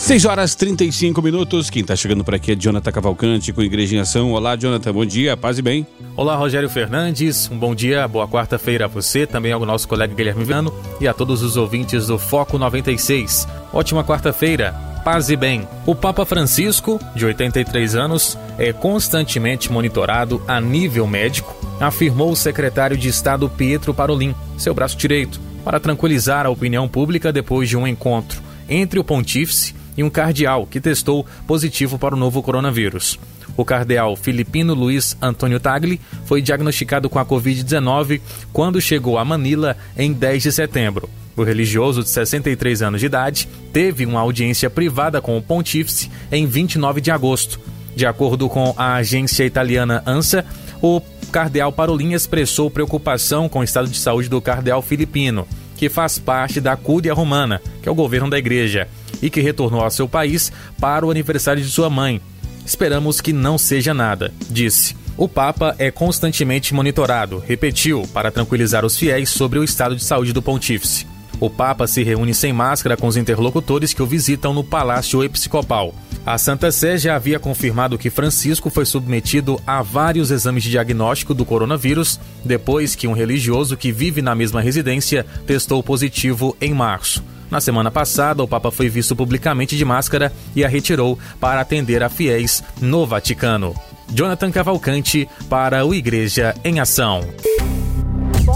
6 0.00 0.24
horas 0.24 0.54
35 0.54 1.20
minutos. 1.20 1.68
Quem 1.68 1.82
está 1.82 1.94
chegando 1.94 2.24
por 2.24 2.34
aqui 2.34 2.52
é 2.52 2.56
Jonathan 2.56 2.90
Cavalcante 2.90 3.52
com 3.52 3.62
Igreja 3.62 3.94
em 3.94 4.00
Ação. 4.00 4.32
Olá, 4.32 4.56
Jonathan. 4.56 4.94
Bom 4.94 5.04
dia, 5.04 5.36
paz 5.36 5.58
e 5.58 5.62
bem. 5.62 5.86
Olá, 6.16 6.34
Rogério 6.36 6.70
Fernandes. 6.70 7.50
Um 7.52 7.58
bom 7.58 7.74
dia, 7.74 8.08
boa 8.08 8.26
quarta-feira 8.26 8.86
a 8.86 8.88
você, 8.88 9.26
também 9.26 9.52
ao 9.52 9.64
nosso 9.66 9.86
colega 9.86 10.14
Guilherme 10.14 10.42
Viano 10.42 10.72
e 11.02 11.06
a 11.06 11.12
todos 11.12 11.42
os 11.42 11.58
ouvintes 11.58 12.06
do 12.06 12.18
Foco 12.18 12.56
96. 12.56 13.46
Ótima 13.74 14.02
quarta-feira. 14.02 14.72
Paz 15.04 15.28
e 15.28 15.36
bem. 15.36 15.68
O 15.84 15.94
Papa 15.94 16.24
Francisco, 16.24 16.98
de 17.14 17.26
83 17.26 17.94
anos, 17.94 18.38
é 18.56 18.72
constantemente 18.72 19.70
monitorado 19.70 20.42
a 20.48 20.62
nível 20.62 21.06
médico, 21.06 21.54
afirmou 21.78 22.32
o 22.32 22.36
secretário 22.36 22.96
de 22.96 23.08
Estado 23.08 23.50
Pietro 23.50 23.92
Parolin, 23.92 24.34
seu 24.56 24.72
braço 24.72 24.96
direito, 24.96 25.38
para 25.62 25.78
tranquilizar 25.78 26.46
a 26.46 26.50
opinião 26.50 26.88
pública 26.88 27.30
depois 27.30 27.68
de 27.68 27.76
um 27.76 27.86
encontro 27.86 28.40
entre 28.66 28.98
o 28.98 29.04
pontífice 29.04 29.78
e 30.00 30.02
um 30.02 30.08
cardeal 30.08 30.66
que 30.66 30.80
testou 30.80 31.26
positivo 31.46 31.98
para 31.98 32.14
o 32.14 32.18
novo 32.18 32.42
coronavírus. 32.42 33.18
O 33.54 33.66
cardeal 33.66 34.16
filipino 34.16 34.72
Luiz 34.72 35.14
Antônio 35.20 35.60
Tagli 35.60 36.00
foi 36.24 36.40
diagnosticado 36.40 37.10
com 37.10 37.18
a 37.18 37.26
Covid-19 37.26 38.22
quando 38.50 38.80
chegou 38.80 39.18
a 39.18 39.24
Manila 39.24 39.76
em 39.98 40.12
10 40.12 40.44
de 40.44 40.52
setembro. 40.52 41.10
O 41.36 41.42
religioso 41.42 42.02
de 42.02 42.08
63 42.08 42.80
anos 42.80 43.00
de 43.00 43.06
idade 43.06 43.46
teve 43.74 44.06
uma 44.06 44.20
audiência 44.20 44.70
privada 44.70 45.20
com 45.20 45.36
o 45.36 45.42
pontífice 45.42 46.10
em 46.32 46.46
29 46.46 47.02
de 47.02 47.10
agosto. 47.10 47.60
De 47.94 48.06
acordo 48.06 48.48
com 48.48 48.72
a 48.78 48.94
agência 48.94 49.44
italiana 49.44 50.02
ANSA, 50.06 50.46
o 50.80 51.02
cardeal 51.30 51.72
Parolin 51.72 52.14
expressou 52.14 52.70
preocupação 52.70 53.50
com 53.50 53.58
o 53.58 53.64
estado 53.64 53.88
de 53.88 53.98
saúde 53.98 54.30
do 54.30 54.40
cardeal 54.40 54.80
filipino, 54.80 55.46
que 55.76 55.90
faz 55.90 56.18
parte 56.18 56.58
da 56.58 56.74
Cúria 56.74 57.12
Romana, 57.12 57.60
que 57.82 57.88
é 57.88 57.92
o 57.92 57.94
governo 57.94 58.30
da 58.30 58.38
igreja 58.38 58.88
e 59.22 59.30
que 59.30 59.40
retornou 59.40 59.80
ao 59.80 59.90
seu 59.90 60.08
país 60.08 60.52
para 60.80 61.06
o 61.06 61.10
aniversário 61.10 61.62
de 61.62 61.70
sua 61.70 61.90
mãe. 61.90 62.20
Esperamos 62.64 63.20
que 63.20 63.32
não 63.32 63.58
seja 63.58 63.92
nada, 63.92 64.32
disse. 64.48 64.94
O 65.16 65.28
Papa 65.28 65.74
é 65.78 65.90
constantemente 65.90 66.72
monitorado, 66.72 67.42
repetiu, 67.46 68.08
para 68.12 68.30
tranquilizar 68.30 68.84
os 68.84 68.96
fiéis 68.96 69.28
sobre 69.28 69.58
o 69.58 69.64
estado 69.64 69.94
de 69.94 70.02
saúde 70.02 70.32
do 70.32 70.40
pontífice. 70.40 71.06
O 71.40 71.48
Papa 71.48 71.86
se 71.86 72.02
reúne 72.02 72.34
sem 72.34 72.52
máscara 72.52 72.96
com 72.96 73.06
os 73.06 73.16
interlocutores 73.16 73.94
que 73.94 74.02
o 74.02 74.06
visitam 74.06 74.52
no 74.52 74.62
Palácio 74.62 75.24
Episcopal. 75.24 75.94
A 76.24 76.36
Santa 76.36 76.70
Sé 76.70 76.98
já 76.98 77.16
havia 77.16 77.38
confirmado 77.38 77.96
que 77.96 78.10
Francisco 78.10 78.68
foi 78.68 78.84
submetido 78.84 79.58
a 79.66 79.80
vários 79.80 80.30
exames 80.30 80.62
de 80.62 80.70
diagnóstico 80.70 81.32
do 81.32 81.46
coronavírus 81.46 82.20
depois 82.44 82.94
que 82.94 83.08
um 83.08 83.12
religioso 83.12 83.74
que 83.74 83.90
vive 83.90 84.20
na 84.20 84.34
mesma 84.34 84.60
residência 84.60 85.24
testou 85.46 85.82
positivo 85.82 86.54
em 86.60 86.74
março. 86.74 87.24
Na 87.50 87.60
semana 87.60 87.90
passada, 87.90 88.42
o 88.42 88.48
Papa 88.48 88.70
foi 88.70 88.88
visto 88.88 89.16
publicamente 89.16 89.76
de 89.76 89.84
máscara 89.84 90.32
e 90.54 90.64
a 90.64 90.68
retirou 90.68 91.18
para 91.40 91.60
atender 91.60 92.02
a 92.02 92.08
fiéis 92.08 92.62
no 92.80 93.06
Vaticano. 93.06 93.74
Jonathan 94.12 94.50
Cavalcante 94.50 95.28
para 95.48 95.84
o 95.84 95.94
Igreja 95.94 96.54
em 96.64 96.78
Ação. 96.78 97.22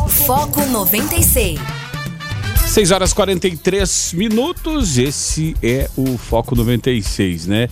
Foco 0.08 0.64
96. 0.66 1.58
6 2.66 2.90
horas 2.90 3.12
43 3.12 4.14
minutos, 4.14 4.98
esse 4.98 5.54
é 5.62 5.88
o 5.96 6.16
Foco 6.18 6.56
96, 6.56 7.46
né? 7.46 7.68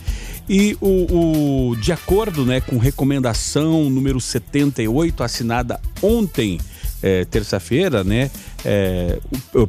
E 0.49 0.77
o, 0.81 1.71
o, 1.71 1.77
de 1.77 1.93
acordo 1.93 2.45
né, 2.45 2.61
com 2.61 2.79
recomendação 2.79 3.89
número 3.89 4.21
78, 4.21 5.23
assinada 5.23 5.81
ontem, 6.03 6.61
é, 7.03 7.25
terça-feira, 7.25 8.05
né, 8.05 8.31
é, 8.65 9.19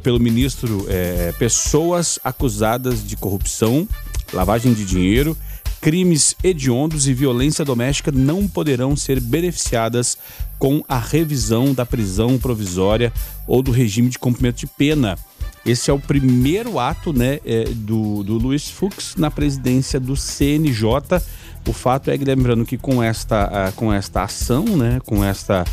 pelo 0.02 0.20
ministro, 0.20 0.86
é, 0.88 1.32
pessoas 1.38 2.18
acusadas 2.22 3.06
de 3.06 3.16
corrupção, 3.16 3.88
lavagem 4.32 4.72
de 4.72 4.84
dinheiro, 4.84 5.36
crimes 5.84 6.34
hediondos 6.42 7.06
e 7.06 7.12
violência 7.12 7.62
doméstica 7.62 8.10
não 8.10 8.48
poderão 8.48 8.96
ser 8.96 9.20
beneficiadas 9.20 10.16
com 10.58 10.82
a 10.88 10.98
revisão 10.98 11.74
da 11.74 11.84
prisão 11.84 12.38
provisória 12.38 13.12
ou 13.46 13.62
do 13.62 13.70
regime 13.70 14.08
de 14.08 14.18
cumprimento 14.18 14.60
de 14.60 14.66
pena. 14.66 15.18
Esse 15.64 15.90
é 15.90 15.92
o 15.92 15.98
primeiro 15.98 16.78
ato 16.78 17.12
né, 17.12 17.38
é, 17.44 17.64
do, 17.64 18.22
do 18.22 18.38
Luiz 18.38 18.70
Fux 18.70 19.14
na 19.16 19.30
presidência 19.30 20.00
do 20.00 20.16
CNJ. 20.16 21.20
O 21.66 21.72
fato 21.72 22.10
é, 22.10 22.16
lembrando 22.16 22.64
que 22.64 22.78
com 22.78 23.02
esta, 23.02 23.70
com 23.76 23.92
esta 23.92 24.22
ação, 24.22 24.64
né, 24.64 25.00
com 25.04 25.22
esta 25.22 25.64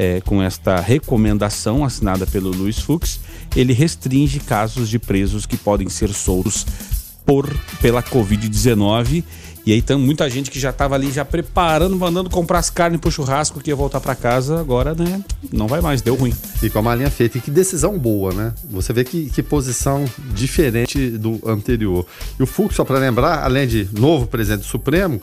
é, 0.00 0.18
com 0.22 0.42
esta 0.42 0.80
recomendação 0.80 1.84
assinada 1.84 2.26
pelo 2.26 2.50
Luiz 2.50 2.78
Fux, 2.78 3.20
ele 3.54 3.74
restringe 3.74 4.40
casos 4.40 4.88
de 4.88 4.98
presos 4.98 5.44
que 5.44 5.58
podem 5.58 5.90
ser 5.90 6.08
soltos 6.14 6.64
por 7.26 7.46
pela 7.82 8.02
Covid-19. 8.02 9.22
E 9.66 9.74
aí 9.74 9.82
tem 9.82 9.98
muita 9.98 10.30
gente 10.30 10.50
que 10.50 10.58
já 10.58 10.70
estava 10.70 10.94
ali 10.94 11.12
já 11.12 11.22
preparando, 11.22 11.94
mandando 11.98 12.30
comprar 12.30 12.60
as 12.60 12.70
carnes 12.70 12.98
pro 12.98 13.10
churrasco 13.10 13.60
que 13.60 13.68
ia 13.68 13.76
voltar 13.76 14.00
para 14.00 14.14
casa, 14.14 14.58
agora, 14.58 14.94
né, 14.94 15.22
não 15.52 15.68
vai 15.68 15.82
mais, 15.82 16.00
deu 16.00 16.14
ruim. 16.14 16.32
E 16.62 16.70
com 16.70 16.78
a 16.78 16.82
malinha 16.82 17.10
feita, 17.10 17.36
e 17.36 17.40
que 17.42 17.50
decisão 17.50 17.98
boa, 17.98 18.32
né? 18.32 18.54
Você 18.70 18.94
vê 18.94 19.04
que, 19.04 19.28
que 19.28 19.42
posição 19.42 20.06
diferente 20.32 21.10
do 21.10 21.38
anterior. 21.46 22.06
E 22.38 22.42
o 22.42 22.46
Fux, 22.46 22.74
só 22.74 22.86
para 22.86 22.98
lembrar, 22.98 23.44
além 23.44 23.68
de 23.68 23.86
novo 23.92 24.26
presidente 24.26 24.60
do 24.60 24.66
Supremo, 24.66 25.20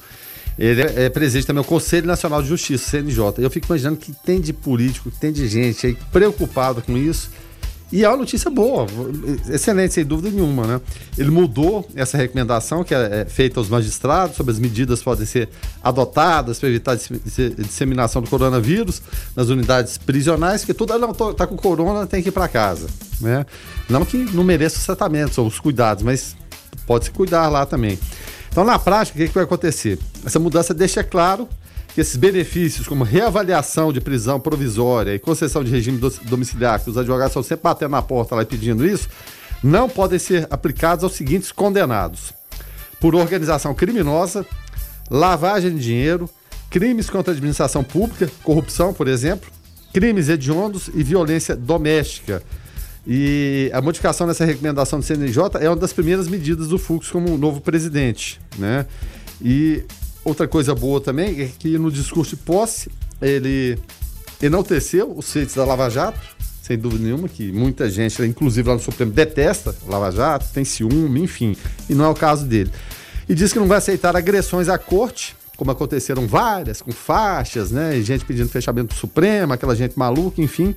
ele 0.58 0.82
é, 0.82 1.06
é 1.06 1.10
presidente 1.10 1.46
também 1.46 1.62
do 1.62 1.68
Conselho 1.68 2.08
Nacional 2.08 2.42
de 2.42 2.48
Justiça, 2.48 2.90
CNJ. 2.90 3.34
Eu 3.38 3.50
fico 3.50 3.68
imaginando 3.68 3.98
que 3.98 4.12
tem 4.12 4.42
de 4.42 4.54
político, 4.54 5.12
que 5.12 5.20
tem 5.20 5.32
de 5.32 5.48
gente 5.48 5.88
aí 5.88 5.98
preocupada 6.12 6.82
com 6.82 6.98
isso. 6.98 7.30
E 7.90 8.04
é 8.04 8.10
uma 8.10 8.18
notícia 8.18 8.52
boa, 8.52 8.86
excelente, 9.50 9.94
sem 9.94 10.04
dúvida 10.04 10.30
nenhuma, 10.30 10.68
né? 10.68 10.82
Ele 11.18 11.32
mudou 11.32 11.88
essa 11.96 12.18
recomendação 12.18 12.84
que 12.84 12.94
é, 12.94 13.22
é 13.22 13.26
feita 13.26 13.62
aos 13.62 13.70
magistrados 13.70 14.36
sobre 14.36 14.52
as 14.52 14.60
medidas 14.60 15.00
que 15.00 15.06
podem 15.06 15.26
ser 15.26 15.48
adotadas 15.82 16.60
para 16.60 16.68
evitar 16.68 16.94
a 16.94 16.96
disseminação 16.96 18.22
do 18.22 18.30
coronavírus 18.30 19.02
nas 19.34 19.48
unidades 19.48 19.98
prisionais, 19.98 20.66
que 20.66 20.74
tudo, 20.74 20.94
ah, 20.94 20.98
não, 20.98 21.14
tá 21.14 21.48
com 21.48 21.56
corona, 21.56 22.06
tem 22.06 22.22
que 22.22 22.28
ir 22.28 22.34
para 22.34 22.50
casa, 22.50 22.88
né? 23.22 23.46
Não 23.90 24.04
que 24.04 24.18
não 24.18 24.44
mereça 24.44 24.78
os 24.78 24.86
tratamentos 24.86 25.38
ou 25.38 25.48
os 25.48 25.58
cuidados, 25.58 26.04
mas 26.04 26.36
pode 26.86 27.06
se 27.06 27.12
cuidar 27.12 27.48
lá 27.50 27.66
também. 27.66 28.00
Então, 28.50 28.64
na 28.64 28.80
prática, 28.80 29.18
o 29.18 29.22
que, 29.22 29.28
que 29.28 29.34
vai 29.34 29.44
acontecer? 29.44 30.00
Essa 30.26 30.40
mudança 30.40 30.74
deixa 30.74 31.04
claro 31.04 31.48
que 31.94 32.02
esses 32.02 32.16
benefícios, 32.16 32.88
como 32.88 33.04
reavaliação 33.04 33.92
de 33.92 34.00
prisão 34.00 34.40
provisória 34.40 35.16
e 35.16 35.20
concessão 35.20 35.64
de 35.64 35.72
regime 35.72 36.00
domiciliar, 36.24 36.80
que 36.80 36.90
os 36.90 36.98
advogados 36.98 37.32
estão 37.32 37.44
sempre 37.44 37.64
batendo 37.64 37.92
na 37.92 38.02
porta 38.02 38.36
lá 38.36 38.44
e 38.44 38.46
pedindo 38.46 38.86
isso, 38.86 39.10
não 39.64 39.90
podem 39.90 40.20
ser 40.20 40.48
aplicados 40.50 41.04
aos 41.04 41.14
seguintes 41.14 41.52
condenados: 41.52 42.34
por 43.00 43.16
organização 43.16 43.74
criminosa, 43.74 44.46
lavagem 45.10 45.76
de 45.76 45.84
dinheiro, 45.84 46.30
crimes 46.70 47.10
contra 47.10 47.34
a 47.34 47.36
administração 47.36 47.84
pública, 47.84 48.30
corrupção, 48.44 48.94
por 48.94 49.08
exemplo, 49.08 49.50
crimes 49.94 50.30
hediondos 50.30 50.90
e 50.94 51.04
violência 51.04 51.56
doméstica. 51.56 52.44
E 53.10 53.72
a 53.74 53.82
modificação 53.82 54.28
dessa 54.28 54.44
recomendação 54.44 55.00
do 55.00 55.06
CNJ 55.06 55.44
é 55.62 55.70
uma 55.70 55.78
das 55.78 55.94
primeiras 55.94 56.28
medidas 56.28 56.68
do 56.68 56.78
Fux 56.78 57.10
como 57.10 57.38
novo 57.38 57.62
presidente, 57.62 58.38
né? 58.58 58.86
E 59.42 59.86
outra 60.26 60.46
coisa 60.46 60.76
boa 60.76 61.00
também 61.00 61.42
é 61.42 61.50
que 61.58 61.78
no 61.78 61.90
discurso 61.90 62.36
de 62.36 62.42
posse 62.42 62.92
ele 63.22 63.80
enalteceu 64.42 65.14
os 65.16 65.32
feitos 65.32 65.56
da 65.56 65.64
Lava 65.64 65.90
Jato, 65.90 66.20
sem 66.62 66.78
dúvida 66.78 67.06
nenhuma, 67.06 67.30
que 67.30 67.50
muita 67.50 67.90
gente, 67.90 68.22
inclusive 68.24 68.68
lá 68.68 68.76
no 68.76 68.82
Supremo, 68.82 69.10
detesta 69.10 69.74
Lava 69.88 70.12
Jato, 70.12 70.48
tem 70.54 70.66
ciúme, 70.66 71.22
enfim, 71.22 71.56
e 71.90 71.96
não 71.96 72.04
é 72.04 72.10
o 72.10 72.14
caso 72.14 72.46
dele. 72.46 72.72
E 73.30 73.34
diz 73.34 73.54
que 73.54 73.60
não 73.60 73.68
vai 73.68 73.78
aceitar 73.78 74.18
agressões 74.18 74.68
à 74.68 74.78
corte, 74.78 75.34
como 75.56 75.72
aconteceram 75.72 76.28
várias, 76.28 76.82
com 76.82 76.92
faixas, 76.92 77.72
né, 77.72 77.98
e 77.98 78.04
gente 78.04 78.26
pedindo 78.26 78.50
fechamento 78.50 78.94
do 78.94 79.00
Supremo, 79.00 79.54
aquela 79.54 79.76
gente 79.76 79.98
maluca, 79.98 80.42
enfim. 80.42 80.76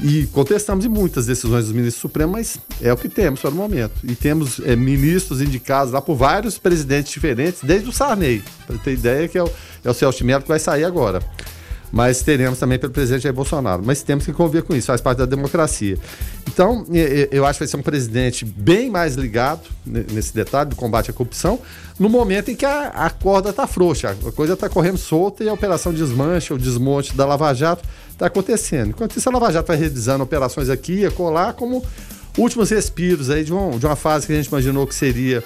E 0.00 0.26
contestamos 0.28 0.84
em 0.84 0.88
muitas 0.88 1.26
decisões 1.26 1.64
dos 1.64 1.72
ministros 1.72 2.00
supremos, 2.00 2.32
mas 2.32 2.58
é 2.80 2.92
o 2.92 2.96
que 2.96 3.08
temos 3.08 3.40
para 3.40 3.50
o 3.50 3.54
momento. 3.54 3.92
E 4.02 4.14
temos 4.14 4.58
é, 4.60 4.74
ministros 4.74 5.42
indicados 5.42 5.92
lá 5.92 6.00
por 6.00 6.14
vários 6.16 6.56
presidentes 6.56 7.12
diferentes, 7.12 7.60
desde 7.62 7.88
o 7.88 7.92
Sarney, 7.92 8.42
para 8.66 8.78
ter 8.78 8.94
ideia 8.94 9.28
que 9.28 9.36
é 9.36 9.42
o, 9.42 9.50
é 9.84 9.90
o 9.90 9.94
Celso 9.94 10.24
Mello 10.24 10.42
que 10.42 10.48
vai 10.48 10.58
sair 10.58 10.84
agora. 10.84 11.20
Mas 11.92 12.22
teremos 12.22 12.58
também 12.58 12.78
pelo 12.78 12.90
presidente 12.90 13.24
Jair 13.24 13.34
Bolsonaro. 13.34 13.82
Mas 13.84 14.02
temos 14.02 14.24
que 14.24 14.32
conviver 14.32 14.62
com 14.62 14.74
isso, 14.74 14.86
faz 14.86 15.00
parte 15.00 15.18
da 15.18 15.26
democracia. 15.26 15.98
Então, 16.48 16.86
eu 17.30 17.44
acho 17.44 17.58
que 17.58 17.64
vai 17.64 17.68
ser 17.68 17.76
um 17.76 17.82
presidente 17.82 18.44
bem 18.46 18.90
mais 18.90 19.14
ligado 19.14 19.68
nesse 19.84 20.34
detalhe 20.34 20.70
do 20.70 20.76
combate 20.76 21.10
à 21.10 21.12
corrupção, 21.12 21.60
no 21.98 22.08
momento 22.08 22.50
em 22.50 22.56
que 22.56 22.64
a, 22.64 22.88
a 22.88 23.10
corda 23.10 23.50
está 23.50 23.66
frouxa, 23.66 24.16
a 24.26 24.32
coisa 24.32 24.54
está 24.54 24.68
correndo 24.68 24.96
solta 24.96 25.44
e 25.44 25.48
a 25.48 25.52
operação 25.52 25.92
desmanche, 25.92 26.54
o 26.54 26.58
desmonte 26.58 27.14
da 27.14 27.26
Lava 27.26 27.52
Jato 27.52 27.86
está 28.10 28.26
acontecendo. 28.26 28.90
Enquanto 28.90 29.16
isso, 29.16 29.28
a 29.28 29.32
Lava 29.32 29.52
Jato 29.52 29.68
vai 29.68 29.76
realizando 29.76 30.24
operações 30.24 30.70
aqui 30.70 31.00
e 31.00 31.06
acolá 31.06 31.52
como 31.52 31.84
últimos 32.38 32.70
respiros 32.70 33.28
aí 33.28 33.44
de, 33.44 33.52
um, 33.52 33.78
de 33.78 33.84
uma 33.84 33.96
fase 33.96 34.26
que 34.26 34.32
a 34.32 34.36
gente 34.36 34.46
imaginou 34.46 34.86
que 34.86 34.94
seria 34.94 35.44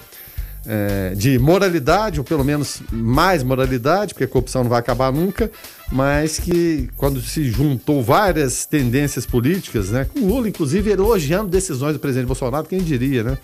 é, 0.66 1.14
de 1.14 1.38
moralidade, 1.38 2.18
ou 2.18 2.24
pelo 2.24 2.44
menos 2.44 2.82
mais 2.90 3.42
moralidade, 3.42 4.14
porque 4.14 4.24
a 4.24 4.28
corrupção 4.28 4.62
não 4.62 4.70
vai 4.70 4.80
acabar 4.80 5.12
nunca, 5.12 5.50
mas 5.90 6.38
que 6.38 6.88
quando 6.96 7.20
se 7.20 7.44
juntou 7.50 8.02
várias 8.02 8.66
tendências 8.66 9.24
políticas, 9.24 9.90
né, 9.90 10.04
com 10.04 10.20
Lula, 10.20 10.48
inclusive, 10.48 10.90
elogiando 10.90 11.48
decisões 11.48 11.94
do 11.94 12.00
presidente 12.00 12.26
Bolsonaro, 12.26 12.66
quem 12.66 12.80
diria, 12.80 13.22
né? 13.22 13.38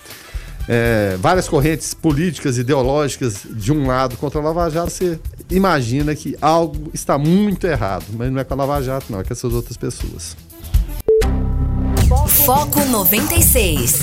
É, 0.69 1.17
várias 1.19 1.49
correntes 1.49 1.93
políticas, 1.93 2.57
ideológicas 2.57 3.45
de 3.51 3.73
um 3.73 3.87
lado 3.87 4.17
contra 4.17 4.41
a 4.41 4.45
Lava 4.45 4.71
Jato, 4.71 4.91
você 4.91 5.19
imagina 5.51 6.15
que 6.15 6.37
algo 6.41 6.89
está 6.95 7.19
muito 7.19 7.67
errado. 7.67 8.05
Mas 8.13 8.31
não 8.31 8.41
é 8.41 8.45
com 8.45 8.55
a 8.55 8.57
Lava 8.59 8.81
Jato, 8.81 9.07
não, 9.11 9.19
é 9.19 9.25
com 9.25 9.33
essas 9.33 9.53
outras 9.53 9.77
pessoas. 9.77 10.37
Foco 12.45 12.85
96. 12.85 14.03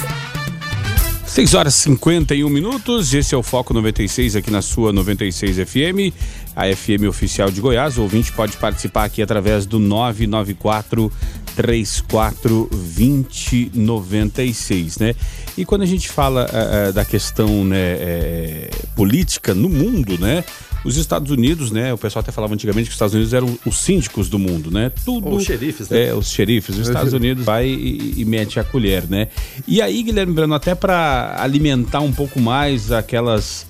6 1.30 1.54
horas 1.54 1.76
e 1.76 1.82
51 1.84 2.50
minutos, 2.50 3.14
esse 3.14 3.36
é 3.36 3.38
o 3.38 3.44
Foco 3.44 3.72
96 3.72 4.36
aqui 4.36 4.50
na 4.50 4.64
sua 4.64 4.92
96 4.92 5.58
FM, 5.58 6.12
a 6.56 6.66
FM 6.76 7.08
oficial 7.08 7.52
de 7.52 7.62
Goiás. 7.62 8.00
O 8.00 8.02
ouvinte 8.02 8.32
pode 8.32 8.58
participar 8.58 9.04
aqui 9.04 9.22
através 9.22 9.68
do 9.68 9.78
994 9.78 11.12
34 11.60 12.70
2096, 12.72 14.98
né? 14.98 15.14
E 15.58 15.66
quando 15.66 15.82
a 15.82 15.86
gente 15.86 16.08
fala 16.08 16.48
uh, 16.48 16.94
da 16.94 17.04
questão 17.04 17.66
né, 17.66 17.78
é, 17.78 18.70
política 18.96 19.54
no 19.54 19.68
mundo, 19.68 20.18
né? 20.18 20.46
Os 20.86 20.96
Estados 20.96 21.30
Unidos, 21.30 21.70
né? 21.70 21.94
O 21.94 21.98
pessoal 21.98 22.22
até 22.22 22.32
falava 22.32 22.54
antigamente 22.54 22.86
que 22.86 22.92
os 22.92 22.96
Estados 22.96 23.14
Unidos 23.14 23.34
eram 23.34 23.60
os 23.66 23.78
síndicos 23.78 24.30
do 24.30 24.40
mundo, 24.40 24.72
né? 24.72 24.90
Tudo. 25.04 25.32
Os 25.32 25.44
xerifes, 25.44 25.90
né? 25.90 26.08
É, 26.08 26.14
os 26.14 26.32
xerifes. 26.32 26.78
Os 26.78 26.88
Estados 26.88 27.12
Unidos 27.20 27.44
vai 27.44 27.68
e, 27.68 28.14
e, 28.16 28.24
mete 28.24 28.58
a 28.58 28.64
colher, 28.64 29.04
né? 29.10 29.28
E 29.68 29.82
aí, 29.82 30.02
Guilherme 30.02 30.32
Brano, 30.32 30.54
até 30.54 30.74
para 30.74 31.36
alimentar 31.40 32.00
um 32.00 32.14
pouco 32.14 32.40
mais 32.40 32.94
aquelas 32.94 33.68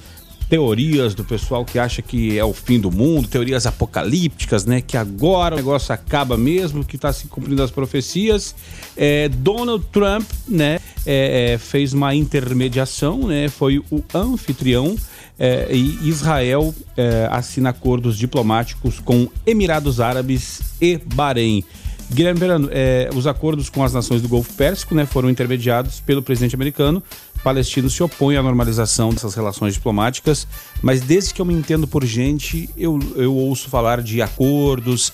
teorias 0.50 1.14
do 1.14 1.24
pessoal 1.24 1.64
que 1.64 1.78
acha 1.78 2.02
que 2.02 2.38
é 2.38 2.44
o 2.44 2.54
fim 2.54 2.80
do 2.80 2.92
mundo, 2.92 3.28
teorias 3.28 3.68
apocalípticas, 3.68 4.66
né? 4.66 4.82
Que 4.82 4.98
agora 4.98 5.54
o 5.54 5.58
negócio 5.58 5.94
acaba 5.94 6.36
mesmo, 6.36 6.84
que 6.84 6.96
está 6.96 7.14
se 7.14 7.28
cumprindo 7.28 7.62
as 7.62 7.70
profecias. 7.70 8.56
É, 8.98 9.30
Donald 9.30 9.86
Trump, 9.92 10.28
né? 10.48 10.80
É, 11.06 11.54
é, 11.54 11.58
fez 11.58 11.94
uma 11.94 12.16
intermediação, 12.16 13.28
né? 13.28 13.48
Foi 13.48 13.78
o 13.78 14.04
anfitrião 14.14 14.98
é, 15.38 15.68
e 15.72 16.10
Israel 16.10 16.74
é, 16.98 17.30
assina 17.32 17.70
acordos 17.70 18.18
diplomáticos 18.18 19.00
com 19.00 19.30
Emirados 19.46 20.02
Árabes 20.02 20.62
e 20.82 20.98
Bahrein. 20.98 21.64
Guilherme 22.12 22.40
Verano, 22.40 22.70
é, 22.72 23.08
os 23.14 23.28
acordos 23.28 23.70
com 23.70 23.84
as 23.84 23.94
nações 23.94 24.22
do 24.22 24.28
Golfo 24.28 24.52
Pérsico 24.54 24.96
né, 24.96 25.06
foram 25.06 25.30
intermediados 25.30 26.00
pelo 26.00 26.24
presidente 26.24 26.56
americano. 26.56 27.04
Palestino 27.44 27.90
se 27.90 28.04
opõe 28.04 28.38
à 28.38 28.44
normalização 28.44 29.12
dessas 29.12 29.34
relações 29.34 29.74
diplomáticas, 29.74 30.48
mas 30.82 31.02
desde 31.02 31.34
que 31.34 31.42
eu 31.42 31.46
me 31.46 31.54
entendo 31.54 31.88
por 31.88 32.06
gente, 32.06 32.70
eu, 32.78 33.00
eu 33.16 33.34
ouço 33.34 33.70
falar 33.70 34.02
de 34.02 34.22
acordos, 34.22 35.14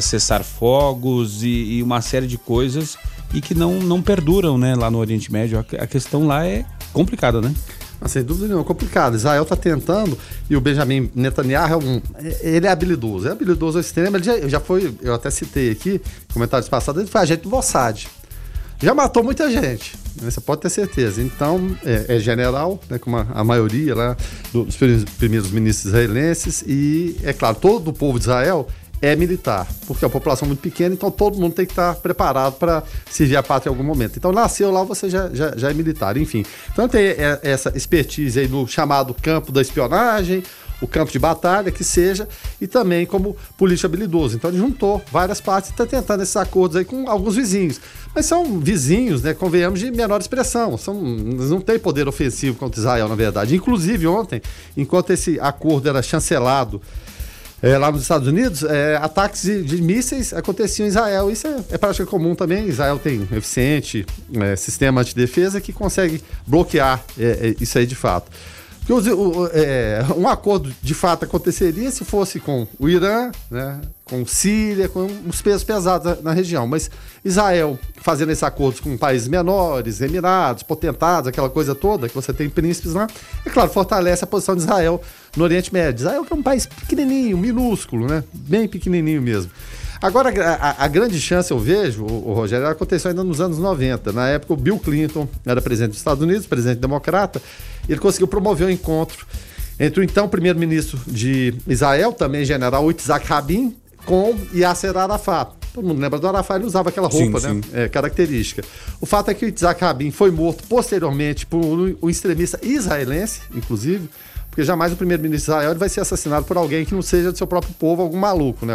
cessar 0.00 0.42
fogos 0.42 1.42
e, 1.42 1.48
e 1.48 1.82
uma 1.82 2.00
série 2.00 2.26
de 2.26 2.38
coisas 2.38 2.96
e 3.32 3.40
que 3.40 3.54
não, 3.54 3.74
não 3.80 4.00
perduram 4.00 4.56
né, 4.56 4.74
lá 4.74 4.90
no 4.90 4.98
Oriente 4.98 5.30
Médio. 5.30 5.58
A, 5.58 5.82
a 5.82 5.86
questão 5.86 6.26
lá 6.26 6.46
é 6.46 6.64
complicada, 6.92 7.40
né? 7.40 7.54
Mas, 8.00 8.12
sem 8.12 8.22
dúvida 8.22 8.46
nenhuma, 8.46 8.64
é 8.64 8.66
complicado. 8.66 9.16
Israel 9.16 9.42
está 9.42 9.56
tentando, 9.56 10.16
e 10.48 10.56
o 10.56 10.60
Benjamin 10.60 11.10
Netanyahu 11.14 11.72
é 11.72 11.76
um. 11.76 12.02
Ele 12.40 12.66
é 12.66 12.70
habilidoso, 12.70 13.26
é 13.26 13.32
habilidoso 13.32 13.78
ao 13.78 13.80
extremo. 13.80 14.16
Ele 14.16 14.24
já, 14.24 14.48
já 14.48 14.60
foi, 14.60 14.94
eu 15.02 15.14
até 15.14 15.30
citei 15.30 15.70
aqui, 15.70 16.00
comentários 16.32 16.68
passados, 16.68 17.02
ele 17.02 17.10
foi 17.10 17.20
agente 17.20 17.42
do 17.42 17.50
Mossad. 17.50 18.06
Já 18.80 18.94
matou 18.94 19.24
muita 19.24 19.50
gente, 19.50 19.96
você 20.20 20.40
pode 20.40 20.60
ter 20.60 20.70
certeza. 20.70 21.22
Então, 21.22 21.76
é, 21.84 22.16
é 22.16 22.18
general, 22.18 22.80
né, 22.88 22.98
como 22.98 23.16
a, 23.16 23.26
a, 23.32 23.44
maioria 23.44 23.94
lá 23.94 24.16
dos 24.52 24.76
primeiros 25.18 25.50
ministros 25.50 25.86
israelenses, 25.86 26.62
e, 26.66 27.16
é 27.22 27.32
claro, 27.32 27.56
todo 27.56 27.88
o 27.88 27.92
povo 27.92 28.18
de 28.18 28.24
Israel 28.24 28.68
é 29.00 29.14
militar, 29.14 29.66
porque 29.86 30.04
a 30.04 30.08
população 30.08 30.46
é 30.46 30.48
muito 30.48 30.60
pequena, 30.60 30.94
então 30.94 31.10
todo 31.10 31.38
mundo 31.38 31.54
tem 31.54 31.64
que 31.64 31.72
estar 31.72 31.94
preparado 31.96 32.54
para 32.54 32.82
servir 33.08 33.36
a 33.36 33.42
pátria 33.42 33.70
em 33.70 33.72
algum 33.72 33.84
momento. 33.84 34.16
Então 34.16 34.32
nasceu 34.32 34.70
lá, 34.70 34.82
você 34.82 35.08
já, 35.08 35.30
já, 35.32 35.56
já 35.56 35.70
é 35.70 35.74
militar, 35.74 36.16
enfim. 36.16 36.44
Então 36.72 36.88
tem 36.88 37.02
é, 37.02 37.38
essa 37.42 37.72
expertise 37.76 38.40
aí 38.40 38.48
no 38.48 38.66
chamado 38.66 39.14
campo 39.14 39.52
da 39.52 39.62
espionagem, 39.62 40.42
o 40.80 40.86
campo 40.86 41.10
de 41.10 41.18
batalha, 41.18 41.70
que 41.70 41.82
seja, 41.82 42.28
e 42.60 42.66
também 42.66 43.06
como 43.06 43.36
político 43.56 43.86
habilidoso. 43.86 44.36
Então 44.36 44.50
ele 44.50 44.58
juntou 44.58 45.02
várias 45.10 45.40
partes 45.40 45.70
e 45.70 45.72
está 45.72 45.86
tentando 45.86 46.22
esses 46.22 46.36
acordos 46.36 46.76
aí 46.76 46.84
com 46.84 47.08
alguns 47.08 47.36
vizinhos. 47.36 47.80
Mas 48.14 48.26
são 48.26 48.58
vizinhos, 48.60 49.22
né, 49.22 49.34
convenhamos, 49.34 49.80
de 49.80 49.90
menor 49.90 50.20
expressão. 50.20 50.78
São, 50.78 50.94
não 50.94 51.60
tem 51.60 51.78
poder 51.78 52.08
ofensivo 52.08 52.56
contra 52.56 52.80
Israel, 52.80 53.08
na 53.08 53.14
verdade. 53.14 53.54
Inclusive, 53.54 54.06
ontem, 54.06 54.40
enquanto 54.76 55.10
esse 55.10 55.38
acordo 55.40 55.88
era 55.88 56.02
chancelado 56.02 56.80
é, 57.60 57.76
lá 57.76 57.90
nos 57.90 58.02
Estados 58.02 58.28
Unidos, 58.28 58.62
é, 58.62 58.96
ataques 58.96 59.42
de, 59.42 59.64
de, 59.64 59.82
mísseis 59.82 60.32
aconteciam 60.32 60.86
em 60.86 60.88
Israel. 60.88 61.30
Isso 61.30 61.46
é, 61.46 61.56
é 61.72 61.78
prática 61.78 62.06
comum 62.06 62.34
também. 62.34 62.68
Israel 62.68 62.98
tem 62.98 63.28
eficiente 63.32 64.06
é, 64.40 64.54
sistema 64.54 65.02
de 65.02 65.14
defesa 65.14 65.60
que 65.60 65.72
consegue 65.72 66.22
bloquear 66.46 67.04
isso 67.60 67.76
aí 67.78 67.86
de 67.86 67.96
fato. 67.96 68.30
Porque 68.88 69.10
é, 69.52 70.02
um 70.16 70.26
acordo 70.26 70.74
de 70.80 70.94
fato 70.94 71.26
aconteceria 71.26 71.90
se 71.90 72.06
fosse 72.06 72.40
com 72.40 72.66
o 72.78 72.88
Irã, 72.88 73.30
né, 73.50 73.82
com 74.06 74.24
Síria, 74.24 74.88
com 74.88 75.06
os 75.28 75.42
pesos 75.42 75.62
pesados 75.62 76.22
na 76.22 76.32
região. 76.32 76.66
Mas 76.66 76.90
Israel 77.22 77.78
fazendo 78.00 78.32
esses 78.32 78.42
acordos 78.42 78.80
com 78.80 78.96
países 78.96 79.28
menores, 79.28 80.00
Emirados, 80.00 80.62
potentados, 80.62 81.28
aquela 81.28 81.50
coisa 81.50 81.74
toda, 81.74 82.08
que 82.08 82.14
você 82.14 82.32
tem 82.32 82.48
príncipes 82.48 82.94
lá, 82.94 83.06
é 83.44 83.50
claro, 83.50 83.68
fortalece 83.68 84.24
a 84.24 84.26
posição 84.26 84.56
de 84.56 84.62
Israel 84.62 85.02
no 85.36 85.44
Oriente 85.44 85.70
Médio. 85.70 86.00
Israel 86.00 86.26
é 86.28 86.34
um 86.34 86.42
país 86.42 86.64
pequenininho, 86.64 87.36
minúsculo, 87.36 88.06
né? 88.06 88.24
Bem 88.32 88.66
pequenininho 88.66 89.20
mesmo. 89.20 89.50
Agora, 90.00 90.30
a, 90.30 90.84
a, 90.84 90.88
grande 90.88 91.20
chance, 91.20 91.50
eu 91.50 91.58
vejo, 91.58 92.04
o, 92.04 92.30
o 92.30 92.32
Rogério, 92.32 92.66
aconteceu 92.66 93.10
ainda 93.10 93.24
nos 93.24 93.40
anos 93.40 93.58
90. 93.58 94.12
Na 94.12 94.28
época, 94.28 94.52
o 94.52 94.56
Bill 94.56 94.78
Clinton 94.78 95.28
era 95.44 95.60
presidente 95.60 95.90
dos 95.90 95.98
Estados 95.98 96.22
Unidos, 96.22 96.46
presidente 96.46 96.78
democrata, 96.78 97.42
ele 97.88 97.98
conseguiu 97.98 98.28
promover 98.28 98.66
o 98.66 98.70
um 98.70 98.72
encontro 98.72 99.26
entre 99.80 100.00
o 100.00 100.04
então 100.04 100.28
primeiro-ministro 100.28 101.00
de 101.06 101.54
Israel, 101.66 102.12
também 102.12 102.44
general 102.44 102.90
Itzhak 102.90 103.26
Rabin, 103.26 103.76
com 104.04 104.34
Yasser 104.54 104.96
Arafat. 104.96 105.52
Todo 105.72 105.86
mundo 105.86 106.00
lembra 106.00 106.18
do 106.18 106.26
Arafat, 106.26 106.58
ele 106.58 106.66
usava 106.66 106.88
aquela 106.88 107.08
roupa, 107.08 107.40
sim, 107.40 107.46
né? 107.46 107.60
Sim. 107.62 107.70
É, 107.72 107.88
característica. 107.88 108.64
O 109.00 109.06
fato 109.06 109.30
é 109.30 109.34
que 109.34 109.44
o 109.44 109.48
Itzhak 109.48 109.80
Rabin 109.80 110.10
foi 110.10 110.30
morto 110.30 110.64
posteriormente 110.68 111.46
por 111.46 111.96
um 112.02 112.10
extremista 112.10 112.58
israelense, 112.62 113.40
inclusive, 113.54 114.08
porque 114.58 114.66
jamais 114.66 114.92
o 114.92 114.96
primeiro-ministro 114.96 115.52
de 115.52 115.56
Israel 115.56 115.78
vai 115.78 115.88
ser 115.88 116.00
assassinado 116.00 116.44
por 116.44 116.56
alguém 116.56 116.84
que 116.84 116.92
não 116.92 117.00
seja 117.00 117.30
do 117.30 117.38
seu 117.38 117.46
próprio 117.46 117.72
povo, 117.74 118.02
algum 118.02 118.18
maluco, 118.18 118.66
né? 118.66 118.74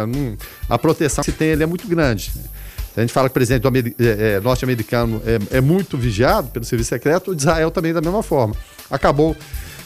a 0.66 0.78
proteção 0.78 1.22
que 1.22 1.30
se 1.30 1.36
tem 1.36 1.48
ele 1.48 1.62
é 1.62 1.66
muito 1.66 1.86
grande. 1.86 2.32
A 2.96 3.02
gente 3.02 3.12
fala 3.12 3.28
que 3.28 3.32
o 3.32 3.34
presidente 3.34 3.66
é, 3.98 4.36
é, 4.36 4.40
norte-americano 4.40 5.20
é, 5.26 5.58
é, 5.58 5.60
muito 5.60 5.98
vigiado 5.98 6.48
pelo 6.48 6.64
serviço 6.64 6.88
secreto, 6.88 7.32
o 7.32 7.34
de 7.36 7.42
Israel 7.42 7.70
também 7.70 7.92
da 7.92 8.00
mesma 8.00 8.22
forma. 8.22 8.56
Acabou 8.90 9.36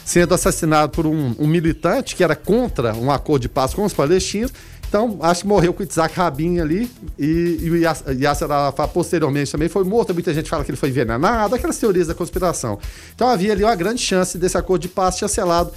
sendo 0.05 0.33
assassinado 0.33 0.93
por 0.93 1.05
um, 1.05 1.35
um, 1.37 1.45
militante 1.45 2.15
que 2.15 2.23
era 2.23 2.33
contra 2.33 2.93
um 2.95 3.11
acordo 3.11 3.41
de 3.41 3.49
paz 3.49 3.73
com 3.73 3.83
os 3.83 3.91
palestinos 3.91 4.53
Então, 4.89 5.19
acho 5.21 5.43
que 5.43 5.47
morreu 5.47 5.71
com 5.71 5.83
o 5.83 5.87
Isaac 5.87 6.15
Rabin 6.15 6.59
ali 6.59 6.89
e, 7.17 7.59
e 7.61 7.69
o 7.69 7.77
Yasser 7.77 8.51
Arafat 8.51 8.91
posteriormente 8.91 9.51
também 9.51 9.69
foi 9.69 9.83
morto. 9.83 10.15
Muita 10.15 10.33
gente 10.33 10.49
fala 10.49 10.65
que 10.65 10.71
ele 10.71 10.77
foi 10.77 10.89
envenenado, 10.89 11.53
aquelas 11.53 11.77
teorias 11.77 12.07
da 12.07 12.15
conspiração. 12.15 12.79
Então 13.13 13.29
havia 13.29 13.53
ali 13.53 13.63
uma 13.63 13.75
grande 13.75 14.01
chance 14.01 14.35
desse 14.35 14.57
acordo 14.57 14.81
de 14.81 14.87
paz 14.87 15.19
chancelado 15.19 15.71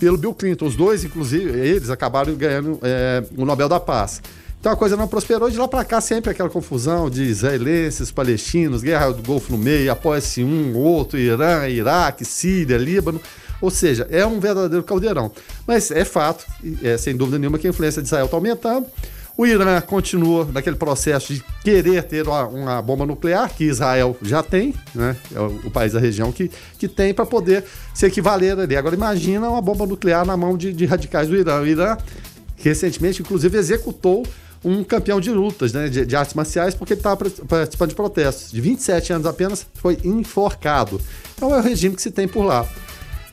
pelo 0.00 0.18
Bill 0.18 0.34
Clinton. 0.34 0.66
Os 0.66 0.74
dois, 0.74 1.04
inclusive, 1.04 1.48
eles 1.48 1.90
acabaram 1.90 2.34
ganhando 2.34 2.80
é, 2.82 3.22
o 3.36 3.44
Nobel 3.44 3.68
da 3.68 3.78
Paz. 3.78 4.20
Então 4.58 4.72
a 4.72 4.76
coisa 4.76 4.96
não 4.96 5.06
prosperou. 5.06 5.48
De 5.48 5.56
lá 5.56 5.68
para 5.68 5.84
cá, 5.84 6.00
sempre 6.00 6.32
aquela 6.32 6.50
confusão 6.50 7.08
de 7.08 7.22
israelenses, 7.22 8.10
palestinos, 8.10 8.82
guerra 8.82 9.12
do 9.12 9.22
Golfo 9.22 9.52
no 9.52 9.58
meio, 9.58 9.92
apoia-se 9.92 10.42
um, 10.42 10.76
outro, 10.76 11.16
Irã, 11.16 11.68
Iraque, 11.68 12.24
Síria, 12.24 12.76
Líbano. 12.76 13.20
Ou 13.60 13.70
seja, 13.70 14.06
é 14.10 14.24
um 14.26 14.38
verdadeiro 14.40 14.84
caldeirão. 14.84 15.30
Mas 15.66 15.90
é 15.90 16.04
fato, 16.04 16.44
é, 16.82 16.96
sem 16.96 17.16
dúvida 17.16 17.38
nenhuma, 17.38 17.58
que 17.58 17.66
a 17.66 17.70
influência 17.70 18.02
de 18.02 18.08
Israel 18.08 18.26
está 18.26 18.36
aumentando. 18.36 18.86
O 19.38 19.44
Irã 19.44 19.78
continua 19.82 20.48
naquele 20.50 20.76
processo 20.76 21.34
de 21.34 21.44
querer 21.62 22.02
ter 22.04 22.26
uma, 22.26 22.46
uma, 22.46 22.82
bomba 22.82 23.04
nuclear, 23.04 23.52
que 23.54 23.64
Israel 23.64 24.16
já 24.22 24.42
tem, 24.42 24.74
né? 24.94 25.14
É 25.34 25.38
o, 25.38 25.60
o 25.64 25.70
país 25.70 25.92
da 25.92 26.00
região 26.00 26.32
que, 26.32 26.50
que 26.78 26.88
tem 26.88 27.12
para 27.12 27.26
poder 27.26 27.62
se 27.92 28.06
equivaler 28.06 28.58
ali. 28.58 28.74
Agora 28.74 28.94
imagina 28.94 29.46
uma 29.50 29.60
bomba 29.60 29.84
nuclear 29.84 30.24
na 30.24 30.38
mão 30.38 30.56
de, 30.56 30.72
de 30.72 30.86
radicais 30.86 31.28
do 31.28 31.36
Irã. 31.36 31.60
O 31.60 31.66
Irã 31.66 31.98
recentemente, 32.56 33.20
inclusive, 33.20 33.58
executou 33.58 34.26
um 34.64 34.82
campeão 34.82 35.20
de 35.20 35.30
lutas, 35.30 35.72
né, 35.72 35.88
de, 35.88 36.06
de 36.06 36.16
artes 36.16 36.34
marciais, 36.34 36.74
porque 36.74 36.94
ele 36.94 37.00
estava 37.00 37.16
participando 37.46 37.90
de 37.90 37.94
protestos. 37.94 38.50
De 38.50 38.60
27 38.60 39.12
anos 39.12 39.26
apenas, 39.26 39.66
foi 39.74 39.98
enforcado. 40.02 41.00
Então 41.36 41.54
é 41.54 41.58
o 41.58 41.62
regime 41.62 41.94
que 41.94 42.02
se 42.02 42.10
tem 42.10 42.26
por 42.26 42.42
lá. 42.42 42.66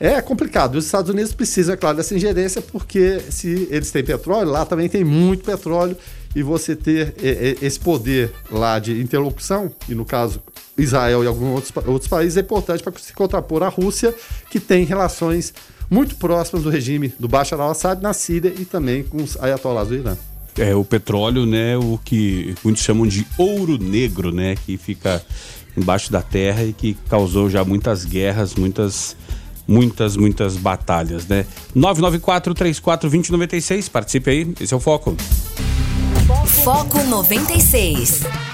É 0.00 0.20
complicado. 0.20 0.76
Os 0.76 0.86
Estados 0.86 1.10
Unidos 1.10 1.32
precisam, 1.32 1.74
é 1.74 1.76
claro, 1.76 1.96
dessa 1.96 2.14
ingerência, 2.14 2.60
porque 2.60 3.20
se 3.30 3.68
eles 3.70 3.90
têm 3.90 4.04
petróleo, 4.04 4.50
lá 4.50 4.64
também 4.64 4.88
tem 4.88 5.04
muito 5.04 5.44
petróleo, 5.44 5.96
e 6.34 6.42
você 6.42 6.74
ter 6.74 7.14
esse 7.62 7.78
poder 7.78 8.32
lá 8.50 8.78
de 8.78 9.00
interlocução, 9.00 9.70
e 9.88 9.94
no 9.94 10.04
caso 10.04 10.42
Israel 10.76 11.22
e 11.22 11.26
alguns 11.26 11.54
outros, 11.54 11.72
outros 11.86 12.08
países, 12.08 12.36
é 12.36 12.40
importante 12.40 12.82
para 12.82 12.92
se 12.98 13.12
contrapor 13.12 13.62
à 13.62 13.68
Rússia, 13.68 14.12
que 14.50 14.58
tem 14.58 14.84
relações 14.84 15.54
muito 15.88 16.16
próximas 16.16 16.64
do 16.64 16.70
regime 16.70 17.12
do 17.20 17.28
Bashar 17.28 17.60
al-Assad 17.60 18.02
na 18.02 18.12
Síria 18.12 18.52
e 18.58 18.64
também 18.64 19.04
com 19.04 19.22
os 19.22 19.36
ayatollahs 19.40 19.88
do 19.88 19.94
Irã. 19.94 20.16
É, 20.58 20.74
o 20.74 20.84
petróleo, 20.84 21.46
né, 21.46 21.76
o 21.76 21.98
que 22.04 22.54
muitos 22.64 22.82
chamam 22.82 23.06
de 23.06 23.26
ouro 23.38 23.78
negro, 23.78 24.32
né, 24.32 24.56
que 24.66 24.76
fica 24.76 25.24
embaixo 25.76 26.10
da 26.10 26.22
terra 26.22 26.64
e 26.64 26.72
que 26.72 26.94
causou 27.08 27.50
já 27.50 27.64
muitas 27.64 28.04
guerras, 28.04 28.54
muitas 28.54 29.16
muitas, 29.66 30.16
muitas 30.16 30.56
batalhas, 30.56 31.26
né? 31.26 31.44
994-34-2096, 31.76 33.90
participe 33.90 34.30
aí, 34.30 34.54
esse 34.60 34.72
é 34.72 34.76
o 34.76 34.80
Foco. 34.80 35.16
Foco 36.64 37.02
96. 37.02 38.53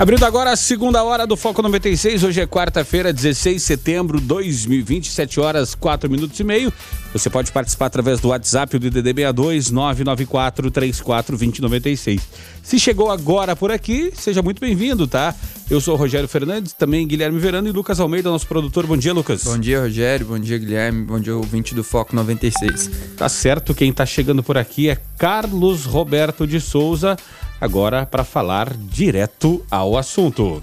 Abrindo 0.00 0.24
agora 0.24 0.50
a 0.50 0.56
segunda 0.56 1.04
hora 1.04 1.26
do 1.26 1.36
Foco 1.36 1.60
96, 1.60 2.24
hoje 2.24 2.40
é 2.40 2.46
quarta-feira, 2.46 3.12
16 3.12 3.56
de 3.56 3.60
setembro 3.60 4.18
de 4.18 4.26
2020, 4.28 5.10
7 5.10 5.38
horas 5.38 5.74
4 5.74 6.08
minutos 6.08 6.40
e 6.40 6.42
meio. 6.42 6.72
Você 7.12 7.28
pode 7.28 7.52
participar 7.52 7.84
através 7.84 8.18
do 8.18 8.28
WhatsApp 8.28 8.78
do 8.78 8.88
DDD 8.90 9.08
62 9.08 9.70
994 9.70 10.70
34 10.70 11.36
2096. 11.36 12.18
Se 12.62 12.80
chegou 12.80 13.10
agora 13.10 13.54
por 13.54 13.70
aqui, 13.70 14.10
seja 14.16 14.40
muito 14.40 14.58
bem-vindo, 14.58 15.06
tá? 15.06 15.34
Eu 15.70 15.82
sou 15.82 15.92
o 15.94 15.98
Rogério 15.98 16.26
Fernandes, 16.26 16.72
também 16.72 17.06
Guilherme 17.06 17.38
Verano 17.38 17.68
e 17.68 17.70
Lucas 17.70 18.00
Almeida, 18.00 18.30
nosso 18.30 18.46
produtor. 18.46 18.86
Bom 18.86 18.96
dia, 18.96 19.12
Lucas. 19.12 19.44
Bom 19.44 19.58
dia, 19.58 19.82
Rogério. 19.82 20.24
Bom 20.24 20.38
dia, 20.38 20.56
Guilherme. 20.56 21.04
Bom 21.04 21.20
dia, 21.20 21.36
ouvinte 21.36 21.74
do 21.74 21.84
Foco 21.84 22.16
96. 22.16 22.90
Tá 23.18 23.28
certo, 23.28 23.74
quem 23.74 23.92
tá 23.92 24.06
chegando 24.06 24.42
por 24.42 24.56
aqui 24.56 24.88
é 24.88 24.96
Carlos 25.18 25.84
Roberto 25.84 26.46
de 26.46 26.58
Souza 26.58 27.18
agora 27.60 28.06
para 28.06 28.24
falar 28.24 28.72
direto 28.74 29.64
ao 29.70 29.96
assunto. 29.98 30.62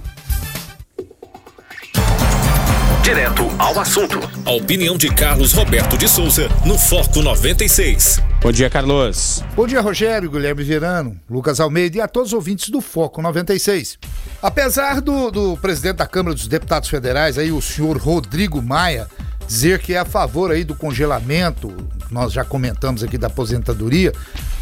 Direto 3.04 3.44
ao 3.58 3.80
assunto. 3.80 4.20
A 4.46 4.52
opinião 4.52 4.98
de 4.98 5.14
Carlos 5.14 5.54
Roberto 5.54 5.98
de 5.98 6.10
Souza 6.10 6.50
no 6.66 6.78
Foco 6.78 7.22
96. 7.22 8.22
Bom 8.42 8.52
dia, 8.52 8.70
Carlos. 8.70 9.44
Bom 9.56 9.66
dia, 9.66 9.80
Rogério, 9.80 10.30
Guilherme 10.30 10.64
Verano, 10.64 11.18
Lucas 11.30 11.60
Almeida 11.60 11.98
e 11.98 12.02
a 12.02 12.08
todos 12.08 12.30
os 12.30 12.34
ouvintes 12.34 12.70
do 12.70 12.82
Foco 12.82 13.22
96. 13.22 13.98
Apesar 14.42 15.00
do, 15.00 15.32
do 15.32 15.58
presidente 15.58 15.98
da 15.98 16.06
Câmara 16.06 16.36
dos 16.36 16.48
Deputados 16.48 16.90
Federais, 16.90 17.38
aí, 17.38 17.52
o 17.52 17.62
senhor 17.62 17.98
Rodrigo 17.98 18.62
Maia, 18.62 19.08
dizer 19.48 19.80
que 19.80 19.94
é 19.94 20.00
a 20.00 20.06
favor 20.06 20.52
aí 20.52 20.66
do 20.66 20.76
congelamento, 20.76 21.74
nós 22.12 22.34
já 22.34 22.44
comentamos 22.44 23.04
aqui 23.04 23.18
da 23.18 23.28
aposentadoria, 23.28 24.12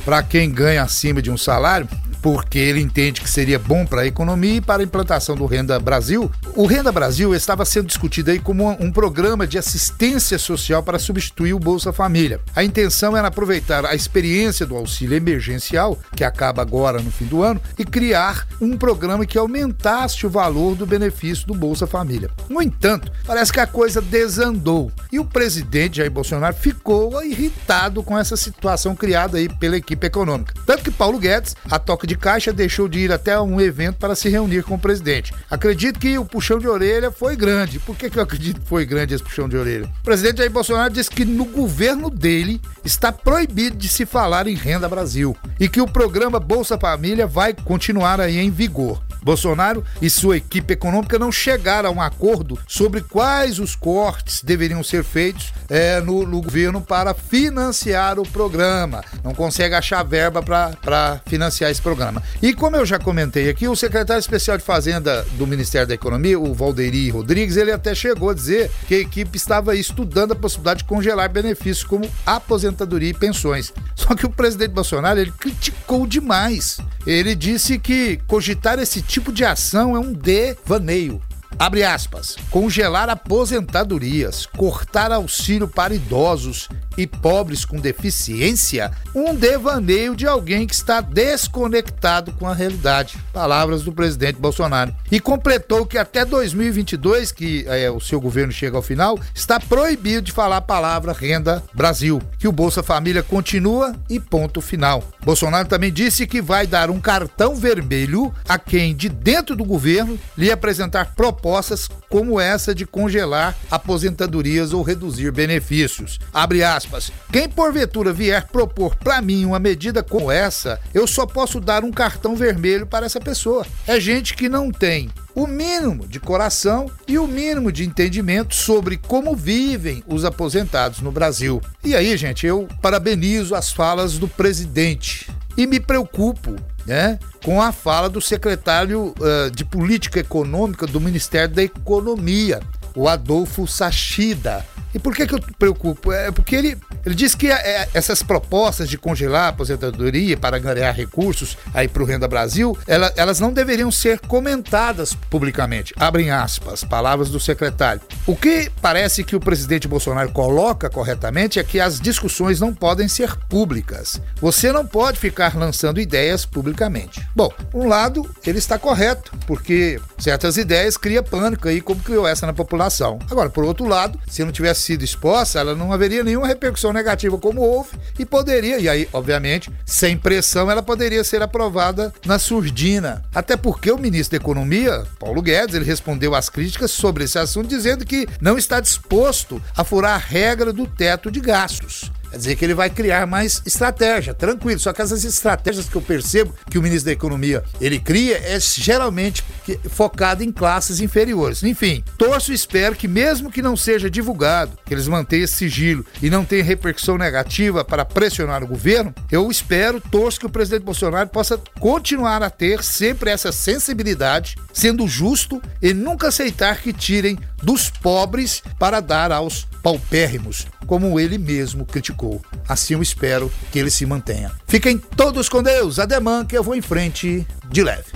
para 0.06 0.22
quem 0.22 0.52
ganha 0.52 0.84
acima 0.84 1.20
de 1.20 1.32
um 1.32 1.38
salário, 1.38 1.90
porque 2.26 2.58
ele 2.58 2.82
entende 2.82 3.22
que 3.22 3.30
seria 3.30 3.60
bom 3.60 3.86
para 3.86 4.02
a 4.02 4.08
economia 4.08 4.56
e 4.56 4.62
para 4.62 4.82
a 4.82 4.84
implantação 4.84 5.36
do 5.36 5.46
Renda 5.46 5.80
Brasil. 5.80 6.32
O 6.56 6.66
Renda 6.66 6.92
Brasil 6.92 7.36
estava 7.36 7.64
sendo 7.66 7.86
discutido 7.86 8.32
aí 8.32 8.40
como 8.40 8.68
um 8.80 8.92
programa 8.92 9.46
de 9.46 9.60
assistência 9.60 10.40
social 10.40 10.82
para 10.82 10.98
substituir 10.98 11.54
o 11.54 11.60
Bolsa 11.60 11.94
Família. 11.94 12.40
A 12.56 12.64
intenção 12.64 13.16
era 13.16 13.28
aproveitar 13.28 13.86
a 13.86 13.94
experiência 13.94 14.66
do 14.66 14.76
auxílio 14.76 15.16
emergencial, 15.16 16.00
que 16.16 16.24
acaba 16.24 16.64
agora 16.64 17.00
no 17.00 17.12
fim 17.12 17.26
do 17.26 17.44
ano, 17.44 17.62
e 17.78 17.86
criar 17.86 18.48
um 18.60 18.76
programa 18.76 19.28
que 19.28 19.38
aumentasse 19.38 20.26
o 20.26 20.30
valor 20.30 20.74
do 20.74 20.88
benefício 20.88 21.46
do 21.46 21.54
Bolsa 21.54 21.86
Família. 21.86 22.32
No 22.50 22.60
entanto, 22.60 23.12
parece 23.28 23.54
que 23.54 23.60
a 23.60 23.68
coisa 23.68 24.02
desandou 24.02 24.92
e 25.12 25.20
o 25.20 25.26
presidente 25.26 25.98
Jair 25.98 26.10
Bolsonaro 26.10 26.56
ficou 26.56 27.24
irritado 27.24 28.02
com 28.02 28.18
essa 28.18 28.36
situação 28.36 28.96
criada 28.96 29.38
aí 29.38 29.48
pela 29.48 29.78
equipe 29.78 30.08
econômica. 30.08 30.56
Tanto 30.66 30.84
que 30.84 30.90
Paulo 30.90 31.20
Guedes, 31.20 31.56
a 31.70 31.78
toque 31.78 32.08
de 32.08 32.15
de 32.16 32.18
caixa 32.18 32.54
deixou 32.54 32.88
de 32.88 33.00
ir 33.00 33.12
até 33.12 33.40
um 33.40 33.60
evento 33.60 33.98
para 33.98 34.16
se 34.16 34.30
reunir 34.30 34.64
com 34.64 34.76
o 34.76 34.80
presidente. 34.80 35.34
Acredito 35.52 36.00
que 36.00 36.18
o 36.18 36.26
puxão 36.26 36.58
de 36.58 36.68
orelha 36.68 37.12
foi 37.12 37.36
grande. 37.36 37.78
Por 37.80 37.96
que, 37.96 38.10
que 38.10 38.18
eu 38.18 38.24
acredito 38.24 38.62
que 38.62 38.68
foi 38.68 38.86
grande 38.86 39.14
esse 39.14 39.24
puxão 39.24 39.50
de 39.50 39.58
orelha? 39.58 39.90
O 40.02 40.04
presidente 40.04 40.38
Jair 40.38 40.50
Bolsonaro 40.50 40.94
disse 40.94 41.10
que 41.10 41.26
no 41.26 41.46
governo 41.46 42.10
dele 42.10 42.62
está 42.84 43.12
proibido 43.12 43.76
de 43.76 43.90
se 43.90 44.06
falar 44.06 44.48
em 44.48 44.56
Renda 44.56 44.88
Brasil 44.88 45.36
e 45.60 45.68
que 45.68 45.82
o 45.82 45.88
programa 45.88 46.40
Bolsa 46.40 46.78
Família 46.78 47.28
vai 47.28 47.54
continuar 47.54 48.22
aí 48.22 48.38
em 48.38 48.50
vigor. 48.50 49.05
Bolsonaro 49.26 49.84
e 50.00 50.08
sua 50.08 50.38
equipe 50.38 50.74
econômica 50.74 51.18
não 51.18 51.32
chegaram 51.32 51.90
a 51.90 51.92
um 51.92 52.00
acordo 52.00 52.60
sobre 52.68 53.02
quais 53.02 53.58
os 53.58 53.76
cortes 53.76 54.44
deveriam 54.44 54.84
ser 54.84 55.04
feitos 55.04 55.52
é, 55.68 56.00
no, 56.00 56.28
no, 56.28 56.40
governo 56.44 56.80
para 56.80 57.12
financiar 57.16 58.20
o 58.20 58.30
programa. 58.30 59.04
Não 59.24 59.34
consegue 59.34 59.74
achar 59.74 60.04
verba 60.04 60.44
para 60.44 61.20
financiar 61.26 61.72
esse 61.72 61.82
programa. 61.82 62.22
E 62.40 62.54
como 62.54 62.76
eu 62.76 62.86
já 62.86 63.00
comentei 63.00 63.50
aqui, 63.50 63.68
o 63.68 63.76
secretário 63.76 64.20
especial 64.20 64.60
de 64.60 64.64
Fazenda 64.64 65.26
do 65.32 65.48
Ministério 65.48 65.88
da 65.88 65.96
Economia, 65.96 66.40
o 66.40 66.54
Valderi 66.54 67.10
Rodrigues, 67.10 67.58
ele 67.58 67.72
até 67.72 67.96
chegou 67.96 68.30
a 68.30 68.34
dizer 68.36 68.70
que 68.88 68.94
a 68.94 69.00
equipe 69.00 69.36
estava 69.36 69.76
estudando 69.76 70.34
a 70.34 70.36
possibilidade 70.36 70.80
de 70.80 70.86
congelar 70.86 71.30
benefícios 71.30 71.84
como 71.84 72.08
aposentadoria 72.28 73.10
e 73.10 73.14
pensões. 73.14 73.74
Só 73.96 74.14
que 74.14 74.28
o 74.28 74.30
presidente 74.30 74.72
Bolsonaro 74.72 75.20
ele 75.20 75.32
criticou 75.32 76.06
demais. 76.06 76.78
Ele 77.08 77.34
disse 77.34 77.80
que 77.80 78.20
cogitar 78.28 78.78
esse 78.78 79.02
tipo 79.02 79.15
tipo 79.16 79.32
de 79.32 79.46
ação 79.46 79.96
é 79.96 80.00
um 80.00 80.12
devaneio. 80.12 81.22
Abre 81.58 81.86
aspas. 81.86 82.36
Congelar 82.52 83.08
aposentadorias, 83.08 84.46
cortar 84.46 85.10
auxílio 85.10 85.70
para 85.70 85.96
idosos 85.96 86.68
e 86.98 87.06
pobres 87.08 87.66
com 87.66 87.78
deficiência, 87.78 88.92
um 89.14 89.34
devaneio 89.34 90.16
de 90.16 90.26
alguém 90.28 90.66
que 90.68 90.74
está 90.74 91.02
desconectado 91.02 92.32
com 92.34 92.48
a 92.48 92.54
realidade. 92.54 93.18
Palavras 93.34 93.84
do 93.84 93.92
presidente 93.92 94.40
Bolsonaro. 94.40 94.96
E 95.12 95.20
completou 95.20 95.86
que 95.86 95.98
até 95.98 96.26
2022, 96.26 97.32
que 97.32 97.66
é, 97.68 97.90
o 97.90 98.00
seu 98.00 98.20
governo 98.20 98.52
chega 98.52 98.78
ao 98.78 98.82
final, 98.82 99.20
está 99.34 99.60
proibido 99.60 100.24
de 100.24 100.32
falar 100.32 100.58
a 100.58 100.62
palavra 100.62 101.14
renda 101.14 101.64
Brasil, 101.74 102.22
que 102.40 102.48
o 102.48 102.52
Bolsa 102.52 102.84
Família 102.84 103.24
continua 103.24 103.96
e 104.10 104.20
ponto 104.20 104.62
final. 104.62 105.04
Bolsonaro 105.24 105.68
também 105.68 105.92
disse 105.92 106.28
que 106.28 106.42
vai 106.42 106.68
dar 106.68 106.90
um 106.90 107.00
cartão 107.00 107.56
vermelho 107.56 108.34
a 108.48 108.58
quem 108.58 108.96
de 108.96 109.10
dentro 109.10 109.56
do 109.56 109.66
governo 109.66 110.20
lhe 110.38 110.52
apresentar 110.52 111.14
propostas 111.16 111.90
como 112.16 112.40
essa 112.40 112.74
de 112.74 112.86
congelar 112.86 113.58
aposentadorias 113.70 114.72
ou 114.72 114.82
reduzir 114.82 115.34
benefícios. 115.34 116.18
Abre 116.34 116.64
aspas. 116.64 117.12
Quem 117.30 117.50
porventura 117.50 118.14
vier 118.14 118.48
propor 118.48 118.96
para 118.96 119.22
mim 119.22 119.44
uma 119.44 119.60
medida 119.60 120.02
como 120.02 120.32
essa, 120.32 120.80
eu 120.94 121.06
só 121.06 121.26
posso 121.26 121.60
dar 121.60 121.84
um 121.84 121.92
cartão 121.92 122.34
vermelho 122.34 122.88
para 122.88 123.06
essa 123.06 123.20
pessoa. 123.20 123.68
É 123.86 124.00
gente 124.00 124.34
que 124.34 124.48
não 124.48 124.72
tem 124.72 125.10
o 125.36 125.46
mínimo 125.46 126.08
de 126.08 126.18
coração 126.18 126.90
e 127.06 127.20
o 127.20 127.28
mínimo 127.28 127.70
de 127.70 127.84
entendimento 127.84 128.56
sobre 128.56 128.96
como 128.96 129.36
vivem 129.36 130.02
os 130.08 130.24
aposentados 130.24 131.02
no 131.02 131.12
Brasil. 131.12 131.62
E 131.84 131.94
aí, 131.98 132.16
gente, 132.16 132.48
eu 132.48 132.66
parabenizo 132.82 133.54
as 133.56 133.74
falas 133.74 134.18
do 134.18 134.30
presidente 134.30 135.30
e 135.58 135.68
me 135.68 135.82
preocupo 135.82 136.56
né, 136.86 137.20
com 137.44 137.62
a 137.62 137.72
fala 137.72 138.10
do 138.10 138.22
secretário 138.22 139.14
uh, 139.20 139.52
de 139.52 139.66
Política 139.66 140.20
Econômica 140.20 140.86
do 140.86 141.02
Ministério 141.02 141.54
da 141.54 141.64
Economia, 141.64 142.62
o 142.96 143.08
Adolfo 143.08 143.68
Sachida. 143.68 144.66
E 144.96 145.00
por 145.00 145.14
que, 145.14 145.28
que 145.28 145.36
eu 145.36 145.40
preocupo? 145.60 146.12
É 146.14 146.32
porque 146.32 146.56
ele 146.56 146.78
Ele 147.06 147.14
diz 147.14 147.36
que 147.36 147.52
é, 147.52 147.90
essas 147.94 148.24
propostas 148.24 148.90
de 148.90 148.98
congelar 148.98 149.44
a 149.44 149.48
aposentadoria 149.50 150.38
para 150.38 150.58
ganhar 150.58 150.92
recursos 150.92 151.58
aí 151.74 151.88
para 151.88 152.02
o 152.02 152.06
Renda 152.06 152.28
Brasil, 152.28 152.76
ela, 152.88 153.12
elas 153.18 153.40
não 153.40 153.52
deveriam 153.52 153.92
ser 153.92 154.20
comentadas 154.22 155.14
publicamente. 155.30 155.94
Abrem 156.00 156.32
aspas, 156.32 156.84
palavras 156.84 157.30
do 157.30 157.40
secretário. 157.40 158.02
O 158.26 158.36
que 158.36 158.72
parece 158.82 159.24
que 159.24 159.36
o 159.36 159.40
presidente 159.40 159.88
Bolsonaro 159.88 160.32
coloca 160.32 160.90
corretamente 160.90 161.60
é 161.60 161.64
que 161.64 161.80
as 161.80 162.00
discussões 162.00 162.60
não 162.62 162.74
podem 162.74 163.08
ser 163.08 163.36
públicas. 163.50 164.22
Você 164.40 164.72
não 164.72 164.86
pode 164.86 165.20
ficar 165.20 165.56
lançando 165.58 166.00
ideias 166.00 166.46
publicamente. 166.46 167.22
Bom, 167.36 167.52
um 167.74 167.88
lado 167.88 168.28
ele 168.48 168.60
está 168.60 168.80
correto, 168.80 169.32
porque 169.46 170.00
certas 170.18 170.56
ideias 170.56 170.96
criam 170.96 171.24
pânico 171.24 171.68
aí, 171.68 171.82
como 171.82 172.02
criou 172.02 172.26
essa 172.26 172.48
na 172.48 172.54
população. 172.54 173.20
Agora, 173.30 173.50
por 173.50 173.66
outro 173.66 173.86
lado, 173.86 174.18
se 174.28 174.44
não 174.44 174.52
tivesse 174.52 174.85
sido 174.86 175.04
exposta, 175.04 175.60
ela 175.60 175.76
não 175.76 175.92
haveria 175.92 176.24
nenhuma 176.24 176.48
repercussão 176.48 176.94
negativa 176.94 177.38
como 177.38 177.62
houve 177.62 177.90
e 178.18 178.26
poderia, 178.26 178.80
e 178.80 178.88
aí, 178.88 179.10
obviamente, 179.12 179.72
sem 179.86 180.18
pressão, 180.18 180.70
ela 180.70 180.84
poderia 180.84 181.24
ser 181.24 181.42
aprovada 181.42 182.14
na 182.26 182.38
surdina. 182.40 183.24
Até 183.34 183.58
porque 183.58 183.92
o 183.92 183.98
ministro 183.98 184.38
da 184.38 184.44
Economia, 184.44 185.04
Paulo 185.20 185.42
Guedes, 185.42 185.76
ele 185.76 185.86
respondeu 185.86 186.36
às 186.36 186.50
críticas 186.50 186.92
sobre 186.92 187.24
esse 187.24 187.38
assunto 187.40 187.68
dizendo 187.68 188.06
que 188.06 188.28
não 188.40 188.58
está 188.58 188.80
disposto 188.80 189.62
a 189.76 189.84
furar 189.84 190.14
a 190.14 190.18
regra 190.18 190.72
do 190.72 190.86
teto 190.86 191.32
de 191.32 191.40
gastos. 191.40 192.12
Quer 192.30 192.38
dizer 192.38 192.56
que 192.56 192.66
ele 192.66 192.74
vai 192.74 192.90
criar 192.90 193.26
mais 193.26 193.62
estratégia, 193.66 194.34
tranquilo. 194.34 194.80
Só 194.80 194.92
que 194.94 195.02
essas 195.02 195.24
estratégias 195.24 195.88
que 195.88 195.96
eu 195.96 196.02
percebo 196.02 196.54
que 196.70 196.78
o 196.78 196.82
ministro 196.82 197.06
da 197.06 197.14
Economia 197.14 197.64
ele 197.80 198.00
cria 198.00 198.38
é 198.38 198.60
geralmente 198.60 199.44
focado 199.90 200.44
em 200.44 200.52
classes 200.52 201.00
inferiores. 201.00 201.64
Enfim, 201.64 202.04
torço 202.18 202.52
e 202.52 202.56
espero 202.56 202.96
que 202.96 203.08
mesmo 203.08 203.52
que 203.52 203.62
não 203.62 203.78
seja 203.78 204.10
divulgado, 204.10 204.78
que 204.86 204.94
eles 204.94 205.08
mantenham 205.08 205.44
esse 205.44 205.54
sigilo 205.54 206.06
e 206.22 206.30
não 206.30 206.46
tenha 206.46 206.64
repercussão 206.64 207.18
negativa 207.18 207.84
para 207.84 208.06
pressionar 208.06 208.64
o 208.64 208.68
governo, 208.68 209.14
eu 209.32 209.50
espero, 209.50 210.02
torço 210.02 210.40
que 210.40 210.46
o 210.46 210.50
presidente 210.50 210.84
Bolsonaro 210.84 211.30
possa 211.30 211.60
continuar 211.80 212.44
a 212.44 212.50
ter 212.50 212.84
sempre 212.84 213.30
essa 213.30 213.52
sensibilidade, 213.52 214.56
sendo 214.74 215.08
justo 215.08 215.62
e 215.82 215.94
nunca 215.94 216.28
aceitar 216.28 216.82
que 216.82 216.94
tirem 216.94 217.38
dos 217.62 217.90
pobres 217.90 218.62
para 218.78 219.00
dar 219.00 219.32
aos 219.32 219.66
paupérrimos, 219.82 220.68
como 220.86 221.20
ele 221.20 221.38
mesmo 221.38 221.86
criticou. 221.86 222.25
Assim 222.68 222.94
eu 222.94 223.02
espero 223.02 223.52
que 223.72 223.80
ele 223.80 223.90
se 223.90 224.06
mantenha. 224.06 224.52
Fiquem 224.68 224.98
todos 224.98 225.50
com 225.50 225.62
Deus, 225.62 226.00
ademã 226.00 226.46
que 226.46 226.58
eu 226.58 226.64
vou 226.64 226.76
em 226.76 226.82
frente 226.82 227.46
de 227.70 227.84
leve. 227.84 228.12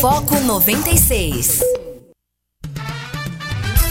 Foco 0.00 0.38
96. 0.40 1.60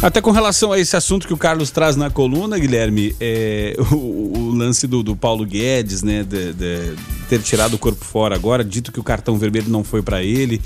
Até 0.03 0.19
com 0.19 0.31
relação 0.31 0.73
a 0.73 0.77
esse 0.77 0.97
assunto 0.97 1.25
que 1.25 1.33
o 1.33 1.37
Carlos 1.37 1.71
traz 1.71 1.95
na 1.95 2.09
coluna, 2.09 2.59
Guilherme, 2.59 3.15
é, 3.21 3.73
o, 3.89 3.95
o, 3.95 4.51
lance 4.51 4.85
do, 4.85 5.01
do, 5.01 5.15
Paulo 5.15 5.45
Guedes, 5.45 6.03
né, 6.03 6.23
de, 6.23 6.51
de, 6.51 6.93
ter 7.29 7.41
tirado 7.41 7.75
o 7.75 7.79
corpo 7.79 8.03
fora 8.03 8.35
agora, 8.35 8.65
dito 8.65 8.91
que 8.91 8.99
o 8.99 9.03
cartão 9.03 9.37
vermelho 9.37 9.69
não 9.69 9.81
foi 9.81 10.01
para 10.01 10.21
ele, 10.21 10.61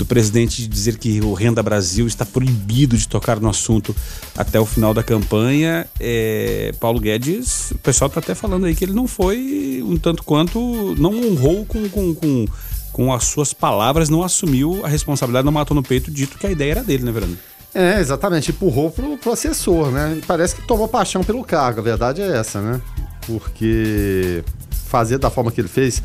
do 0.00 0.06
presidente 0.06 0.66
dizer 0.66 0.96
que 0.96 1.20
o 1.20 1.34
Renda 1.34 1.62
Brasil 1.62 2.06
está 2.06 2.24
proibido 2.24 2.96
de 2.96 3.06
tocar 3.06 3.38
no 3.38 3.50
assunto 3.50 3.94
até 4.34 4.58
o 4.58 4.64
final 4.64 4.94
da 4.94 5.02
campanha. 5.02 5.86
É, 6.00 6.72
Paulo 6.80 6.98
Guedes, 6.98 7.72
o 7.72 7.78
pessoal 7.78 8.08
está 8.08 8.18
até 8.18 8.34
falando 8.34 8.64
aí 8.64 8.74
que 8.74 8.86
ele 8.86 8.94
não 8.94 9.06
foi 9.06 9.84
um 9.86 9.98
tanto 9.98 10.22
quanto, 10.24 10.94
não 10.98 11.12
honrou 11.12 11.66
com, 11.66 11.86
com, 11.90 12.14
com, 12.14 12.46
com 12.90 13.12
as 13.12 13.24
suas 13.24 13.52
palavras, 13.52 14.08
não 14.08 14.22
assumiu 14.22 14.80
a 14.82 14.88
responsabilidade, 14.88 15.44
não 15.44 15.52
matou 15.52 15.74
no 15.74 15.82
peito, 15.82 16.10
dito 16.10 16.38
que 16.38 16.46
a 16.46 16.50
ideia 16.50 16.70
era 16.70 16.82
dele, 16.82 17.04
né, 17.04 17.12
Verano? 17.12 17.36
É, 17.74 18.00
exatamente, 18.00 18.52
empurrou 18.52 18.90
pro, 18.90 19.18
pro 19.18 19.32
assessor, 19.32 19.90
né? 19.90 20.18
Parece 20.26 20.54
que 20.54 20.66
tomou 20.66 20.88
paixão 20.88 21.22
pelo 21.22 21.44
cargo, 21.44 21.80
a 21.80 21.82
verdade 21.82 22.22
é 22.22 22.38
essa, 22.38 22.58
né? 22.62 22.80
Porque 23.26 24.42
fazer 24.86 25.18
da 25.18 25.28
forma 25.28 25.52
que 25.52 25.60
ele 25.60 25.68
fez, 25.68 26.02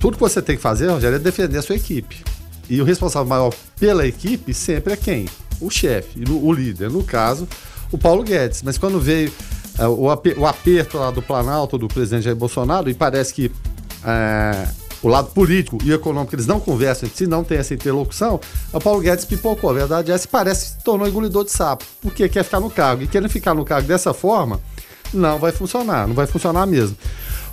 tudo 0.00 0.16
que 0.16 0.22
você 0.22 0.40
tem 0.40 0.56
que 0.56 0.62
fazer, 0.62 0.88
Rogério, 0.88 1.16
é 1.16 1.18
defender 1.18 1.58
a 1.58 1.62
sua 1.62 1.76
equipe. 1.76 2.24
E 2.68 2.80
o 2.80 2.84
responsável 2.84 3.28
maior 3.28 3.54
pela 3.78 4.06
equipe 4.06 4.54
sempre 4.54 4.92
é 4.92 4.96
quem? 4.96 5.26
O 5.60 5.70
chefe, 5.70 6.24
o 6.28 6.52
líder. 6.52 6.90
No 6.90 7.04
caso, 7.04 7.48
o 7.90 7.98
Paulo 7.98 8.22
Guedes. 8.22 8.62
Mas 8.62 8.78
quando 8.78 9.00
veio 9.00 9.32
uh, 9.78 9.84
o, 9.84 10.06
o, 10.40 10.46
aperto 10.46 10.98
lá 10.98 11.10
do 11.10 11.22
Planalto, 11.22 11.78
do 11.78 11.88
presidente 11.88 12.24
Jair 12.24 12.36
Bolsonaro, 12.36 12.90
e 12.90 12.94
parece 12.94 13.32
que 13.32 13.46
uh, 13.46 14.84
o 15.02 15.08
lado 15.08 15.28
político 15.28 15.78
e 15.84 15.92
econômico, 15.92 16.34
eles 16.34 16.46
não 16.46 16.58
conversam 16.58 17.08
se 17.14 17.26
não 17.26 17.44
tem 17.44 17.58
essa 17.58 17.74
interlocução, 17.74 18.40
o 18.72 18.80
Paulo 18.80 19.00
Guedes 19.00 19.26
pipocou. 19.26 19.70
A 19.70 19.74
verdade 19.74 20.10
é 20.10 20.18
que 20.18 20.26
parece 20.26 20.64
que 20.64 20.78
se 20.78 20.84
tornou 20.84 21.06
engolidor 21.06 21.44
de 21.44 21.52
sapo, 21.52 21.84
porque 22.00 22.28
quer 22.28 22.42
ficar 22.42 22.60
no 22.60 22.70
cargo. 22.70 23.02
E 23.02 23.06
querendo 23.06 23.30
ficar 23.30 23.54
no 23.54 23.64
cargo 23.64 23.86
dessa 23.86 24.14
forma, 24.14 24.60
não 25.12 25.38
vai 25.38 25.52
funcionar, 25.52 26.08
não 26.08 26.14
vai 26.14 26.26
funcionar 26.26 26.66
mesmo. 26.66 26.96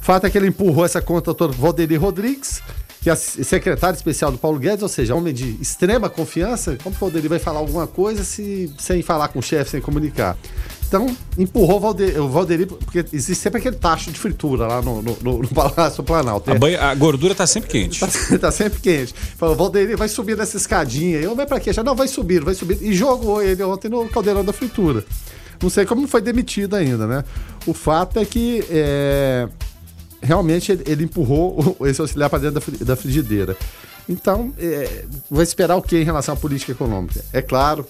O 0.02 0.04
fato 0.04 0.26
é 0.26 0.30
que 0.30 0.38
ele 0.38 0.48
empurrou 0.48 0.86
essa 0.86 1.02
conta 1.02 1.34
toda 1.34 1.54
Valderi 1.54 1.96
Rodrigues, 1.96 2.62
que 3.02 3.10
é 3.10 3.16
secretário 3.16 3.96
especial 3.96 4.32
do 4.32 4.38
Paulo 4.38 4.60
Guedes, 4.60 4.84
ou 4.84 4.88
seja, 4.88 5.16
homem 5.16 5.34
de 5.34 5.58
extrema 5.60 6.08
confiança, 6.08 6.78
como 6.84 6.96
o 6.96 7.00
Valderi 7.00 7.28
vai 7.28 7.40
falar 7.40 7.58
alguma 7.58 7.88
coisa 7.88 8.24
se, 8.24 8.72
sem 8.78 9.02
falar 9.02 9.30
com 9.30 9.40
o 9.40 9.42
chefe, 9.42 9.72
sem 9.72 9.82
comunicar? 9.82 10.38
Então, 10.88 11.08
empurrou 11.36 11.78
o 11.78 11.80
Valderi, 11.80 12.20
o 12.20 12.30
Valderi, 12.30 12.66
porque 12.68 13.00
existe 13.12 13.42
sempre 13.42 13.60
aquele 13.60 13.78
tacho 13.78 14.12
de 14.12 14.20
fritura 14.20 14.68
lá 14.68 14.82
no, 14.84 15.02
no, 15.02 15.18
no, 15.40 15.48
Palácio 15.50 16.04
Planalto. 16.04 16.52
A, 16.52 16.56
banha, 16.56 16.80
a, 16.80 16.94
gordura 16.94 17.34
tá 17.34 17.48
sempre 17.48 17.72
quente. 17.72 18.00
tá, 18.06 18.08
tá, 18.38 18.52
sempre 18.52 18.80
quente. 18.80 19.16
Falou, 19.36 19.56
Valderi, 19.56 19.96
vai 19.96 20.08
subir 20.08 20.38
nessa 20.38 20.58
escadinha. 20.58 21.18
Eu, 21.18 21.36
vai 21.36 21.48
pra 21.48 21.60
quê? 21.60 21.74
Já 21.74 21.84
não, 21.84 21.96
vai 21.96 22.08
subir, 22.08 22.44
vai 22.44 22.54
subir. 22.54 22.78
E 22.82 22.94
jogou 22.94 23.42
ele 23.42 23.64
ontem 23.64 23.90
no 23.90 24.08
caldeirão 24.10 24.46
da 24.46 24.54
fritura. 24.54 25.04
Não 25.60 25.70
sei 25.70 25.86
como 25.86 26.08
foi 26.08 26.22
demitido 26.22 26.76
ainda, 26.76 27.08
né? 27.08 27.24
O 27.66 27.74
fato 27.74 28.20
é 28.20 28.26
que 28.26 28.64
é, 28.70 29.48
realmente 30.22 30.72
ele, 30.72 30.84
ele, 30.86 31.04
empurrou 31.06 31.78
esse 31.86 32.00
auxiliar 32.00 32.30
para 32.30 32.40
dentro 32.40 32.72
da, 32.72 32.86
da 32.86 32.96
frigideira. 32.96 33.58
Então, 34.08 34.54
é, 34.58 35.06
vai 35.30 35.44
esperar 35.44 35.76
o 35.76 35.82
que 35.82 35.98
em 35.98 36.04
relação 36.04 36.34
à 36.34 36.38
política 36.38 36.72
econômica? 36.72 37.24
É 37.32 37.42
claro, 37.42 37.86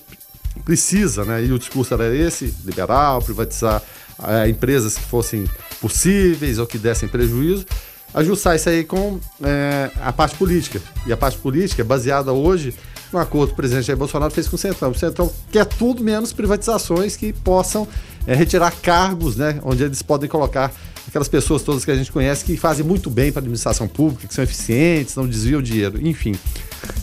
precisa, 0.63 1.26
né? 1.26 1.44
E 1.44 1.52
o 1.52 1.60
discurso 1.60 1.94
era 1.94 2.15
esse: 2.15 2.54
liberal, 2.65 3.22
privatizar 3.22 3.82
é, 4.28 4.50
empresas 4.50 4.96
que 4.98 5.04
fossem 5.04 5.46
possíveis 5.80 6.60
ou 6.60 6.67
que 6.67 6.78
dessem 6.78 7.10
prejuízo. 7.10 7.65
Ajustar 8.13 8.58
isso 8.58 8.70
aí 8.70 8.84
com 8.84 9.20
é, 9.41 9.89
a 10.02 10.12
parte 10.12 10.36
política. 10.36 10.82
E 11.08 11.13
a 11.13 11.17
parte 11.17 11.38
política 11.38 11.82
é 11.82 11.86
baseada 11.86 12.34
hoje 12.34 12.76
no 13.12 13.20
acordo 13.20 13.48
que 13.48 13.54
o 13.54 13.56
presidente 13.56 13.86
Jair 13.86 13.98
Bolsonaro 13.98 14.34
fez 14.34 14.48
com 14.48 14.56
o 14.56 14.60
Centrão. 14.60 14.91
O 14.91 14.96
Centrão 14.96 15.32
quer 15.52 15.65
tudo 15.65 16.04
menos 16.04 16.32
privatizações 16.32 17.15
que 17.15 17.34
possam 17.34 17.88
é, 18.28 18.34
retirar 18.36 18.72
cargos, 18.82 19.36
né? 19.36 19.60
Onde 19.63 19.84
eles 19.84 20.02
podem 20.02 20.30
colocar 20.30 20.72
aquelas 21.12 21.28
pessoas 21.28 21.62
todas 21.62 21.86
que 21.86 21.91
a 21.91 21.95
gente 21.95 22.12
conhece 22.12 22.43
que 22.43 22.58
fazem 22.58 22.84
muito 22.84 23.10
bem 23.10 23.32
para 23.32 23.39
a 23.39 23.43
administração 23.43 23.88
pública, 23.88 24.28
que 24.28 24.34
são 24.34 24.43
eficientes, 24.43 25.15
não 25.15 25.28
desviam 25.28 25.62
dinheiro, 25.62 26.00
enfim. 26.06 26.34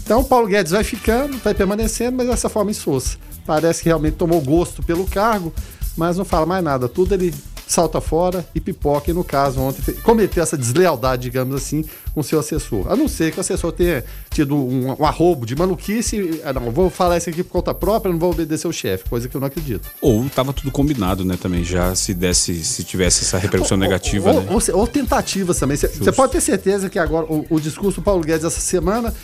Então, 0.02 0.20
o 0.20 0.24
Paulo 0.24 0.48
Guedes 0.48 0.72
vai 0.72 0.82
ficando, 0.82 1.38
vai 1.38 1.54
permanecendo, 1.54 2.16
mas 2.16 2.26
dessa 2.26 2.48
forma 2.48 2.70
insossa 2.70 3.16
parece 3.48 3.82
que 3.82 3.88
realmente 3.88 4.14
tomou 4.14 4.42
gosto 4.42 4.82
pelo 4.82 5.06
cargo, 5.06 5.54
mas 5.96 6.18
não 6.18 6.24
fala 6.24 6.44
mais 6.44 6.62
nada. 6.62 6.86
Tudo 6.86 7.14
ele 7.14 7.34
salta 7.68 8.00
fora 8.00 8.44
e 8.54 8.60
pipoca, 8.60 9.10
e 9.10 9.14
no 9.14 9.22
caso 9.22 9.60
ontem 9.60 9.92
cometeu 10.02 10.42
essa 10.42 10.56
deslealdade, 10.56 11.22
digamos 11.22 11.54
assim, 11.54 11.84
com 12.14 12.22
seu 12.22 12.40
assessor. 12.40 12.90
A 12.90 12.96
não 12.96 13.06
ser 13.06 13.30
que 13.30 13.38
o 13.38 13.40
assessor 13.40 13.70
tenha 13.72 14.02
tido 14.30 14.56
um, 14.56 14.96
um 14.98 15.04
arrobo 15.04 15.44
de 15.44 15.54
maluquice, 15.54 16.40
ah, 16.44 16.52
não, 16.52 16.70
vou 16.70 16.88
falar 16.88 17.18
isso 17.18 17.28
aqui 17.28 17.44
por 17.44 17.52
conta 17.52 17.74
própria, 17.74 18.10
não 18.10 18.18
vou 18.18 18.30
obedecer 18.30 18.66
o 18.66 18.72
chefe, 18.72 19.08
coisa 19.08 19.28
que 19.28 19.36
eu 19.36 19.40
não 19.40 19.48
acredito. 19.48 19.88
Ou 20.00 20.24
estava 20.26 20.52
tudo 20.52 20.70
combinado, 20.70 21.24
né, 21.24 21.38
também, 21.40 21.62
já 21.62 21.94
se 21.94 22.14
desse, 22.14 22.64
se 22.64 22.82
tivesse 22.82 23.24
essa 23.24 23.36
repercussão 23.36 23.76
ou, 23.76 23.82
negativa, 23.82 24.30
ou, 24.30 24.40
né? 24.40 24.48
ou, 24.50 24.80
ou 24.80 24.86
tentativas 24.86 25.58
também. 25.58 25.76
Você 25.76 26.12
pode 26.12 26.32
ter 26.32 26.40
certeza 26.40 26.88
que 26.88 26.98
agora 26.98 27.26
o, 27.26 27.44
o 27.50 27.60
discurso 27.60 28.00
do 28.00 28.04
Paulo 28.04 28.24
Guedes 28.24 28.44
essa 28.44 28.60
semana 28.60 29.14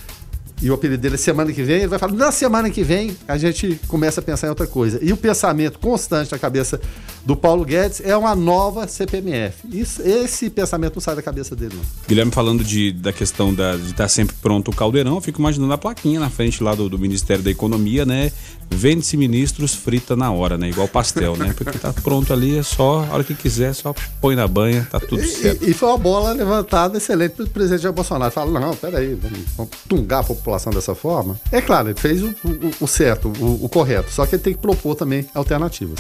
e 0.63 0.71
o 0.71 0.75
apelido 0.75 1.03
dele 1.03 1.17
é 1.17 1.19
semana 1.19 1.53
que 1.53 1.63
vem, 1.63 1.79
ele 1.79 1.89
vai 1.89 1.99
falar, 1.99 2.13
na 2.13 2.31
semana 2.31 2.71
que 2.71 2.83
vem 2.83 3.17
a 3.27 3.37
gente 3.37 3.79
começa 3.89 4.21
a 4.21 4.23
pensar 4.23 4.47
em 4.47 4.51
outra 4.51 4.67
coisa. 4.67 4.99
E 5.03 5.13
o 5.13 5.17
pensamento 5.17 5.79
constante 5.79 6.33
na 6.33 6.39
cabeça 6.39 6.81
do 7.25 7.35
Paulo 7.35 7.65
Guedes 7.65 8.01
é 8.05 8.17
uma 8.17 8.35
nova 8.35 8.87
CPMF. 8.87 9.67
Isso, 9.71 10.03
esse 10.03 10.49
pensamento 10.51 10.95
não 10.95 11.03
sai 11.03 11.17
da 11.17 11.23
cabeça 11.23 11.57
dele, 11.57 11.75
não. 11.75 11.85
Guilherme 12.07 12.31
falando 12.33 12.63
de, 12.63 12.93
da 12.93 13.13
questão 13.13 13.53
da, 13.53 13.77
de 13.77 13.91
estar 13.91 14.09
sempre 14.09 14.37
pronto 14.41 14.71
o 14.71 14.75
caldeirão, 14.75 15.17
eu 15.17 15.21
fico 15.21 15.41
imaginando 15.41 15.73
a 15.73 15.79
plaquinha 15.79 16.21
na 16.21 16.31
frente 16.31 16.63
lá 16.63 16.75
do, 16.75 16.89
do 16.89 16.99
Ministério 16.99 17.43
da 17.43 17.51
Economia, 17.51 18.05
né? 18.05 18.31
Vende-se 18.71 19.17
ministros, 19.17 19.75
frita 19.75 20.17
na 20.17 20.31
hora, 20.31 20.57
né? 20.57 20.69
Igual 20.69 20.89
pastel, 20.89 21.37
né? 21.37 21.55
Porque 21.57 21.79
tá 21.79 21.93
pronto 21.93 22.33
ali, 22.33 22.59
é 22.59 22.63
só, 22.63 23.07
a 23.11 23.15
hora 23.15 23.25
que 23.25 23.35
quiser, 23.35 23.75
só 23.75 23.95
põe 24.21 24.35
na 24.35 24.49
banha, 24.49 24.87
tá 24.91 24.99
tudo 24.99 25.23
certo. 25.23 25.65
E, 25.65 25.71
e 25.71 25.75
foi 25.75 25.89
uma 25.89 25.99
bola 25.99 26.33
levantada 26.33 26.97
excelente 26.97 27.33
pro 27.33 27.47
presidente 27.47 27.83
Jair 27.83 27.95
Bolsonaro. 27.95 28.33
Fala, 28.33 28.59
não, 28.59 28.75
peraí, 28.75 29.15
vamos, 29.15 29.39
vamos 29.57 29.73
tungar 29.89 30.21
a 30.21 30.25
população 30.45 30.73
dessa 30.73 30.95
forma. 30.95 31.41
É 31.51 31.61
claro, 31.63 31.89
ele 31.89 31.99
fez 31.99 32.23
o, 32.23 32.29
o, 32.45 32.85
o 32.85 32.87
certo, 32.87 33.33
o, 33.41 33.65
o 33.65 33.69
correto, 33.69 34.13
só 34.13 34.27
que 34.27 34.35
ele 34.35 34.43
tem 34.43 34.53
que 34.53 34.61
propor 34.61 34.95
também 34.95 35.27
alternativas. 35.35 35.99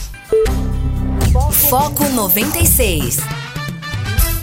Foco 1.70 2.06
96. 2.10 3.18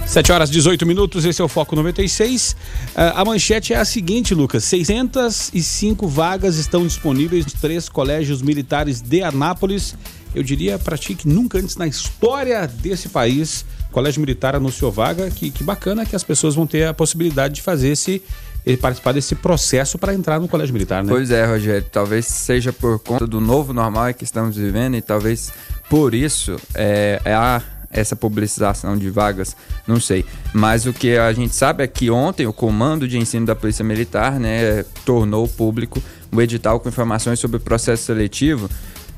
7 0.08 0.32
horas 0.34 0.49
18 0.49 0.86
minutos, 0.86 1.24
esse 1.24 1.41
é 1.41 1.45
o 1.45 1.47
Foco 1.47 1.74
96. 1.76 2.52
Uh, 2.52 2.56
ah, 2.95 3.22
a 3.22 3.26
manchete 3.26 3.74
é 3.74 3.78
a 3.78 3.86
seguinte, 3.86 4.34
Lucas: 4.34 4.66
605 4.66 6.06
vagas 6.08 6.58
estão 6.58 6.86
disponíveis 6.86 7.45
nos 7.45 7.54
três 7.54 7.88
colégios 7.88 8.41
militares 8.41 8.99
de 8.99 9.22
Anápolis 9.22 9.95
eu 10.34 10.43
diria 10.43 10.80
para 10.80 10.97
ti 10.97 11.14
que 11.14 11.28
nunca 11.28 11.58
antes 11.58 11.76
na 11.76 11.86
história 11.86 12.66
desse 12.66 13.10
país, 13.10 13.66
o 13.89 13.91
Colégio 13.91 14.22
Militar 14.22 14.56
anunciou 14.56 14.89
vaga, 14.91 15.30
que, 15.30 15.52
que 15.52 15.64
bacana 15.64 16.06
que 16.06 16.16
as 16.16 16.24
pessoas 16.24 16.56
vão 16.56 16.66
ter 16.66 16.86
a 16.86 16.93
possibilidade 16.93 17.56
de 17.56 17.62
fazer 17.62 17.89
esse 17.89 18.22
e 18.66 18.78
participar 18.78 19.14
desse 19.14 19.36
processo 19.36 19.97
para 19.97 20.14
entrar 20.14 20.39
no 20.39 20.47
colégio 20.47 20.74
militar, 20.74 21.03
né? 21.03 21.09
Pois 21.09 21.32
é, 21.32 21.45
Rogério. 21.45 21.86
Talvez 21.91 22.26
seja 22.26 22.72
por 22.72 22.99
conta 22.99 23.26
do 23.26 23.41
novo 23.41 23.74
normal 23.74 24.14
que 24.14 24.24
estamos 24.24 24.55
vivendo 24.55 24.95
e 24.95 25.01
talvez 25.01 25.51
por 25.89 26.14
isso 26.14 26.55
é, 26.76 27.20
é 27.26 27.34
a 27.34 27.62
essa 27.91 28.16
publicização 28.16 28.97
de 28.97 29.09
vagas, 29.09 29.55
não 29.86 29.99
sei. 29.99 30.26
Mas 30.53 30.86
o 30.86 30.93
que 30.93 31.18
a 31.18 31.32
gente 31.34 31.53
sabe 31.53 31.84
é 31.84 31.88
que 31.88 32.09
ontem 32.09 32.47
o 32.47 32.53
Comando 32.53 33.07
de 33.07 33.18
Ensino 33.18 33.45
da 33.45 33.55
Polícia 33.55 33.84
Militar 33.84 34.39
né, 34.39 34.84
tornou 35.05 35.47
público 35.47 36.01
o 36.32 36.41
edital 36.41 36.80
com 36.80 36.88
informações 36.88 37.39
sobre 37.39 37.57
o 37.57 37.59
processo 37.59 38.03
seletivo 38.03 38.70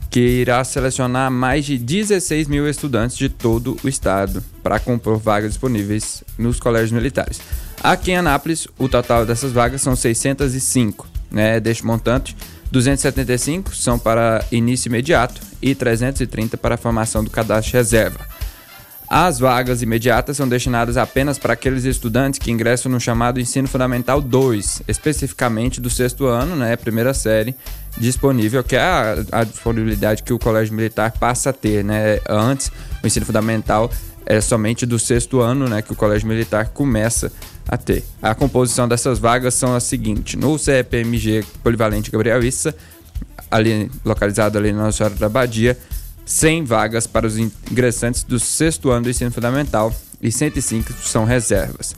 que 0.10 0.20
irá 0.20 0.64
selecionar 0.64 1.32
mais 1.32 1.66
de 1.66 1.78
16 1.78 2.48
mil 2.48 2.70
estudantes 2.70 3.18
de 3.18 3.30
todo 3.30 3.78
o 3.84 3.89
estado 3.89 4.44
para 4.62 4.80
compor 4.80 5.18
vagas 5.18 5.52
disponíveis 5.52 6.24
nos 6.38 6.60
colégios 6.60 6.91
militares. 6.91 7.41
Aqui 7.84 8.12
em 8.12 8.16
Anápolis, 8.16 8.66
o 8.80 8.88
total 8.88 9.26
dessas 9.26 9.52
vagas 9.52 9.82
são 9.82 9.94
605. 9.94 11.06
Né? 11.30 11.60
Deste 11.60 11.86
montante, 11.86 12.34
275 12.72 13.76
são 13.76 14.00
para 14.00 14.44
início 14.50 14.88
imediato 14.88 15.42
e 15.62 15.76
330 15.76 16.58
para 16.58 16.76
a 16.76 16.78
formação 16.78 17.22
do 17.24 17.30
cadastro 17.30 17.74
reserva. 17.74 18.22
As 19.10 19.38
vagas 19.38 19.82
imediatas 19.82 20.38
são 20.38 20.48
destinadas 20.48 20.96
apenas 20.96 21.38
para 21.38 21.54
aqueles 21.54 21.84
estudantes 21.84 22.40
que 22.40 22.50
ingressam 22.50 22.90
no 22.90 23.02
chamado 23.02 23.40
Ensino 23.40 23.68
Fundamental 23.68 24.22
2, 24.22 24.84
especificamente 24.88 25.82
do 25.82 25.90
sexto 25.90 26.26
ano, 26.26 26.56
né, 26.56 26.76
primeira 26.78 27.14
série, 27.14 27.54
disponível, 27.98 28.64
que 28.64 28.78
é 28.78 28.82
a, 28.82 29.16
a 29.32 29.44
disponibilidade 29.44 30.24
que 30.24 30.34
o 30.34 30.40
Colégio 30.40 30.74
Militar 30.74 31.12
passa 31.12 31.50
a 31.50 31.54
ter. 31.54 31.84
Né? 31.84 32.22
Antes, 32.28 32.72
o 33.04 33.06
ensino 33.06 33.26
fundamental 33.26 33.92
é 34.26 34.40
somente 34.40 34.86
do 34.86 34.98
sexto 34.98 35.42
ano 35.42 35.68
né, 35.68 35.82
que 35.82 35.92
o 35.92 35.96
Colégio 35.96 36.28
Militar 36.28 36.70
começa 36.70 37.28
a 37.28 37.53
ter. 37.78 38.03
A 38.22 38.36
composição 38.36 38.88
dessas 38.88 39.20
vagas 39.20 39.53
são 39.53 39.76
as 39.76 39.84
seguintes: 39.84 40.39
no 40.39 40.57
CEPMG 40.57 41.45
Polivalente 41.64 42.11
Gabriel 42.11 42.43
Issa, 42.43 42.76
ali 43.49 43.89
localizado 44.03 44.57
ali 44.57 44.72
na 44.72 44.84
Nossa 44.84 44.97
Senhora 44.97 45.16
da 45.16 45.30
Badia, 45.30 45.78
100 46.26 46.64
vagas 46.66 47.07
para 47.07 47.28
os 47.28 47.38
ingressantes 47.38 48.24
do 48.24 48.39
sexto 48.39 48.89
ano 48.89 49.03
do 49.03 49.09
ensino 49.09 49.32
fundamental 49.32 49.93
e 50.22 50.32
105 50.32 50.93
são 51.03 51.26
reservas. 51.26 51.95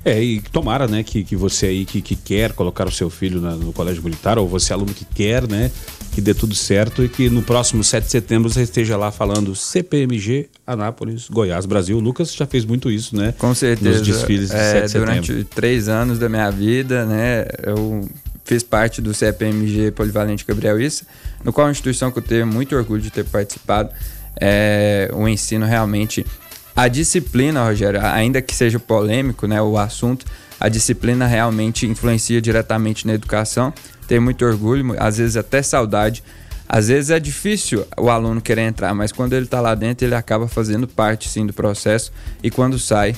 É, 0.05 0.23
e 0.23 0.39
tomara, 0.39 0.87
né, 0.87 1.01
que, 1.01 1.23
que 1.23 1.35
você 1.35 1.65
aí 1.65 1.83
que, 1.83 1.99
que 1.99 2.15
quer 2.15 2.53
colocar 2.53 2.87
o 2.87 2.91
seu 2.91 3.09
filho 3.09 3.41
na, 3.41 3.55
no 3.55 3.73
colégio 3.73 4.03
militar, 4.03 4.37
ou 4.37 4.47
você 4.47 4.71
aluno 4.71 4.93
que 4.93 5.03
quer, 5.03 5.47
né, 5.47 5.71
que 6.13 6.21
dê 6.21 6.31
tudo 6.31 6.53
certo 6.53 7.03
e 7.03 7.09
que 7.09 7.27
no 7.27 7.41
próximo 7.41 7.83
7 7.83 8.05
de 8.05 8.11
setembro 8.11 8.47
você 8.47 8.61
esteja 8.61 8.95
lá 8.97 9.11
falando 9.11 9.55
CPMG, 9.55 10.47
Anápolis, 10.65 11.27
Goiás, 11.27 11.65
Brasil. 11.65 11.97
O 11.97 11.99
Lucas 11.99 12.35
já 12.35 12.45
fez 12.45 12.65
muito 12.65 12.91
isso, 12.91 13.15
né? 13.15 13.33
Com 13.39 13.55
certeza. 13.55 13.97
Nos 13.97 14.07
desfiles 14.07 14.51
de 14.51 14.55
é, 14.55 14.71
7 14.73 14.83
de 14.83 14.91
setembro. 14.91 15.11
Durante 15.11 15.43
três 15.45 15.89
anos 15.89 16.19
da 16.19 16.29
minha 16.29 16.51
vida, 16.51 17.03
né, 17.05 17.47
eu 17.63 18.07
fiz 18.43 18.61
parte 18.61 19.01
do 19.01 19.11
CPMG 19.11 19.89
Polivalente 19.89 20.45
Gabriel 20.47 20.79
Issa, 20.79 21.03
no 21.43 21.51
qual 21.51 21.65
é 21.65 21.67
uma 21.69 21.71
instituição 21.71 22.11
que 22.11 22.19
eu 22.19 22.23
tenho 22.23 22.45
muito 22.45 22.75
orgulho 22.75 23.01
de 23.01 23.09
ter 23.09 23.25
participado. 23.25 23.89
É, 24.39 25.09
o 25.13 25.27
ensino 25.27 25.65
realmente. 25.65 26.23
A 26.75 26.89
disciplina, 26.89 27.63
Rogério, 27.63 28.01
ainda 28.03 28.41
que 28.41 28.53
seja 28.53 28.77
polêmico 28.77 29.47
né, 29.47 29.61
o 29.61 29.77
assunto, 29.77 30.25
a 30.59 30.67
disciplina 30.67 31.25
realmente 31.25 31.87
influencia 31.87 32.41
diretamente 32.41 33.07
na 33.07 33.13
educação. 33.13 33.73
Tenho 34.07 34.21
muito 34.21 34.43
orgulho, 34.43 34.93
às 34.99 35.17
vezes 35.17 35.37
até 35.37 35.61
saudade. 35.61 36.21
Às 36.67 36.89
vezes 36.89 37.11
é 37.11 37.19
difícil 37.19 37.85
o 37.95 38.09
aluno 38.09 38.41
querer 38.41 38.63
entrar, 38.63 38.93
mas 38.93 39.13
quando 39.13 39.33
ele 39.33 39.45
está 39.45 39.61
lá 39.61 39.73
dentro, 39.73 40.05
ele 40.05 40.15
acaba 40.15 40.49
fazendo 40.49 40.85
parte 40.85 41.29
sim 41.29 41.45
do 41.45 41.53
processo 41.53 42.11
e 42.43 42.51
quando 42.51 42.77
sai, 42.77 43.15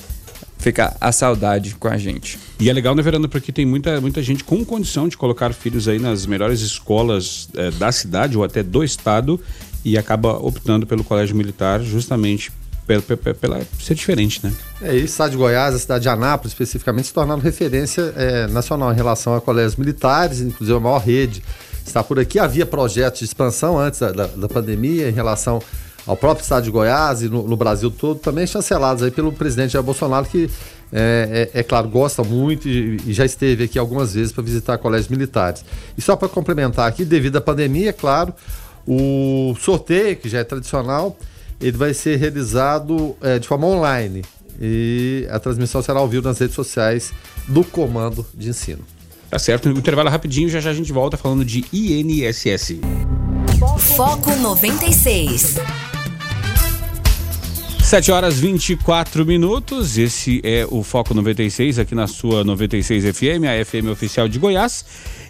fica 0.58 0.94
a 1.00 1.10
saudade 1.10 1.74
com 1.74 1.88
a 1.88 1.96
gente. 1.96 2.38
E 2.60 2.70
é 2.70 2.72
legal, 2.72 2.94
né, 2.94 3.02
Veranda, 3.02 3.26
porque 3.26 3.50
tem 3.50 3.66
muita, 3.66 4.00
muita 4.00 4.22
gente 4.22 4.44
com 4.44 4.64
condição 4.64 5.08
de 5.08 5.16
colocar 5.16 5.52
filhos 5.52 5.88
aí 5.88 5.98
nas 5.98 6.26
melhores 6.26 6.60
escolas 6.60 7.48
é, 7.56 7.72
da 7.72 7.90
cidade 7.90 8.36
ou 8.36 8.44
até 8.44 8.62
do 8.62 8.84
estado 8.84 9.40
e 9.84 9.98
acaba 9.98 10.36
optando 10.36 10.86
pelo 10.86 11.02
colégio 11.02 11.34
militar 11.34 11.82
justamente 11.82 12.52
pela, 12.88 13.02
pela, 13.02 13.34
pela 13.34 13.60
ser 13.78 13.94
diferente, 13.94 14.40
né? 14.42 14.52
É 14.80 14.96
isso, 14.96 15.04
a 15.04 15.08
cidade 15.08 15.30
de 15.32 15.36
Goiás, 15.36 15.74
a 15.74 15.78
cidade 15.78 16.02
de 16.02 16.08
Anápolis 16.08 16.52
especificamente, 16.52 17.08
se 17.08 17.12
tornaram 17.12 17.40
referência 17.40 18.12
é, 18.16 18.46
nacional 18.46 18.90
em 18.92 18.96
relação 18.96 19.34
a 19.34 19.40
colégios 19.40 19.76
militares, 19.76 20.40
inclusive 20.40 20.76
a 20.76 20.80
maior 20.80 20.98
rede 20.98 21.42
está 21.86 22.02
por 22.02 22.18
aqui. 22.18 22.38
Havia 22.38 22.64
projetos 22.64 23.20
de 23.20 23.26
expansão 23.26 23.78
antes 23.78 24.00
da, 24.00 24.10
da, 24.12 24.26
da 24.26 24.48
pandemia 24.48 25.08
em 25.08 25.12
relação 25.12 25.60
ao 26.06 26.16
próprio 26.16 26.42
estado 26.42 26.64
de 26.64 26.70
Goiás 26.70 27.22
e 27.22 27.28
no, 27.28 27.46
no, 27.46 27.56
Brasil 27.56 27.90
todo, 27.90 28.18
também 28.18 28.46
chancelados 28.46 29.02
aí 29.02 29.10
pelo 29.10 29.30
presidente 29.30 29.72
Jair 29.72 29.84
Bolsonaro, 29.84 30.24
que, 30.24 30.50
é, 30.90 31.50
é, 31.54 31.60
é 31.60 31.62
claro, 31.62 31.86
gosta 31.88 32.24
muito 32.24 32.66
e, 32.66 32.96
e, 33.06 33.12
já 33.12 33.26
esteve 33.26 33.64
aqui 33.64 33.78
algumas 33.78 34.14
vezes 34.14 34.32
para 34.32 34.42
visitar 34.42 34.78
colégios 34.78 35.08
militares. 35.08 35.62
E 35.98 36.00
só 36.00 36.16
para 36.16 36.28
complementar 36.28 36.88
aqui, 36.88 37.04
devido 37.04 37.36
à 37.36 37.40
pandemia, 37.42 37.90
é 37.90 37.92
claro, 37.92 38.32
o 38.86 39.54
sorteio, 39.60 40.16
que 40.16 40.30
já 40.30 40.38
é 40.38 40.44
tradicional, 40.44 41.14
ele 41.60 41.76
vai 41.76 41.92
ser 41.94 42.16
realizado 42.16 43.16
é, 43.20 43.38
de 43.38 43.48
forma 43.48 43.66
online. 43.66 44.24
E 44.60 45.26
a 45.30 45.38
transmissão 45.38 45.80
será 45.82 46.00
ao 46.00 46.08
vivo 46.08 46.26
nas 46.26 46.38
redes 46.38 46.54
sociais 46.54 47.12
do 47.46 47.64
Comando 47.64 48.26
de 48.34 48.48
Ensino. 48.48 48.84
Tá 49.30 49.38
certo, 49.38 49.68
intervalo 49.68 50.08
rapidinho, 50.08 50.48
já 50.48 50.58
já 50.58 50.70
a 50.70 50.74
gente 50.74 50.92
volta 50.92 51.16
falando 51.16 51.44
de 51.44 51.64
INSS. 51.72 52.80
Foco 53.96 54.34
96. 54.36 55.58
7 57.88 58.12
horas 58.12 58.38
24 58.38 59.24
minutos. 59.24 59.96
Esse 59.96 60.42
é 60.44 60.66
o 60.70 60.82
Foco 60.82 61.14
96 61.14 61.78
aqui 61.78 61.94
na 61.94 62.06
sua 62.06 62.44
96 62.44 63.16
FM, 63.16 63.44
a 63.48 63.64
FM 63.64 63.88
oficial 63.90 64.28
de 64.28 64.38
Goiás. 64.38 64.84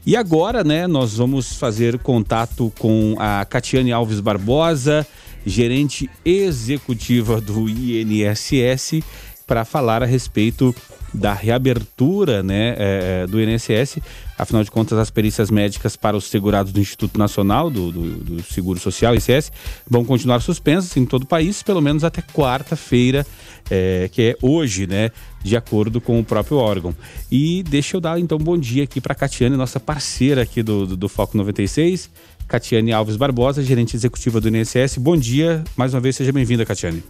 E 0.04 0.16
agora, 0.16 0.64
né, 0.64 0.86
nós 0.86 1.16
vamos 1.16 1.54
fazer 1.54 1.98
contato 1.98 2.72
com 2.78 3.14
a 3.18 3.44
Catiane 3.44 3.92
Alves 3.92 4.18
Barbosa, 4.18 5.06
gerente 5.44 6.10
executiva 6.24 7.40
do 7.40 7.68
INSS, 7.68 9.02
para 9.46 9.64
falar 9.64 10.02
a 10.02 10.06
respeito 10.06 10.74
da 11.12 11.32
reabertura 11.32 12.42
né, 12.42 12.74
é, 12.76 13.26
do 13.26 13.40
INSS. 13.40 13.98
Afinal 14.36 14.62
de 14.62 14.70
contas, 14.70 14.98
as 14.98 15.10
perícias 15.10 15.50
médicas 15.50 15.96
para 15.96 16.16
os 16.16 16.24
segurados 16.24 16.70
do 16.70 16.78
Instituto 16.78 17.18
Nacional 17.18 17.70
do, 17.70 17.90
do, 17.90 18.16
do 18.16 18.42
Seguro 18.42 18.78
Social, 18.78 19.14
INSS, 19.14 19.50
vão 19.88 20.04
continuar 20.04 20.40
suspensas 20.40 20.94
em 20.98 21.06
todo 21.06 21.22
o 21.22 21.26
país, 21.26 21.62
pelo 21.62 21.80
menos 21.80 22.04
até 22.04 22.20
quarta-feira, 22.20 23.26
é, 23.70 24.08
que 24.12 24.22
é 24.22 24.36
hoje, 24.42 24.86
né, 24.86 25.10
de 25.42 25.56
acordo 25.56 25.98
com 25.98 26.20
o 26.20 26.24
próprio 26.24 26.58
órgão. 26.58 26.94
E 27.32 27.62
deixa 27.62 27.96
eu 27.96 28.00
dar 28.00 28.20
então 28.20 28.36
bom 28.38 28.56
dia 28.58 28.84
aqui 28.84 29.00
para 29.00 29.12
a 29.12 29.16
Catiane, 29.16 29.56
nossa 29.56 29.80
parceira 29.80 30.42
aqui 30.42 30.62
do, 30.62 30.86
do, 30.86 30.96
do 30.96 31.08
Foco 31.08 31.36
96, 31.36 32.10
Catiane 32.48 32.92
Alves 32.92 33.16
Barbosa, 33.16 33.62
gerente 33.62 33.94
executiva 33.94 34.40
do 34.40 34.48
INSS. 34.48 34.96
Bom 34.96 35.16
dia, 35.16 35.62
mais 35.76 35.92
uma 35.92 36.00
vez, 36.00 36.16
seja 36.16 36.32
bem-vinda, 36.32 36.64
Catiane. 36.64 37.04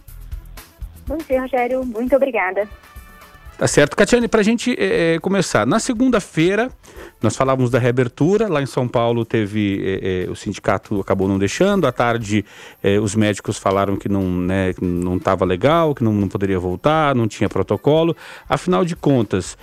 Bom 1.07 1.17
dia, 1.17 1.41
Rogério. 1.41 1.83
Muito 1.85 2.15
obrigada. 2.15 2.67
Tá 3.59 3.67
certo. 3.67 3.97
Catiane, 3.97 4.29
para 4.29 4.39
a 4.39 4.43
gente 4.43 4.73
é, 4.79 5.19
começar, 5.19 5.67
na 5.67 5.81
segunda-feira 5.81 6.71
nós 7.21 7.35
falávamos 7.35 7.69
da 7.69 7.77
reabertura, 7.77 8.47
lá 8.47 8.61
em 8.61 8.65
São 8.65 8.87
Paulo 8.87 9.25
teve, 9.25 9.99
é, 10.01 10.31
o 10.31 10.35
sindicato 10.35 11.01
acabou 11.01 11.27
não 11.27 11.37
deixando, 11.37 11.85
à 11.85 11.91
tarde 11.91 12.45
os 13.03 13.13
médicos 13.13 13.57
falaram 13.57 13.97
que 13.97 14.07
não 14.07 14.23
né, 14.23 14.73
não 14.81 15.17
estava 15.17 15.43
legal, 15.43 15.93
que 15.93 16.01
não, 16.01 16.13
não, 16.13 16.29
poderia 16.29 16.57
voltar, 16.57 17.13
não 17.13 17.27
tinha 17.27 17.49
protocolo. 17.49 18.15
Afinal 18.47 18.85
de 18.85 18.95
contas, 18.95 19.57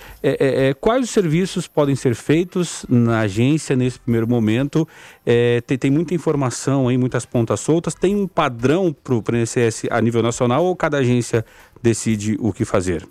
quais 0.79 1.05
os 1.05 1.09
serviços 1.09 1.67
podem 1.67 1.95
ser 1.95 2.13
feitos 2.13 2.85
na 2.87 3.21
agência 3.21 3.75
nesse 3.75 3.97
primeiro 3.97 4.27
momento? 4.27 4.87
Tem, 5.65 5.77
tem, 5.79 5.89
muita 5.89 6.13
informação 6.13 6.87
aí, 6.87 6.97
muitas 6.99 7.25
pontas 7.25 7.59
soltas, 7.59 7.95
tem 7.95 8.15
um 8.15 8.27
padrão 8.27 8.93
para 8.93 9.15
o 9.15 9.23
INSS 9.35 9.87
a 9.89 9.99
nível 9.99 10.21
nacional 10.21 10.63
ou 10.63 10.75
cada 10.75 10.99
agência 10.99 11.43
decide 11.81 12.37
o 12.39 12.53
que 12.53 12.63
fazer? 12.63 13.07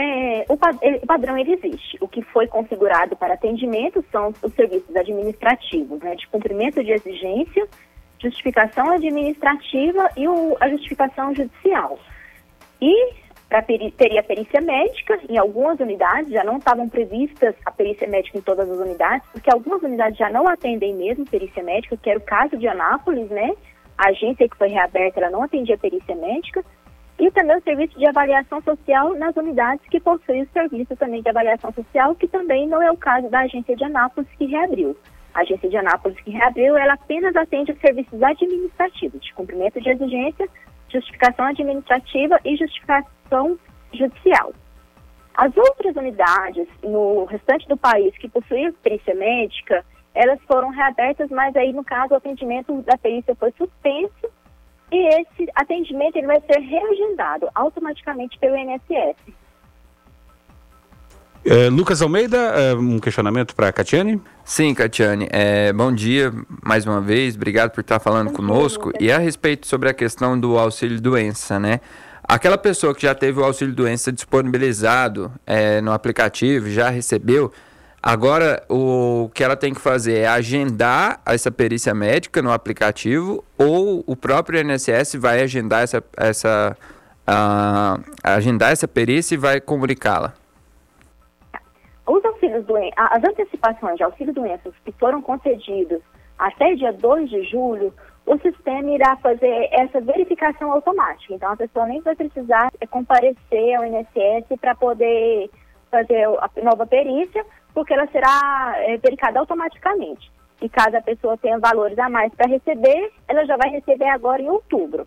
É, 0.00 0.46
o, 0.48 1.06
padrão 1.06 1.36
ele 1.36 1.52
existe. 1.52 1.98
O 2.00 2.08
que 2.08 2.22
foi 2.22 2.46
configurado 2.46 3.16
para 3.16 3.34
atendimento 3.34 4.04
são 4.10 4.32
os 4.42 4.54
serviços 4.54 4.94
administrativos, 4.94 6.00
né, 6.00 6.14
de 6.14 6.26
cumprimento 6.28 6.82
de 6.82 6.92
exigências, 6.92 7.68
justificação 8.18 8.90
administrativa 8.92 10.10
e 10.16 10.28
o, 10.28 10.56
a 10.60 10.68
justificação 10.68 11.34
judicial. 11.34 11.98
E 12.80 13.14
pra 13.48 13.62
teria 13.62 14.22
perícia 14.22 14.60
médica 14.60 15.18
em 15.28 15.36
algumas 15.36 15.80
unidades, 15.80 16.30
já 16.30 16.44
não 16.44 16.58
estavam 16.58 16.88
previstas 16.88 17.54
a 17.66 17.70
perícia 17.72 18.06
médica 18.06 18.38
em 18.38 18.42
todas 18.42 18.70
as 18.70 18.78
unidades, 18.78 19.26
porque 19.32 19.52
algumas 19.52 19.82
unidades 19.82 20.16
já 20.16 20.30
não 20.30 20.46
atendem 20.46 20.94
mesmo 20.94 21.24
perícia 21.24 21.62
médica, 21.62 21.96
que 21.96 22.08
era 22.08 22.18
o 22.18 22.22
caso 22.22 22.56
de 22.56 22.68
Anápolis, 22.68 23.28
né? 23.28 23.50
A 23.98 24.10
agência 24.10 24.48
que 24.48 24.56
foi 24.56 24.68
reaberta, 24.68 25.18
ela 25.20 25.30
não 25.30 25.42
atendia 25.42 25.76
perícia 25.76 26.14
médica 26.14 26.64
e 27.20 27.30
também 27.32 27.54
o 27.54 27.62
serviço 27.62 27.98
de 27.98 28.08
avaliação 28.08 28.62
social 28.62 29.14
nas 29.14 29.36
unidades 29.36 29.86
que 29.90 30.00
possuem 30.00 30.42
o 30.42 30.48
serviço 30.54 30.96
também 30.96 31.20
de 31.20 31.28
avaliação 31.28 31.70
social, 31.70 32.14
que 32.14 32.26
também 32.26 32.66
não 32.66 32.82
é 32.82 32.90
o 32.90 32.96
caso 32.96 33.28
da 33.28 33.40
agência 33.40 33.76
de 33.76 33.84
Anápolis 33.84 34.28
que 34.38 34.46
reabriu. 34.46 34.96
A 35.34 35.42
agência 35.42 35.68
de 35.68 35.76
Anápolis 35.76 36.18
que 36.20 36.30
reabriu, 36.30 36.78
ela 36.78 36.94
apenas 36.94 37.36
atende 37.36 37.72
os 37.72 37.80
serviços 37.80 38.22
administrativos, 38.22 39.22
de 39.22 39.34
cumprimento 39.34 39.78
de 39.82 39.90
exigência, 39.90 40.48
justificação 40.88 41.44
administrativa 41.44 42.40
e 42.42 42.56
justificação 42.56 43.58
judicial. 43.92 44.54
As 45.34 45.54
outras 45.58 45.94
unidades 45.96 46.66
no 46.82 47.26
restante 47.26 47.68
do 47.68 47.76
país 47.76 48.16
que 48.16 48.30
possuíam 48.30 48.72
perícia 48.82 49.14
médica, 49.14 49.84
elas 50.14 50.40
foram 50.44 50.70
reabertas, 50.70 51.28
mas 51.30 51.54
aí 51.54 51.70
no 51.74 51.84
caso 51.84 52.14
o 52.14 52.16
atendimento 52.16 52.80
da 52.82 52.96
perícia 52.96 53.34
foi 53.34 53.52
suspenso 53.58 54.39
e 54.92 55.20
esse 55.20 55.50
atendimento 55.54 56.16
ele 56.16 56.26
vai 56.26 56.40
ser 56.40 56.58
reagendado 56.58 57.48
automaticamente 57.54 58.38
pelo 58.38 58.56
INSS. 58.56 59.16
É, 61.42 61.70
Lucas 61.70 62.02
Almeida, 62.02 62.36
é, 62.36 62.74
um 62.74 62.98
questionamento 62.98 63.54
para 63.54 63.68
a 63.68 63.72
Catiane? 63.72 64.20
Sim, 64.44 64.74
Catiane. 64.74 65.26
É, 65.30 65.72
bom 65.72 65.90
dia 65.90 66.32
mais 66.62 66.84
uma 66.84 67.00
vez, 67.00 67.34
obrigado 67.34 67.70
por 67.70 67.80
estar 67.80 67.98
falando 67.98 68.28
bom 68.28 68.34
conosco. 68.34 68.92
Dia, 68.98 69.08
e 69.08 69.12
a 69.12 69.18
respeito 69.18 69.66
sobre 69.66 69.88
a 69.88 69.94
questão 69.94 70.38
do 70.38 70.58
auxílio-doença, 70.58 71.58
né? 71.58 71.80
Aquela 72.22 72.58
pessoa 72.58 72.94
que 72.94 73.02
já 73.02 73.14
teve 73.14 73.40
o 73.40 73.44
auxílio-doença 73.44 74.12
disponibilizado 74.12 75.32
é, 75.46 75.80
no 75.80 75.92
aplicativo, 75.92 76.68
já 76.68 76.90
recebeu, 76.90 77.50
Agora, 78.02 78.62
o 78.66 79.30
que 79.34 79.44
ela 79.44 79.56
tem 79.56 79.74
que 79.74 79.80
fazer 79.80 80.20
é 80.20 80.26
agendar 80.26 81.20
essa 81.26 81.50
perícia 81.50 81.94
médica 81.94 82.40
no 82.40 82.50
aplicativo 82.50 83.44
ou 83.58 84.02
o 84.06 84.16
próprio 84.16 84.58
INSS 84.58 85.16
vai 85.16 85.42
agendar 85.42 85.82
essa, 85.82 86.02
essa, 86.16 86.76
uh, 87.28 88.02
agendar 88.24 88.72
essa 88.72 88.88
perícia 88.88 89.34
e 89.34 89.38
vai 89.38 89.60
comunicá-la? 89.60 90.32
Os 92.06 92.24
auxílios 92.24 92.64
as 92.96 93.22
antecipações 93.22 93.96
de 93.96 94.02
auxílio 94.02 94.32
doenças 94.32 94.72
que 94.82 94.92
foram 94.92 95.20
concedidos 95.20 96.00
até 96.38 96.74
dia 96.74 96.94
2 96.94 97.28
de 97.28 97.44
julho, 97.44 97.92
o 98.24 98.38
sistema 98.38 98.90
irá 98.90 99.14
fazer 99.16 99.68
essa 99.72 100.00
verificação 100.00 100.72
automática. 100.72 101.34
Então, 101.34 101.52
a 101.52 101.56
pessoa 101.56 101.84
nem 101.84 102.00
vai 102.00 102.16
precisar 102.16 102.70
comparecer 102.88 103.74
ao 103.74 103.84
INSS 103.84 104.46
para 104.58 104.74
poder 104.74 105.50
fazer 105.90 106.24
a 106.24 106.50
nova 106.62 106.86
perícia, 106.86 107.44
porque 107.74 107.92
ela 107.92 108.06
será 108.08 108.74
é, 108.76 108.96
verificada 108.96 109.38
automaticamente. 109.40 110.30
E 110.60 110.68
caso 110.68 110.96
a 110.96 111.02
pessoa 111.02 111.38
tenha 111.38 111.58
valores 111.58 111.98
a 111.98 112.08
mais 112.08 112.32
para 112.34 112.48
receber, 112.48 113.12
ela 113.26 113.44
já 113.46 113.56
vai 113.56 113.70
receber 113.70 114.08
agora 114.08 114.42
em 114.42 114.50
outubro. 114.50 115.06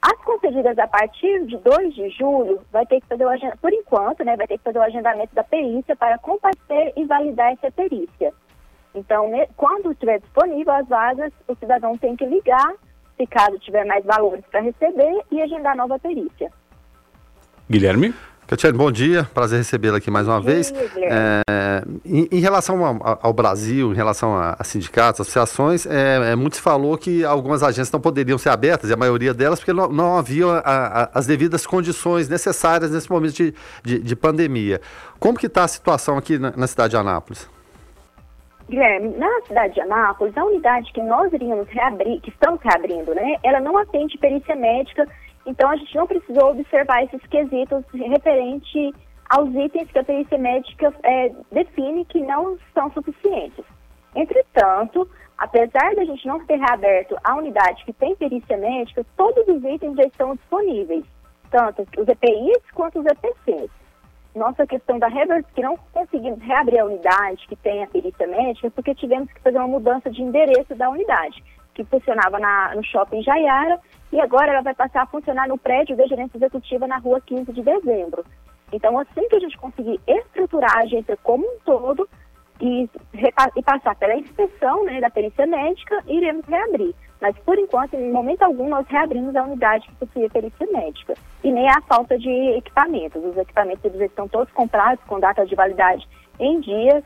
As 0.00 0.22
concedidas 0.22 0.78
a 0.78 0.86
partir 0.86 1.46
de 1.46 1.56
2 1.56 1.94
de 1.94 2.10
julho, 2.10 2.60
vai 2.70 2.84
ter 2.84 3.00
que 3.00 3.06
fazer 3.06 3.24
o 3.24 3.28
agendamento, 3.28 3.60
por 3.60 3.72
enquanto, 3.72 4.22
né, 4.22 4.36
vai 4.36 4.46
ter 4.46 4.58
que 4.58 4.64
fazer 4.64 4.78
o 4.78 4.82
agendamento 4.82 5.34
da 5.34 5.42
perícia 5.42 5.96
para 5.96 6.18
comparecer 6.18 6.92
e 6.94 7.04
validar 7.06 7.52
essa 7.52 7.70
perícia. 7.70 8.32
Então, 8.94 9.30
quando 9.56 9.90
estiver 9.90 10.20
disponível 10.20 10.74
as 10.74 10.86
vagas, 10.86 11.32
o 11.48 11.54
cidadão 11.56 11.96
tem 11.96 12.14
que 12.14 12.26
ligar, 12.26 12.74
se 13.16 13.26
caso 13.26 13.58
tiver 13.58 13.84
mais 13.84 14.04
valores 14.04 14.44
para 14.50 14.60
receber, 14.60 15.22
e 15.32 15.40
agendar 15.40 15.74
nova 15.74 15.98
perícia. 15.98 16.52
Guilherme? 17.68 18.14
Catiane, 18.46 18.76
bom 18.76 18.92
dia, 18.92 19.24
prazer 19.32 19.56
recebê-la 19.56 19.96
aqui 19.96 20.10
mais 20.10 20.28
uma 20.28 20.38
bom 20.38 20.44
vez. 20.44 20.70
Dia, 20.70 21.08
é, 21.08 21.82
em, 22.04 22.28
em, 22.30 22.40
relação 22.40 22.84
ao, 22.84 23.18
ao, 23.22 23.32
Brasil, 23.32 23.90
em 23.90 23.94
relação 23.96 24.36
a, 24.36 24.54
a 24.58 24.64
sindicatos, 24.64 25.22
associações, 25.22 25.86
é, 25.86 26.32
é, 26.32 26.36
muito 26.36 26.56
se 26.56 26.62
falou 26.62 26.98
que 26.98 27.24
algumas 27.24 27.62
agências 27.62 27.90
não 27.90 28.00
poderiam 28.00 28.36
ser 28.36 28.50
abertas, 28.50 28.90
e 28.90 28.92
a 28.92 28.96
maioria 28.98 29.32
delas, 29.32 29.60
porque 29.60 29.72
não, 29.72 29.88
não 29.88 30.18
havia 30.18 30.46
a, 30.46 31.04
a, 31.04 31.10
as 31.14 31.26
devidas 31.26 31.66
condições 31.66 32.28
necessárias 32.28 32.90
nesse 32.90 33.10
momento 33.10 33.32
de, 33.32 33.54
de, 33.82 33.98
de 34.00 34.16
pandemia. 34.16 34.78
Como 35.18 35.38
que 35.38 35.46
está 35.46 35.64
a 35.64 35.68
situação 35.68 36.18
aqui 36.18 36.38
na, 36.38 36.52
na 36.54 36.66
cidade 36.66 36.90
de 36.90 36.96
Anápolis? 36.98 37.48
Guilherme, 38.68 39.16
na 39.16 39.40
cidade 39.46 39.74
de 39.74 39.80
Anápolis, 39.80 40.36
a 40.36 40.44
unidade 40.44 40.92
que 40.92 41.02
nós 41.02 41.32
iríamos 41.32 41.66
reabrir, 41.68 42.20
que 42.20 42.28
estamos 42.28 42.60
reabrindo, 42.62 43.14
né, 43.14 43.36
ela 43.42 43.60
não 43.60 43.78
atende 43.78 44.18
perícia 44.18 44.54
médica 44.54 45.06
então, 45.46 45.68
a 45.70 45.76
gente 45.76 45.94
não 45.94 46.06
precisou 46.06 46.50
observar 46.50 47.04
esses 47.04 47.20
quesitos 47.26 47.84
referente 47.92 48.94
aos 49.28 49.48
itens 49.54 49.90
que 49.90 49.98
a 49.98 50.04
perícia 50.04 50.38
médica 50.38 50.92
é, 51.02 51.30
define 51.52 52.04
que 52.06 52.20
não 52.20 52.58
são 52.72 52.90
suficientes. 52.92 53.64
Entretanto, 54.14 55.08
apesar 55.36 55.94
da 55.96 56.04
gente 56.04 56.26
não 56.26 56.44
ter 56.46 56.56
reaberto 56.56 57.16
a 57.22 57.34
unidade 57.34 57.84
que 57.84 57.92
tem 57.92 58.16
perícia 58.16 58.56
médica, 58.56 59.04
todos 59.16 59.46
os 59.48 59.62
itens 59.64 59.96
já 59.96 60.04
estão 60.04 60.34
disponíveis, 60.34 61.04
tanto 61.50 61.82
os 61.98 62.08
EPIs 62.08 62.70
quanto 62.72 63.00
os 63.00 63.06
EPCs. 63.06 63.70
Nossa 64.34 64.66
questão 64.66 64.98
da 64.98 65.06
reverse, 65.06 65.48
que 65.54 65.62
não 65.62 65.76
conseguimos 65.92 66.40
reabrir 66.40 66.80
a 66.80 66.86
unidade 66.86 67.46
que 67.46 67.54
tem 67.54 67.84
a 67.84 67.86
perícia 67.86 68.26
médica, 68.26 68.70
porque 68.70 68.94
tivemos 68.94 69.30
que 69.32 69.40
fazer 69.40 69.58
uma 69.58 69.68
mudança 69.68 70.10
de 70.10 70.22
endereço 70.22 70.74
da 70.74 70.90
unidade, 70.90 71.42
que 71.72 71.84
funcionava 71.84 72.38
na, 72.38 72.74
no 72.74 72.82
shopping 72.82 73.22
Jaiara 73.22 73.80
e 74.14 74.20
agora 74.20 74.52
ela 74.52 74.62
vai 74.62 74.74
passar 74.74 75.02
a 75.02 75.06
funcionar 75.06 75.48
no 75.48 75.58
prédio 75.58 75.96
da 75.96 76.06
gerência 76.06 76.36
executiva 76.36 76.86
na 76.86 76.98
rua 76.98 77.20
15 77.20 77.52
de 77.52 77.60
dezembro. 77.60 78.24
Então, 78.72 78.96
assim 78.96 79.28
que 79.28 79.34
a 79.34 79.40
gente 79.40 79.58
conseguir 79.58 80.00
estruturar 80.06 80.70
a 80.76 80.82
agência 80.82 81.18
como 81.20 81.44
um 81.44 81.58
todo 81.64 82.08
e, 82.60 82.88
e 83.56 83.62
passar 83.64 83.96
pela 83.96 84.14
inspeção 84.14 84.84
né, 84.84 85.00
da 85.00 85.10
perícia 85.10 85.44
médica, 85.48 86.00
iremos 86.06 86.46
reabrir. 86.46 86.94
Mas, 87.20 87.36
por 87.38 87.58
enquanto, 87.58 87.94
em 87.94 88.12
momento 88.12 88.42
algum, 88.44 88.68
nós 88.68 88.86
reabrimos 88.86 89.34
a 89.34 89.42
unidade 89.42 89.88
que 89.88 90.06
possuía 90.06 90.30
perícia 90.30 90.66
médica. 90.72 91.14
E 91.42 91.50
nem 91.50 91.68
a 91.68 91.80
falta 91.82 92.16
de 92.16 92.30
equipamentos. 92.56 93.20
Os 93.24 93.36
equipamentos 93.36 93.84
eles 93.84 94.00
estão 94.00 94.28
todos 94.28 94.52
comprados 94.52 95.02
com 95.06 95.18
data 95.18 95.44
de 95.44 95.56
validade 95.56 96.08
em 96.38 96.60
dias. 96.60 97.02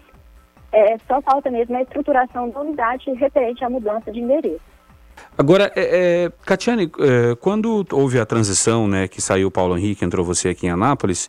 É, 0.71 0.99
só 1.07 1.23
falta 1.23 1.51
mesmo 1.51 1.75
a 1.75 1.81
estruturação 1.81 2.51
da 2.51 2.61
unidade 2.61 3.11
referente 3.15 3.65
à 3.65 3.71
mudança 3.71 4.13
de 4.13 4.21
endereço. 4.21 4.61
Agora, 5.37 5.71
é, 5.77 6.25
é, 6.25 6.33
Catiane, 6.45 6.91
é, 6.99 7.37
quando 7.37 7.87
houve 7.93 8.19
a 8.19 8.27
transição, 8.27 8.89
né, 8.89 9.07
que 9.07 9.23
saiu 9.23 9.49
o 9.49 9.51
Paulo 9.51 9.79
Henrique, 9.79 10.05
entrou 10.05 10.25
você 10.25 10.49
aqui 10.49 10.67
em 10.67 10.71
Anápolis, 10.71 11.29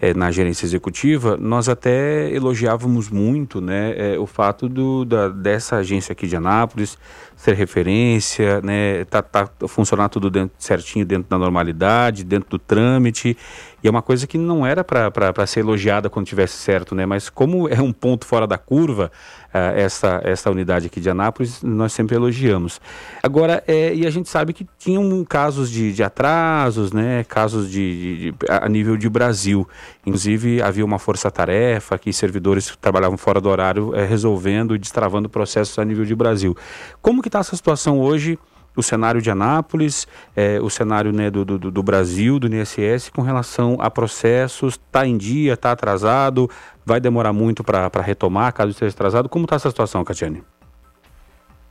é, 0.00 0.14
na 0.14 0.30
gerência 0.30 0.64
executiva, 0.64 1.36
nós 1.36 1.68
até 1.68 2.30
elogiávamos 2.30 3.10
muito 3.10 3.60
né, 3.60 4.14
é, 4.14 4.18
o 4.18 4.26
fato 4.26 4.66
do, 4.66 5.04
da, 5.04 5.28
dessa 5.28 5.76
agência 5.76 6.12
aqui 6.12 6.26
de 6.26 6.34
Anápolis 6.34 6.96
ser 7.36 7.54
referência, 7.54 8.60
né, 8.62 9.04
tá, 9.04 9.22
tá, 9.22 9.48
funcionar 9.68 10.08
tudo 10.08 10.30
dentro, 10.30 10.54
certinho 10.58 11.04
dentro 11.04 11.28
da 11.28 11.38
normalidade, 11.38 12.24
dentro 12.24 12.50
do 12.50 12.58
trâmite, 12.58 13.36
e 13.82 13.88
é 13.88 13.90
uma 13.90 14.02
coisa 14.02 14.26
que 14.26 14.38
não 14.38 14.66
era 14.66 14.82
para 14.82 15.46
ser 15.46 15.60
elogiada 15.60 16.08
quando 16.08 16.26
tivesse 16.26 16.56
certo, 16.56 16.94
né, 16.94 17.04
mas 17.04 17.28
como 17.28 17.68
é 17.68 17.80
um 17.80 17.92
ponto 17.92 18.26
fora 18.26 18.46
da 18.46 18.56
curva, 18.56 19.12
essa, 19.52 20.20
essa 20.24 20.50
unidade 20.50 20.86
aqui 20.86 21.00
de 21.00 21.10
Anápolis, 21.10 21.62
nós 21.62 21.92
sempre 21.92 22.16
elogiamos. 22.16 22.80
Agora, 23.22 23.62
é, 23.66 23.94
e 23.94 24.06
a 24.06 24.10
gente 24.10 24.28
sabe 24.28 24.52
que 24.52 24.66
tinham 24.78 25.24
casos 25.24 25.70
de, 25.70 25.92
de 25.92 26.02
atrasos, 26.02 26.92
né, 26.92 27.24
casos 27.24 27.70
de, 27.70 28.16
de, 28.16 28.32
de 28.32 28.34
a 28.48 28.68
nível 28.68 28.96
de 28.96 29.08
Brasil, 29.08 29.66
Inclusive, 30.04 30.62
havia 30.62 30.84
uma 30.84 30.98
força-tarefa 30.98 31.98
que 31.98 32.12
servidores 32.12 32.70
que 32.70 32.78
trabalhavam 32.78 33.18
fora 33.18 33.40
do 33.40 33.48
horário 33.48 33.94
é, 33.94 34.04
resolvendo 34.04 34.74
e 34.74 34.78
destravando 34.78 35.28
processos 35.28 35.78
a 35.78 35.84
nível 35.84 36.04
de 36.04 36.14
Brasil. 36.14 36.56
Como 37.02 37.20
que 37.20 37.28
está 37.28 37.40
essa 37.40 37.54
situação 37.54 38.00
hoje? 38.00 38.38
O 38.80 38.82
cenário 38.82 39.20
de 39.22 39.30
Anápolis, 39.30 40.08
é, 40.34 40.58
o 40.60 40.68
cenário 40.68 41.12
né, 41.12 41.30
do, 41.30 41.44
do, 41.44 41.70
do, 41.70 41.82
Brasil, 41.82 42.38
do 42.38 42.48
INSS, 42.48 43.10
com 43.10 43.22
relação 43.22 43.76
a 43.78 43.90
processos, 43.90 44.74
está 44.74 45.06
em 45.06 45.16
dia, 45.16 45.52
está 45.52 45.70
atrasado, 45.70 46.48
vai 46.84 46.98
demorar 46.98 47.32
muito 47.32 47.62
para 47.62 47.88
retomar, 48.00 48.52
caso 48.52 48.70
esteja 48.70 48.94
atrasado. 48.94 49.28
Como 49.28 49.44
está 49.44 49.56
essa 49.56 49.70
situação, 49.70 50.02
Catiane? 50.02 50.42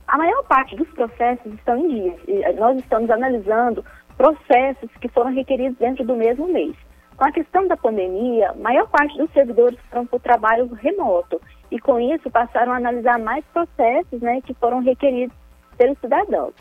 A 0.06 0.16
maior 0.16 0.42
parte 0.44 0.74
dos 0.74 0.88
processos 0.88 1.52
estão 1.54 1.76
em 1.78 1.88
dia. 1.88 2.52
Nós 2.58 2.78
estamos 2.78 3.10
analisando 3.10 3.84
processos 4.16 4.90
que 5.00 5.08
foram 5.08 5.32
requeridos 5.32 5.78
dentro 5.78 6.04
do 6.04 6.16
mesmo 6.16 6.48
mês. 6.48 6.74
Com 7.16 7.24
a 7.24 7.32
questão 7.32 7.68
da 7.68 7.76
pandemia, 7.76 8.50
a 8.50 8.54
maior 8.54 8.88
parte 8.88 9.16
dos 9.18 9.30
servidores 9.32 9.78
foram 9.90 10.06
para 10.06 10.16
o 10.16 10.20
trabalho 10.20 10.72
remoto 10.74 11.40
e, 11.70 11.78
com 11.78 12.00
isso, 12.00 12.30
passaram 12.30 12.72
a 12.72 12.76
analisar 12.76 13.18
mais 13.18 13.44
processos 13.52 14.20
né, 14.20 14.40
que 14.40 14.54
foram 14.54 14.80
requeridos 14.80 15.36
pelos 15.76 15.98
cidadãos. 15.98 16.54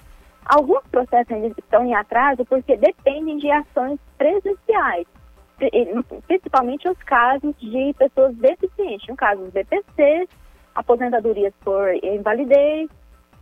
Alguns 0.50 0.82
processos 0.88 1.32
ainda 1.32 1.54
estão 1.60 1.86
em 1.86 1.94
atraso 1.94 2.44
porque 2.44 2.76
dependem 2.76 3.38
de 3.38 3.52
ações 3.52 4.00
presenciais. 4.18 5.06
principalmente 6.26 6.90
os 6.90 6.98
casos 7.04 7.54
de 7.60 7.94
pessoas 7.96 8.36
deficientes, 8.36 9.08
no 9.08 9.16
caso 9.16 9.44
dos 9.44 9.54
BPCs, 9.54 10.28
aposentadorias 10.74 11.54
por 11.64 11.94
invalidez 12.04 12.90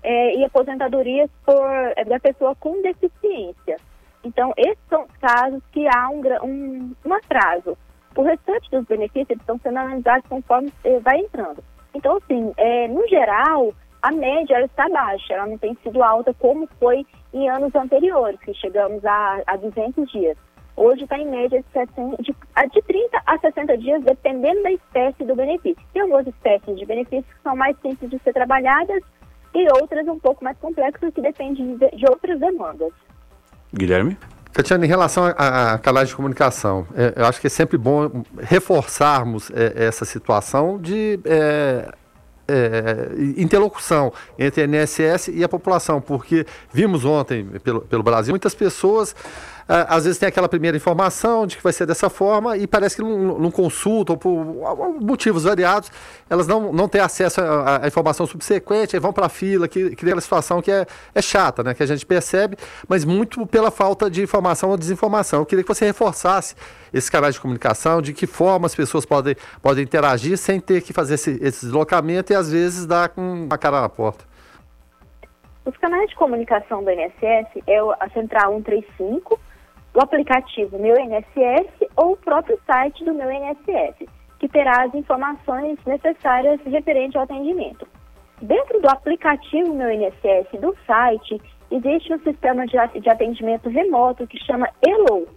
é, 0.04 0.36
e 0.36 0.44
aposentadorias 0.44 1.30
por, 1.46 1.66
é, 1.96 2.04
da 2.04 2.20
pessoa 2.20 2.54
com 2.56 2.82
deficiência. 2.82 3.78
Então, 4.26 4.52
esses 4.58 4.84
são 4.90 5.04
os 5.04 5.18
casos 5.18 5.64
que 5.72 5.88
há 5.88 6.10
um, 6.10 6.22
um, 6.44 6.96
um 7.06 7.14
atraso. 7.14 7.78
O 8.18 8.22
restante 8.22 8.70
dos 8.70 8.84
benefícios 8.84 9.40
estão 9.40 9.58
sendo 9.60 9.78
analisados 9.78 10.28
conforme 10.28 10.74
eh, 10.84 11.00
vai 11.00 11.20
entrando. 11.20 11.64
Então, 11.94 12.18
assim, 12.18 12.52
é, 12.58 12.88
no 12.90 13.08
geral, 13.08 13.74
a 14.02 14.12
média 14.12 14.56
ela 14.56 14.66
está 14.66 14.88
baixa, 14.90 15.34
ela 15.34 15.48
não 15.48 15.58
tem 15.58 15.78
sido 15.84 16.04
alta 16.04 16.34
como 16.34 16.68
foi 16.80 17.06
em 17.34 17.50
anos 17.50 17.74
anteriores, 17.76 18.40
que 18.40 18.54
chegamos 18.54 19.04
a, 19.06 19.42
a 19.46 19.58
200 19.58 20.12
dias. 20.12 20.38
Hoje 20.76 21.04
está 21.04 21.18
em 21.18 21.28
média 21.28 21.60
de, 21.60 21.68
60, 21.74 22.22
de, 22.22 22.36
de 22.72 22.82
30 22.84 23.22
a 23.26 23.38
60 23.40 23.78
dias, 23.80 24.04
dependendo 24.04 24.62
da 24.62 24.72
espécie 24.72 25.24
do 25.24 25.36
benefício. 25.36 25.84
Tem 25.92 26.04
algumas 26.04 26.28
espécies 26.28 26.78
de 26.78 26.86
benefícios 26.86 27.26
que 27.26 27.42
são 27.42 27.56
mais 27.56 27.76
simples 27.82 28.10
de 28.12 28.20
ser 28.20 28.32
trabalhadas 28.34 29.02
e 29.56 29.68
outras 29.82 30.08
um 30.08 30.20
pouco 30.20 30.44
mais 30.44 30.56
complexas 30.60 31.12
que 31.14 31.22
dependem 31.22 31.78
de, 31.78 31.90
de 31.98 32.06
outras 32.08 32.40
demandas. 32.40 32.92
Guilherme? 33.74 34.18
Tatiana, 34.54 34.86
em 34.86 34.88
relação 34.88 35.26
à 35.26 35.78
canais 35.80 36.10
de 36.10 36.16
comunicação, 36.16 36.88
é, 36.96 37.14
eu 37.16 37.26
acho 37.26 37.40
que 37.42 37.48
é 37.48 37.50
sempre 37.50 37.78
bom 37.78 38.24
reforçarmos 38.40 39.52
é, 39.52 39.86
essa 39.86 40.06
situação 40.06 40.80
de 40.80 41.20
é, 41.26 41.92
é, 42.48 43.10
interlocução 43.38 44.14
entre 44.38 44.62
a 44.62 44.66
INSS 44.66 45.30
e 45.34 45.44
a 45.44 45.50
população, 45.50 46.00
porque 46.00 46.46
vimos 46.72 47.04
ontem 47.06 47.46
pelo, 47.64 47.82
pelo 47.82 48.04
Brasil 48.04 48.32
muitas 48.32 48.56
pessoas 48.56 49.16
às 49.68 50.06
vezes 50.06 50.18
tem 50.18 50.30
aquela 50.30 50.48
primeira 50.48 50.78
informação 50.78 51.46
de 51.46 51.58
que 51.58 51.64
vai 51.64 51.74
ser 51.74 51.86
dessa 51.86 52.10
forma 52.10 52.56
e 52.56 52.66
parece 52.66 52.96
que 52.96 53.02
não, 53.02 53.38
não 53.38 53.52
consultam 53.52 54.18
por 54.18 54.46
motivos 55.02 55.44
variados, 55.44 55.92
elas 56.30 56.48
não, 56.48 56.72
não 56.72 56.88
têm 56.88 57.02
acesso 57.02 57.42
à, 57.42 57.86
informação 57.86 58.26
subsequente, 58.26 58.96
aí 58.96 59.00
vão 59.00 59.12
para 59.12 59.26
a 59.26 59.30
fila, 59.30 59.68
que 59.68 59.96
cria 59.96 60.12
aquela 60.12 60.22
situação 60.22 60.62
que 60.62 60.72
é, 60.72 60.86
é 61.14 61.22
chata, 61.22 61.64
né? 61.64 61.74
Que 61.74 61.84
a 61.84 61.86
gente 61.86 62.06
percebe, 62.06 62.58
mas 62.88 63.04
muito 63.04 63.46
pela 63.46 63.70
falta 63.70 64.10
de 64.10 64.22
informação 64.22 64.70
ou 64.70 64.78
desinformação. 64.78 65.40
Eu 65.40 65.46
queria 65.46 65.64
que 65.64 65.68
você 65.68 65.86
reforçasse 65.86 66.56
esses 66.94 67.10
canais 67.10 67.36
de 67.36 67.42
comunicação, 67.42 68.02
de 68.02 68.14
que 68.14 68.26
forma 68.26 68.66
as 68.66 68.76
pessoas 68.76 69.06
podem, 69.06 69.36
podem 69.62 69.84
interagir 69.84 70.38
sem 70.38 70.60
ter 70.60 70.82
que 70.82 70.94
fazer 70.94 71.16
esse, 71.16 71.38
esse 71.42 71.66
deslocamento 71.66 72.32
e 72.32 72.36
às 72.36 72.52
vezes 72.52 72.86
dar 72.86 73.10
com 73.10 73.48
a 73.50 73.58
cara 73.58 73.82
na 73.82 73.90
porta. 73.90 74.26
Os 75.66 75.76
canais 75.76 76.10
de 76.10 76.16
comunicação 76.16 76.82
do 76.82 76.90
INSS 76.90 77.62
é 77.68 77.80
a 78.00 78.10
Central 78.14 78.54
135, 78.54 79.38
o 79.98 80.00
aplicativo 80.00 80.78
Meu 80.78 80.96
INSS 80.96 81.90
ou 81.96 82.12
o 82.12 82.18
próprio 82.18 82.60
site 82.68 83.04
do 83.04 83.16
Meu 83.16 83.32
INSS, 83.32 84.08
que 84.38 84.48
terá 84.48 84.84
as 84.84 84.94
informações 84.94 85.80
necessárias 85.88 86.62
referente 86.68 87.18
ao 87.18 87.24
atendimento. 87.24 87.88
Dentro 88.40 88.80
do 88.80 88.88
aplicativo 88.88 89.74
Meu 89.74 89.90
INSS 89.90 90.62
do 90.62 90.78
site, 90.86 91.42
existe 91.72 92.14
um 92.14 92.20
sistema 92.20 92.68
de 92.68 93.10
atendimento 93.10 93.70
remoto 93.70 94.28
que 94.28 94.38
chama 94.46 94.70
ELO, 94.88 95.28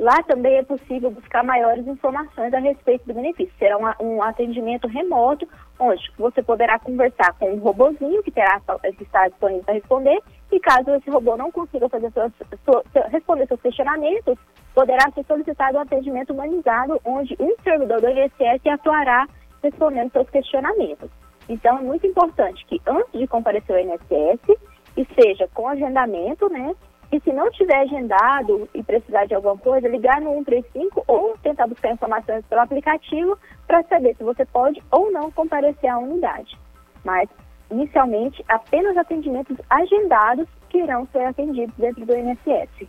Lá 0.00 0.22
também 0.22 0.56
é 0.56 0.62
possível 0.62 1.10
buscar 1.10 1.44
maiores 1.44 1.86
informações 1.86 2.54
a 2.54 2.58
respeito 2.58 3.04
do 3.06 3.12
benefício. 3.12 3.52
Será 3.58 3.76
um, 3.76 4.14
um 4.14 4.22
atendimento 4.22 4.88
remoto, 4.88 5.46
onde 5.78 6.10
você 6.16 6.42
poderá 6.42 6.78
conversar 6.78 7.34
com 7.34 7.50
um 7.52 7.58
robozinho 7.58 8.22
que 8.22 8.30
terá 8.30 8.58
que 8.96 9.02
estar 9.02 9.28
disponível 9.28 9.62
para 9.62 9.74
responder. 9.74 10.22
E 10.52 10.58
caso 10.58 10.90
esse 10.94 11.10
robô 11.10 11.36
não 11.36 11.50
consiga 11.50 11.88
fazer 11.88 12.10
suas, 12.12 12.32
sua, 12.64 12.82
responder 13.08 13.46
seus 13.46 13.60
questionamentos, 13.60 14.36
poderá 14.74 15.10
ser 15.12 15.24
solicitado 15.24 15.78
um 15.78 15.80
atendimento 15.80 16.32
humanizado, 16.32 17.00
onde 17.04 17.36
um 17.38 17.54
servidor 17.62 18.00
do 18.00 18.08
INSS 18.08 18.66
atuará 18.72 19.26
respondendo 19.62 20.12
seus 20.12 20.28
questionamentos. 20.30 21.10
Então, 21.48 21.78
é 21.78 21.82
muito 21.82 22.06
importante 22.06 22.64
que 22.66 22.80
antes 22.86 23.18
de 23.18 23.26
comparecer 23.26 23.76
ao 23.76 23.82
INSS, 23.82 24.58
e 24.96 25.06
seja 25.14 25.48
com 25.54 25.68
agendamento, 25.68 26.48
né, 26.48 26.74
e 27.12 27.20
se 27.20 27.32
não 27.32 27.50
tiver 27.50 27.80
agendado 27.80 28.68
e 28.72 28.82
precisar 28.82 29.24
de 29.26 29.34
alguma 29.34 29.58
coisa, 29.58 29.88
ligar 29.88 30.20
no 30.20 30.32
135 30.44 31.04
ou 31.08 31.36
tentar 31.42 31.66
buscar 31.66 31.92
informações 31.92 32.44
pelo 32.46 32.60
aplicativo 32.60 33.36
para 33.66 33.82
saber 33.84 34.14
se 34.16 34.22
você 34.22 34.44
pode 34.46 34.80
ou 34.92 35.10
não 35.10 35.30
comparecer 35.30 35.90
à 35.90 35.98
unidade. 35.98 36.56
Mas, 37.04 37.28
inicialmente, 37.70 38.42
apenas 38.48 38.96
atendimentos 38.96 39.56
agendados 39.68 40.46
que 40.68 40.78
irão 40.78 41.06
ser 41.12 41.24
atendidos 41.24 41.74
dentro 41.76 42.06
do 42.06 42.14
INSS. 42.14 42.88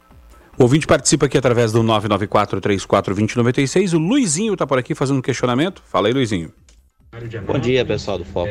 O 0.58 0.64
ouvinte 0.64 0.86
participa 0.86 1.26
aqui 1.26 1.38
através 1.38 1.72
do 1.72 1.82
994-34-2096. 1.84 3.94
O 3.94 4.00
Luizinho 4.00 4.54
está 4.54 4.68
por 4.68 4.78
aqui 4.78 4.94
fazendo 4.94 5.20
um 5.20 5.22
questionamento. 5.22 5.82
Fala 5.86 6.08
aí, 6.08 6.14
Luizinho. 6.14 6.52
Bom 7.46 7.60
dia, 7.60 7.84
pessoal 7.84 8.18
do 8.18 8.24
Foco. 8.24 8.50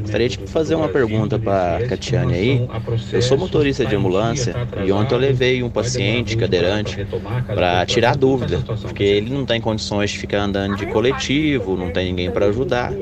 Gostaria 0.00 0.28
de 0.28 0.38
fazer 0.48 0.74
uma 0.74 0.88
pergunta 0.88 1.38
para 1.38 1.76
a 1.76 1.86
Catiane 1.86 2.34
aí. 2.34 2.68
Eu 3.12 3.22
sou 3.22 3.38
motorista 3.38 3.86
de 3.86 3.94
ambulância 3.94 4.52
e 4.84 4.90
ontem 4.90 5.14
eu 5.14 5.18
levei 5.18 5.62
um 5.62 5.70
paciente 5.70 6.36
cadeirante 6.36 7.06
para 7.46 7.86
tirar 7.86 8.16
dúvida, 8.16 8.60
porque 8.82 9.04
ele 9.04 9.32
não 9.32 9.46
tem 9.46 9.60
condições 9.60 10.10
de 10.10 10.18
ficar 10.18 10.40
andando 10.40 10.76
de 10.76 10.86
coletivo, 10.86 11.76
não 11.76 11.92
tem 11.92 12.06
ninguém 12.06 12.32
para 12.32 12.46
ajudar. 12.46 12.92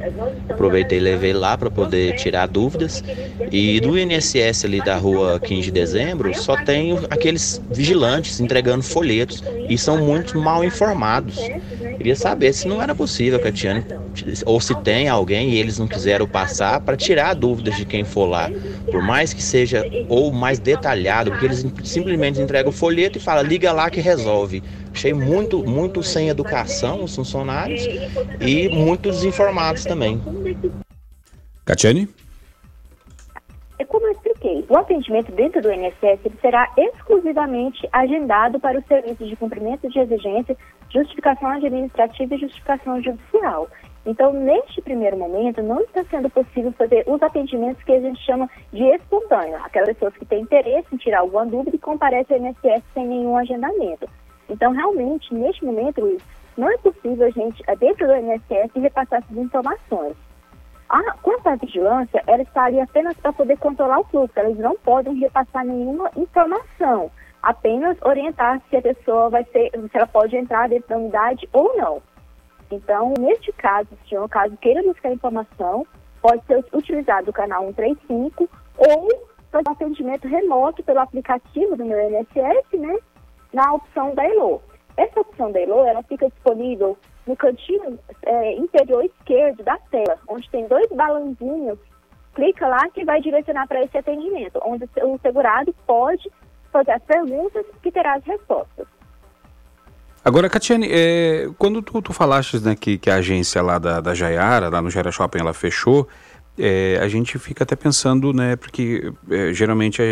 Aproveitei 0.46 0.98
e 0.98 1.00
levei 1.00 1.32
lá 1.32 1.56
para 1.56 1.70
poder 1.70 2.14
tirar 2.16 2.46
dúvidas. 2.46 3.02
E 3.50 3.80
do 3.80 3.98
INSS 3.98 4.66
ali 4.66 4.84
da 4.84 4.96
rua 4.96 5.40
15 5.40 5.62
de 5.62 5.70
dezembro, 5.70 6.34
só 6.34 6.54
tem 6.64 6.98
aqueles 7.08 7.62
vigilantes 7.70 8.40
entregando 8.40 8.82
folhetos 8.82 9.42
e 9.70 9.78
são 9.78 10.04
muito 10.04 10.38
mal 10.38 10.62
informados. 10.62 11.38
Queria 11.96 12.16
saber 12.16 12.52
se 12.52 12.66
não 12.66 12.82
era 12.82 12.94
possível, 12.94 13.38
Catiane, 13.38 13.84
ou 14.44 14.60
se 14.60 14.74
tem 14.82 15.08
alguém 15.08 15.50
e 15.50 15.58
eles 15.58 15.78
não 15.78 15.86
quiseram 15.86 16.26
passar 16.26 16.80
para 16.80 16.96
tirar 16.96 17.34
dúvidas 17.34 17.76
de 17.76 17.84
quem 17.84 18.04
for 18.04 18.26
lá. 18.26 18.50
Por 18.90 19.02
mais 19.02 19.32
que 19.32 19.42
seja 19.42 19.84
ou 20.08 20.32
mais 20.32 20.58
detalhado, 20.58 21.30
porque 21.30 21.46
eles 21.46 21.64
simplesmente 21.84 22.40
entregam 22.40 22.70
o 22.70 22.72
folheto 22.72 23.18
e 23.18 23.20
falam, 23.20 23.42
liga 23.42 23.72
lá 23.72 23.90
que 23.90 24.00
resolve. 24.00 24.62
Achei 24.92 25.12
muito, 25.12 25.64
muito 25.64 26.02
sem 26.02 26.28
educação 26.28 27.02
os 27.02 27.14
funcionários 27.14 27.82
e 28.40 28.68
muito 28.68 29.10
desinformados 29.10 29.84
também. 29.84 30.22
Catiane? 31.64 32.08
Expliquei, 34.42 34.64
o 34.68 34.76
atendimento 34.76 35.30
dentro 35.30 35.62
do 35.62 35.72
INSS 35.72 36.20
será 36.40 36.68
exclusivamente 36.76 37.88
agendado 37.92 38.58
para 38.58 38.76
os 38.76 38.84
serviços 38.86 39.28
de 39.28 39.36
cumprimento 39.36 39.88
de 39.88 40.00
exigência, 40.00 40.56
justificação 40.90 41.48
administrativa 41.48 42.34
e 42.34 42.38
justificação 42.38 43.00
judicial. 43.00 43.68
Então, 44.04 44.32
neste 44.32 44.82
primeiro 44.82 45.16
momento, 45.16 45.62
não 45.62 45.80
está 45.82 46.02
sendo 46.04 46.28
possível 46.28 46.72
fazer 46.72 47.04
os 47.06 47.22
atendimentos 47.22 47.84
que 47.84 47.92
a 47.92 48.00
gente 48.00 48.20
chama 48.24 48.50
de 48.72 48.82
espontâneo, 48.82 49.56
aquelas 49.62 49.90
pessoas 49.90 50.16
que 50.16 50.24
têm 50.24 50.42
interesse 50.42 50.88
em 50.92 50.96
tirar 50.96 51.20
alguma 51.20 51.46
dúvida 51.46 51.76
e 51.76 51.78
comparecem 51.78 52.38
ao 52.38 52.42
INSS 52.44 52.82
sem 52.94 53.06
nenhum 53.06 53.36
agendamento. 53.36 54.08
Então, 54.50 54.72
realmente, 54.72 55.32
neste 55.32 55.64
momento, 55.64 56.18
não 56.56 56.68
é 56.68 56.76
possível 56.78 57.28
a 57.28 57.30
gente, 57.30 57.62
dentro 57.78 58.08
do 58.08 58.16
INSS, 58.16 58.72
repassar 58.74 59.20
essas 59.20 59.36
informações. 59.36 60.16
A, 60.92 61.14
quanto 61.22 61.46
à 61.46 61.56
vigilância, 61.56 62.22
ela 62.26 62.42
está 62.42 62.64
ali 62.64 62.78
apenas 62.78 63.16
para 63.16 63.32
poder 63.32 63.56
controlar 63.56 64.00
o 64.00 64.04
fluxo, 64.04 64.38
eles 64.38 64.58
não 64.58 64.76
podem 64.76 65.14
repassar 65.14 65.64
nenhuma 65.64 66.10
informação, 66.14 67.10
apenas 67.42 67.96
orientar 68.02 68.60
se 68.68 68.76
a 68.76 68.82
pessoa 68.82 69.30
vai 69.30 69.42
ser, 69.44 69.70
se 69.70 69.96
ela 69.96 70.06
pode 70.06 70.36
entrar 70.36 70.68
dentro 70.68 70.90
da 70.90 70.98
unidade 70.98 71.48
ou 71.50 71.74
não. 71.78 72.02
Então, 72.70 73.14
neste 73.18 73.50
caso, 73.52 73.88
se 74.06 74.18
um 74.18 74.28
caso 74.28 74.54
queira 74.58 74.82
buscar 74.82 75.10
informação, 75.10 75.86
pode 76.20 76.44
ser 76.44 76.62
utilizado 76.74 77.30
o 77.30 77.32
canal 77.32 77.64
135 77.68 78.46
ou 78.76 79.08
fazer 79.50 79.66
um 79.66 79.72
atendimento 79.72 80.28
remoto 80.28 80.82
pelo 80.82 81.00
aplicativo 81.00 81.74
do 81.74 81.86
meu 81.86 81.98
INSS, 82.10 82.78
né, 82.78 82.98
na 83.50 83.72
opção 83.72 84.14
da 84.14 84.28
ELO. 84.28 84.60
Essa 84.98 85.20
opção 85.20 85.50
da 85.50 85.58
ELO, 85.58 85.86
ela 85.86 86.02
fica 86.02 86.28
disponível 86.28 86.98
no 87.26 87.36
cantinho 87.36 87.98
é, 88.24 88.54
inferior 88.56 89.04
esquerdo 89.04 89.62
da 89.62 89.78
tela, 89.90 90.18
onde 90.28 90.48
tem 90.50 90.66
dois 90.66 90.88
balãozinhos. 90.90 91.78
Clica 92.34 92.66
lá 92.66 92.88
que 92.90 93.04
vai 93.04 93.20
direcionar 93.20 93.66
para 93.68 93.82
esse 93.84 93.96
atendimento, 93.96 94.58
onde 94.64 94.88
o 95.02 95.18
segurado 95.20 95.74
pode 95.86 96.30
fazer 96.72 96.92
as 96.92 97.02
perguntas 97.02 97.64
que 97.82 97.92
terá 97.92 98.14
as 98.14 98.24
respostas. 98.24 98.86
Agora, 100.24 100.48
Catiane, 100.48 100.88
é, 100.88 101.50
quando 101.58 101.82
tu, 101.82 102.00
tu 102.00 102.12
falaste 102.12 102.58
né, 102.60 102.76
que, 102.76 102.96
que 102.96 103.10
a 103.10 103.16
agência 103.16 103.60
lá 103.60 103.76
da, 103.78 104.00
da 104.00 104.14
Jaiara, 104.14 104.68
lá 104.68 104.80
no 104.80 104.88
Jaira 104.88 105.10
Shopping, 105.10 105.40
ela 105.40 105.52
fechou, 105.52 106.08
é, 106.58 106.98
a 107.00 107.08
gente 107.08 107.38
fica 107.38 107.64
até 107.64 107.74
pensando, 107.74 108.32
né, 108.32 108.56
porque 108.56 109.12
é, 109.30 109.52
geralmente 109.52 110.02
é, 110.02 110.04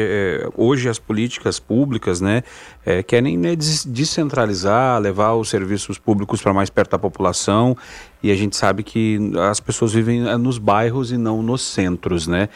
é 0.44 0.48
hoje 0.56 0.88
as 0.88 0.98
políticas 0.98 1.60
públicas, 1.60 2.20
né, 2.20 2.42
é, 2.84 3.02
querem 3.02 3.36
né, 3.36 3.54
descentralizar, 3.54 4.98
levar 5.00 5.34
os 5.34 5.50
serviços 5.50 5.98
públicos 5.98 6.40
para 6.40 6.54
mais 6.54 6.70
perto 6.70 6.92
da 6.92 6.98
população 6.98 7.76
e 8.22 8.30
a 8.30 8.34
gente 8.34 8.56
sabe 8.56 8.82
que 8.82 9.18
as 9.50 9.60
pessoas 9.60 9.92
vivem 9.92 10.28
é, 10.28 10.36
nos 10.36 10.56
bairros 10.56 11.12
e 11.12 11.18
não 11.18 11.42
nos 11.42 11.62
centros, 11.62 12.26
né. 12.26 12.48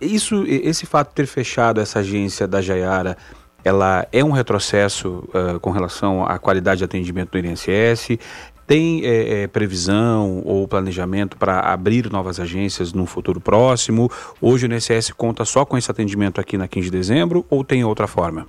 isso, 0.00 0.44
esse 0.46 0.86
fato 0.86 1.10
de 1.10 1.14
ter 1.14 1.26
fechado 1.26 1.80
essa 1.80 1.98
agência 1.98 2.48
da 2.48 2.60
Jaiara 2.60 3.16
ela 3.64 4.06
é 4.12 4.22
um 4.22 4.30
retrocesso 4.30 5.24
uh, 5.30 5.58
com 5.58 5.70
relação 5.70 6.24
à 6.24 6.38
qualidade 6.38 6.78
de 6.78 6.84
atendimento 6.84 7.30
do 7.30 7.38
INSS? 7.38 8.18
Tem 8.66 9.04
é, 9.04 9.42
é, 9.42 9.46
previsão 9.46 10.42
ou 10.44 10.66
planejamento 10.66 11.36
para 11.36 11.60
abrir 11.60 12.10
novas 12.10 12.40
agências 12.40 12.94
no 12.94 13.04
futuro 13.04 13.38
próximo? 13.38 14.08
Hoje 14.40 14.66
o 14.66 14.72
INSS 14.72 15.12
conta 15.12 15.44
só 15.44 15.66
com 15.66 15.76
esse 15.76 15.90
atendimento 15.90 16.40
aqui 16.40 16.56
na 16.56 16.66
15 16.66 16.90
de 16.90 16.96
dezembro 16.96 17.44
ou 17.50 17.62
tem 17.62 17.84
outra 17.84 18.06
forma? 18.06 18.46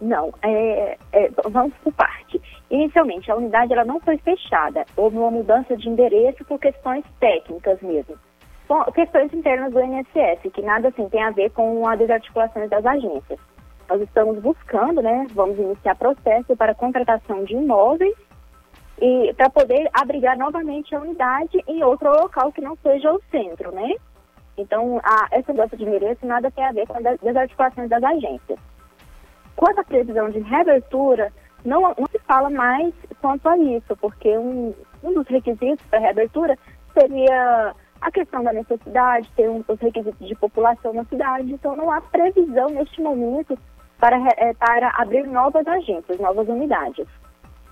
Não, 0.00 0.34
é, 0.42 0.98
é, 1.12 1.30
vamos 1.48 1.72
por 1.84 1.92
parte. 1.92 2.42
Inicialmente, 2.68 3.30
a 3.30 3.36
unidade 3.36 3.72
ela 3.72 3.84
não 3.84 4.00
foi 4.00 4.18
fechada. 4.18 4.84
Houve 4.96 5.16
uma 5.16 5.30
mudança 5.30 5.76
de 5.76 5.88
endereço 5.88 6.44
por 6.44 6.58
questões 6.58 7.04
técnicas 7.20 7.80
mesmo. 7.80 8.16
questões 8.94 9.32
internas 9.32 9.72
do 9.72 9.80
INSS, 9.80 10.50
que 10.52 10.60
nada 10.60 10.88
assim 10.88 11.08
tem 11.08 11.22
a 11.22 11.30
ver 11.30 11.50
com 11.50 11.86
a 11.86 11.94
desarticulação 11.94 12.66
das 12.66 12.84
agências. 12.84 13.38
Nós 13.88 14.00
estamos 14.00 14.40
buscando, 14.40 15.00
né, 15.02 15.26
vamos 15.34 15.56
iniciar 15.56 15.94
processo 15.94 16.56
para 16.56 16.74
contratação 16.74 17.44
de 17.44 17.54
imóveis 17.54 18.16
e 19.02 19.34
para 19.34 19.50
poder 19.50 19.90
abrigar 19.92 20.38
novamente 20.38 20.94
a 20.94 21.00
unidade 21.00 21.58
em 21.66 21.82
outro 21.82 22.08
local 22.08 22.52
que 22.52 22.60
não 22.60 22.76
seja 22.76 23.12
o 23.12 23.20
centro, 23.32 23.72
né? 23.72 23.96
Então, 24.56 25.00
a, 25.02 25.26
essa 25.32 25.52
mudança 25.52 25.76
de 25.76 25.82
endereço 25.82 26.24
nada 26.24 26.52
tem 26.52 26.64
a 26.64 26.70
ver 26.70 26.86
com 26.86 26.96
as 26.96 27.18
desarticulações 27.18 27.90
das 27.90 28.04
agências. 28.04 28.60
Quanto 29.56 29.80
à 29.80 29.84
previsão 29.84 30.30
de 30.30 30.38
reabertura, 30.38 31.32
não, 31.64 31.80
não 31.82 32.06
se 32.12 32.18
fala 32.20 32.48
mais 32.48 32.94
quanto 33.20 33.48
a 33.48 33.58
isso, 33.58 33.96
porque 33.96 34.38
um, 34.38 34.72
um 35.02 35.14
dos 35.14 35.26
requisitos 35.26 35.84
para 35.86 35.98
reabertura 35.98 36.56
seria 36.96 37.74
a 38.00 38.10
questão 38.12 38.44
da 38.44 38.52
necessidade, 38.52 39.28
ter 39.34 39.50
um, 39.50 39.64
os 39.66 39.80
requisitos 39.80 40.28
de 40.28 40.34
população 40.36 40.92
na 40.92 41.04
cidade, 41.06 41.52
então 41.52 41.74
não 41.74 41.90
há 41.90 42.00
previsão 42.00 42.68
neste 42.68 43.02
momento 43.02 43.58
para, 43.98 44.16
é, 44.36 44.54
para 44.54 44.90
abrir 44.96 45.26
novas 45.26 45.66
agências, 45.66 46.20
novas 46.20 46.46
unidades. 46.46 47.08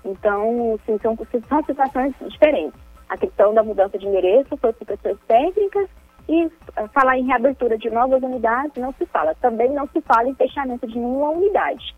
Então, 0.05 0.79
sim, 0.87 0.99
são, 1.03 1.17
são 1.49 1.65
situações 1.65 2.15
diferentes. 2.29 2.79
A 3.09 3.17
questão 3.17 3.53
da 3.53 3.63
mudança 3.63 3.99
de 3.99 4.07
endereço 4.07 4.57
foi 4.57 4.73
por 4.73 4.87
questões 4.87 5.19
técnicas 5.27 5.89
e 6.29 6.45
eh, 6.77 6.89
falar 6.95 7.19
em 7.19 7.27
reabertura 7.27 7.77
de 7.77 7.91
novas 7.91 8.23
unidades 8.23 8.77
não 8.77 8.93
se 8.93 9.05
fala. 9.07 9.35
Também 9.41 9.71
não 9.73 9.89
se 9.89 10.01
fala 10.03 10.29
em 10.29 10.35
fechamento 10.35 10.87
de 10.87 10.97
nenhuma 10.97 11.31
unidade. 11.31 11.95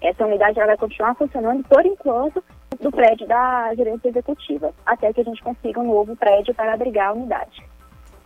Essa 0.00 0.24
unidade 0.24 0.58
ela 0.58 0.68
vai 0.68 0.76
continuar 0.76 1.14
funcionando, 1.16 1.64
por 1.64 1.84
enquanto, 1.84 2.42
do 2.80 2.90
prédio 2.90 3.26
da 3.26 3.74
gerência 3.74 4.08
executiva, 4.08 4.72
até 4.86 5.12
que 5.12 5.20
a 5.20 5.24
gente 5.24 5.42
consiga 5.42 5.80
um 5.80 5.88
novo 5.88 6.14
prédio 6.14 6.54
para 6.54 6.72
abrigar 6.72 7.08
a 7.08 7.12
unidade. 7.12 7.62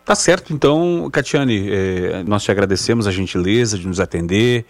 Tá 0.05 0.15
certo, 0.15 0.53
então, 0.53 1.09
Catiane, 1.09 1.69
eh, 1.71 2.23
nós 2.27 2.43
te 2.43 2.51
agradecemos 2.51 3.07
a 3.07 3.11
gentileza 3.11 3.77
de 3.79 3.87
nos 3.87 4.01
atender, 4.01 4.65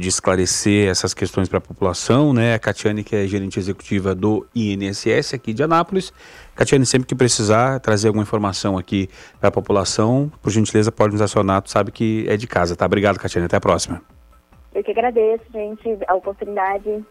de 0.00 0.08
esclarecer 0.08 0.88
essas 0.88 1.14
questões 1.14 1.48
para 1.48 1.58
a 1.58 1.60
população, 1.60 2.32
né? 2.32 2.54
A 2.54 2.58
Catiane, 2.58 3.04
que 3.04 3.14
é 3.14 3.26
gerente 3.26 3.58
executiva 3.58 4.14
do 4.14 4.46
INSS 4.54 5.34
aqui 5.34 5.52
de 5.52 5.62
Anápolis. 5.62 6.12
Catiane, 6.54 6.84
sempre 6.84 7.06
que 7.06 7.14
precisar 7.14 7.80
trazer 7.80 8.08
alguma 8.08 8.22
informação 8.22 8.76
aqui 8.76 9.08
para 9.38 9.48
a 9.48 9.52
população, 9.52 10.30
por 10.42 10.50
gentileza, 10.50 10.90
pode 10.90 11.12
nos 11.12 11.22
acionar, 11.22 11.62
tu 11.62 11.70
sabe 11.70 11.90
que 11.90 12.24
é 12.28 12.36
de 12.36 12.46
casa, 12.46 12.74
tá? 12.76 12.86
Obrigado, 12.86 13.18
Catiane, 13.18 13.46
até 13.46 13.56
a 13.56 13.60
próxima. 13.60 14.02
Eu 14.74 14.82
que 14.82 14.90
agradeço, 14.90 15.44
gente, 15.52 15.98
a 16.08 16.14
oportunidade. 16.14 17.04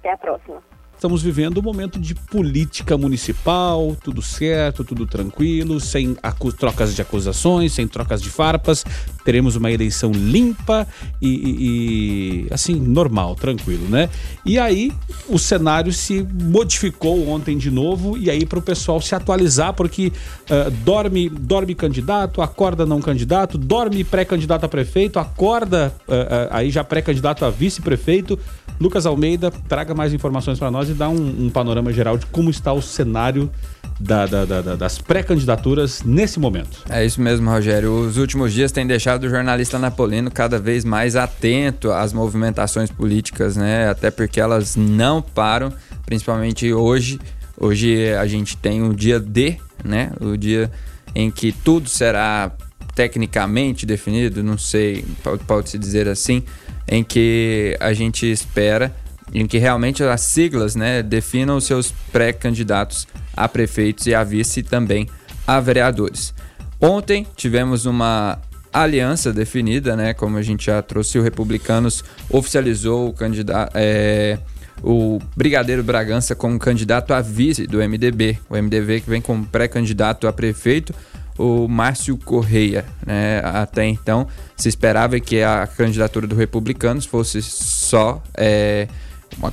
Até 0.00 0.12
a 0.12 0.16
próxima. 0.16 0.62
Estamos 0.96 1.22
vivendo 1.22 1.58
um 1.58 1.62
momento 1.62 2.00
de 2.00 2.14
política 2.14 2.96
municipal, 2.96 3.94
tudo 4.02 4.22
certo, 4.22 4.82
tudo 4.82 5.06
tranquilo, 5.06 5.78
sem 5.78 6.16
trocas 6.58 6.94
de 6.94 7.02
acusações, 7.02 7.74
sem 7.74 7.86
trocas 7.86 8.22
de 8.22 8.30
farpas. 8.30 8.82
Teremos 9.22 9.56
uma 9.56 9.70
eleição 9.70 10.10
limpa 10.10 10.88
e, 11.20 11.28
e, 11.28 12.46
e, 12.46 12.46
assim, 12.50 12.74
normal, 12.76 13.34
tranquilo, 13.34 13.86
né? 13.90 14.08
E 14.42 14.58
aí 14.58 14.90
o 15.28 15.38
cenário 15.38 15.92
se 15.92 16.26
modificou 16.42 17.28
ontem 17.28 17.58
de 17.58 17.70
novo, 17.70 18.16
e 18.16 18.30
aí 18.30 18.46
para 18.46 18.58
o 18.58 18.62
pessoal 18.62 18.98
se 18.98 19.14
atualizar, 19.14 19.74
porque 19.74 20.06
uh, 20.08 20.70
dorme, 20.82 21.28
dorme 21.28 21.74
candidato, 21.74 22.40
acorda 22.40 22.86
não 22.86 23.02
candidato, 23.02 23.58
dorme 23.58 24.02
pré-candidato 24.02 24.64
a 24.64 24.68
prefeito, 24.68 25.18
acorda 25.18 25.94
uh, 26.08 26.12
uh, 26.12 26.48
aí 26.52 26.70
já 26.70 26.82
pré-candidato 26.82 27.44
a 27.44 27.50
vice-prefeito. 27.50 28.38
Lucas 28.78 29.06
Almeida, 29.06 29.50
traga 29.50 29.94
mais 29.94 30.12
informações 30.12 30.58
para 30.58 30.70
nós 30.70 30.88
e 30.88 30.94
dá 30.94 31.08
um, 31.08 31.46
um, 31.46 31.50
panorama 31.50 31.92
geral 31.92 32.18
de 32.18 32.26
como 32.26 32.50
está 32.50 32.72
o 32.72 32.82
cenário 32.82 33.50
da, 33.98 34.26
da, 34.26 34.44
da, 34.44 34.76
das 34.76 34.98
pré-candidaturas 34.98 36.02
nesse 36.02 36.38
momento. 36.38 36.82
É 36.90 37.04
isso 37.04 37.20
mesmo, 37.20 37.48
Rogério. 37.50 37.92
Os 37.92 38.18
últimos 38.18 38.52
dias 38.52 38.70
têm 38.70 38.86
deixado 38.86 39.24
o 39.24 39.28
jornalista 39.30 39.78
napolino 39.78 40.30
cada 40.30 40.58
vez 40.58 40.84
mais 40.84 41.16
atento 41.16 41.90
às 41.90 42.12
movimentações 42.12 42.90
políticas, 42.90 43.56
né? 43.56 43.88
Até 43.88 44.10
porque 44.10 44.38
elas 44.38 44.76
não 44.76 45.22
param, 45.22 45.72
principalmente 46.04 46.70
hoje. 46.72 47.18
Hoje 47.58 48.12
a 48.12 48.26
gente 48.26 48.56
tem 48.58 48.82
o 48.82 48.92
dia 48.92 49.18
D, 49.18 49.56
né? 49.82 50.12
O 50.20 50.36
dia 50.36 50.70
em 51.14 51.30
que 51.30 51.50
tudo 51.50 51.88
será 51.88 52.52
tecnicamente 52.94 53.84
definido, 53.84 54.42
não 54.42 54.56
sei, 54.56 55.04
pode-se 55.46 55.78
dizer 55.78 56.08
assim, 56.08 56.42
em 56.88 57.02
que 57.02 57.76
a 57.80 57.92
gente 57.92 58.30
espera 58.30 58.94
em 59.34 59.46
que 59.46 59.58
realmente 59.58 60.02
as 60.02 60.20
siglas 60.20 60.76
né, 60.76 61.02
definam 61.02 61.56
os 61.56 61.64
seus 61.64 61.92
pré-candidatos 62.12 63.06
a 63.36 63.48
prefeitos 63.48 64.06
e 64.06 64.14
a 64.14 64.22
vice 64.22 64.62
também 64.62 65.08
a 65.46 65.60
vereadores. 65.60 66.32
Ontem 66.80 67.26
tivemos 67.36 67.86
uma 67.86 68.38
aliança 68.72 69.32
definida, 69.32 69.96
né? 69.96 70.12
Como 70.12 70.36
a 70.36 70.42
gente 70.42 70.66
já 70.66 70.82
trouxe, 70.82 71.18
o 71.18 71.22
Republicanos 71.22 72.04
oficializou 72.28 73.08
o 73.08 73.12
candidato. 73.12 73.72
É, 73.74 74.38
o 74.82 75.18
Brigadeiro 75.34 75.82
Bragança 75.82 76.34
como 76.34 76.58
candidato 76.58 77.14
a 77.14 77.20
vice 77.20 77.66
do 77.66 77.78
MDB. 77.78 78.38
O 78.48 78.56
MDB 78.56 79.00
que 79.00 79.08
vem 79.08 79.22
como 79.22 79.46
pré-candidato 79.46 80.28
a 80.28 80.32
prefeito 80.32 80.94
o 81.38 81.68
Márcio 81.68 82.16
Correia. 82.16 82.84
Né? 83.04 83.40
Até 83.44 83.84
então, 83.86 84.26
se 84.56 84.68
esperava 84.68 85.18
que 85.20 85.42
a 85.42 85.66
candidatura 85.66 86.26
do 86.26 86.34
Republicanos 86.34 87.04
fosse 87.04 87.42
só. 87.42 88.22
É, 88.36 88.88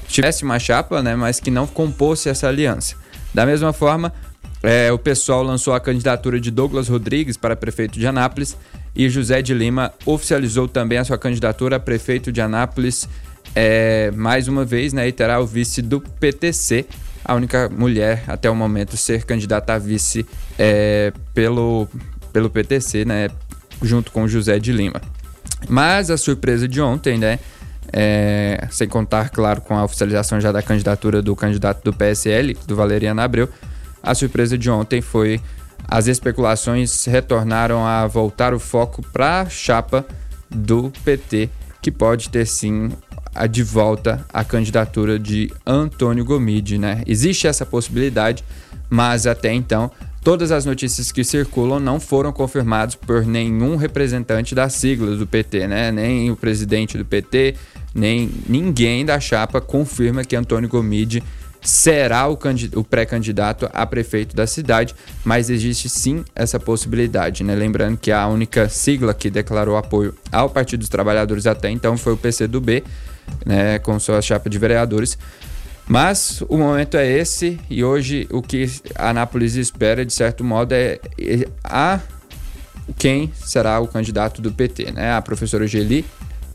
tivesse 0.07 0.43
uma 0.43 0.59
chapa, 0.59 1.01
né? 1.01 1.15
mas 1.15 1.39
que 1.39 1.51
não 1.51 1.67
compôsse 1.67 2.29
essa 2.29 2.47
aliança. 2.47 2.95
Da 3.33 3.45
mesma 3.45 3.73
forma, 3.73 4.13
é, 4.61 4.91
o 4.91 4.97
pessoal 4.97 5.43
lançou 5.43 5.73
a 5.73 5.79
candidatura 5.79 6.39
de 6.39 6.49
Douglas 6.49 6.87
Rodrigues 6.87 7.35
para 7.35 7.55
prefeito 7.55 7.99
de 7.99 8.07
Anápolis 8.07 8.55
e 8.95 9.09
José 9.09 9.41
de 9.41 9.53
Lima 9.53 9.91
oficializou 10.05 10.67
também 10.67 10.99
a 10.99 11.03
sua 11.03 11.17
candidatura 11.17 11.77
a 11.77 11.79
prefeito 11.79 12.31
de 12.31 12.39
Anápolis 12.39 13.09
é, 13.55 14.11
mais 14.11 14.47
uma 14.47 14.63
vez, 14.63 14.93
né? 14.93 15.07
E 15.07 15.11
terá 15.11 15.39
o 15.39 15.45
vice 15.45 15.81
do 15.81 15.99
PTC, 15.99 16.85
a 17.23 17.35
única 17.35 17.69
mulher 17.69 18.23
até 18.27 18.49
o 18.49 18.55
momento 18.55 18.97
ser 18.97 19.23
candidata 19.23 19.73
a 19.73 19.77
vice 19.77 20.25
é, 20.57 21.13
pelo, 21.33 21.87
pelo 22.31 22.49
PTC, 22.49 23.05
né, 23.05 23.29
junto 23.81 24.11
com 24.11 24.27
José 24.27 24.59
de 24.59 24.71
Lima. 24.71 25.01
Mas 25.69 26.09
a 26.09 26.17
surpresa 26.17 26.67
de 26.67 26.81
ontem, 26.81 27.17
né, 27.17 27.39
é, 27.91 28.67
sem 28.71 28.87
contar, 28.87 29.29
claro, 29.29 29.61
com 29.61 29.77
a 29.77 29.83
oficialização 29.83 30.41
já 30.41 30.51
da 30.51 30.61
candidatura 30.61 31.21
do 31.21 31.35
candidato 31.35 31.83
do 31.83 31.93
PSL, 31.93 32.57
do 32.67 32.75
Valeriano 32.75 33.21
Abreu, 33.21 33.47
a 34.01 34.13
surpresa 34.13 34.57
de 34.57 34.69
ontem 34.69 35.01
foi 35.01 35.39
as 35.87 36.07
especulações 36.07 37.05
retornaram 37.05 37.85
a 37.85 38.07
voltar 38.07 38.53
o 38.53 38.59
foco 38.59 39.01
para 39.13 39.41
a 39.41 39.49
chapa 39.49 40.05
do 40.49 40.91
PT, 41.03 41.49
que 41.81 41.91
pode 41.91 42.29
ter 42.29 42.45
sim 42.45 42.91
de 43.49 43.63
volta 43.63 44.25
a 44.31 44.43
candidatura 44.43 45.17
de 45.17 45.51
Antônio 45.65 46.23
Gomide, 46.23 46.77
né? 46.77 47.01
Existe 47.07 47.47
essa 47.47 47.65
possibilidade, 47.65 48.43
mas 48.89 49.25
até 49.25 49.53
então 49.53 49.91
todas 50.23 50.51
as 50.51 50.65
notícias 50.65 51.11
que 51.11 51.23
circulam 51.23 51.79
não 51.79 51.99
foram 51.99 52.31
confirmadas 52.31 52.95
por 52.95 53.25
nenhum 53.25 53.75
representante 53.75 54.55
da 54.55 54.69
sigla 54.69 55.15
do 55.15 55.27
PT, 55.27 55.67
né? 55.67 55.91
Nem 55.91 56.31
o 56.31 56.35
presidente 56.35 56.97
do 56.97 57.03
PT, 57.03 57.55
nem 57.93 58.29
ninguém 58.47 59.05
da 59.05 59.19
chapa 59.19 59.59
confirma 59.59 60.23
que 60.23 60.35
Antônio 60.35 60.69
Gomide 60.69 61.21
será 61.63 62.27
o, 62.27 62.37
o 62.75 62.83
pré-candidato 62.83 63.69
a 63.73 63.85
prefeito 63.85 64.35
da 64.35 64.45
cidade, 64.45 64.93
mas 65.23 65.49
existe 65.49 65.87
sim 65.87 66.23
essa 66.35 66.59
possibilidade, 66.59 67.43
né? 67.43 67.55
Lembrando 67.55 67.97
que 67.97 68.11
a 68.11 68.27
única 68.27 68.67
sigla 68.67 69.13
que 69.13 69.29
declarou 69.29 69.77
apoio 69.77 70.13
ao 70.31 70.49
Partido 70.49 70.81
dos 70.81 70.89
Trabalhadores 70.89 71.47
até 71.47 71.69
então 71.69 71.97
foi 71.97 72.13
o 72.13 72.17
PCdoB, 72.17 72.83
né, 73.45 73.79
com 73.79 73.99
sua 73.99 74.21
chapa 74.21 74.49
de 74.49 74.57
vereadores. 74.57 75.17
Mas 75.87 76.41
o 76.47 76.57
momento 76.57 76.95
é 76.95 77.05
esse 77.05 77.59
e 77.69 77.83
hoje 77.83 78.27
o 78.31 78.41
que 78.41 78.71
a 78.95 79.09
Anápolis 79.09 79.55
espera, 79.55 80.05
de 80.05 80.13
certo 80.13 80.43
modo, 80.43 80.71
é, 80.73 80.99
é 81.19 81.47
a 81.63 81.99
quem 82.97 83.31
será 83.35 83.79
o 83.79 83.87
candidato 83.87 84.41
do 84.41 84.51
PT. 84.51 84.91
Né? 84.91 85.13
A 85.13 85.21
professora 85.21 85.67
Geli 85.67 86.05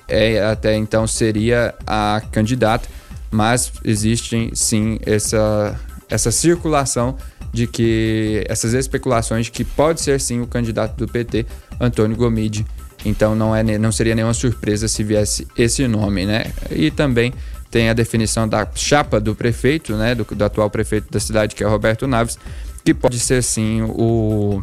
é, 0.08 0.42
até 0.42 0.74
então 0.74 1.06
seria 1.06 1.74
a 1.86 2.22
candidata, 2.32 2.88
mas 3.30 3.70
existe 3.84 4.50
sim 4.54 4.98
essa, 5.04 5.78
essa 6.08 6.30
circulação 6.30 7.16
de 7.52 7.66
que 7.66 8.44
essas 8.48 8.72
especulações 8.72 9.46
de 9.46 9.52
que 9.52 9.64
pode 9.64 10.00
ser 10.00 10.20
sim 10.20 10.40
o 10.40 10.46
candidato 10.46 10.96
do 10.96 11.06
PT, 11.06 11.46
Antônio 11.78 12.16
Gomide, 12.16 12.66
Então 13.04 13.34
não, 13.34 13.54
é, 13.54 13.62
não 13.62 13.92
seria 13.92 14.14
nenhuma 14.14 14.34
surpresa 14.34 14.88
se 14.88 15.02
viesse 15.02 15.46
esse 15.56 15.86
nome, 15.86 16.26
né? 16.26 16.52
E 16.70 16.90
também 16.90 17.32
tem 17.70 17.88
a 17.88 17.92
definição 17.92 18.48
da 18.48 18.66
chapa 18.74 19.20
do 19.20 19.34
prefeito, 19.34 19.94
né? 19.96 20.14
Do, 20.14 20.24
do 20.24 20.44
atual 20.44 20.68
prefeito 20.70 21.10
da 21.10 21.20
cidade, 21.20 21.54
que 21.54 21.62
é 21.62 21.66
Roberto 21.66 22.06
Naves, 22.06 22.38
que 22.84 22.92
pode 22.92 23.18
ser 23.18 23.42
sim 23.42 23.82
o 23.82 24.62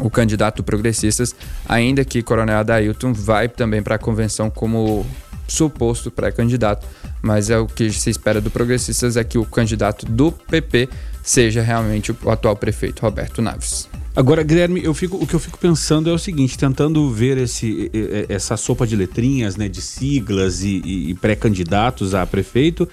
o 0.00 0.10
candidato 0.10 0.62
progressistas, 0.62 1.34
ainda 1.68 2.04
que 2.04 2.22
Coronel 2.22 2.58
Adailton 2.58 3.12
vai 3.12 3.48
também 3.48 3.82
para 3.82 3.94
a 3.94 3.98
convenção 3.98 4.50
como 4.50 5.06
suposto 5.46 6.10
pré-candidato, 6.10 6.86
mas 7.22 7.50
é 7.50 7.58
o 7.58 7.66
que 7.66 7.90
se 7.92 8.10
espera 8.10 8.40
do 8.40 8.50
progressistas 8.50 9.16
é 9.16 9.24
que 9.24 9.38
o 9.38 9.44
candidato 9.44 10.06
do 10.06 10.32
PP 10.32 10.88
seja 11.22 11.62
realmente 11.62 12.12
o 12.12 12.30
atual 12.30 12.56
prefeito 12.56 13.02
Roberto 13.02 13.40
Naves. 13.42 13.88
Agora, 14.16 14.44
Guilherme, 14.44 14.80
eu 14.84 14.94
fico, 14.94 15.16
o 15.16 15.26
que 15.26 15.34
eu 15.34 15.40
fico 15.40 15.58
pensando 15.58 16.08
é 16.08 16.12
o 16.12 16.18
seguinte, 16.18 16.56
tentando 16.56 17.10
ver 17.10 17.36
esse, 17.36 17.90
essa 18.28 18.56
sopa 18.56 18.86
de 18.86 18.94
letrinhas, 18.94 19.56
né, 19.56 19.68
de 19.68 19.82
siglas 19.82 20.62
e, 20.62 20.80
e 21.08 21.14
pré-candidatos 21.14 22.14
a 22.14 22.24
prefeito, 22.24 22.88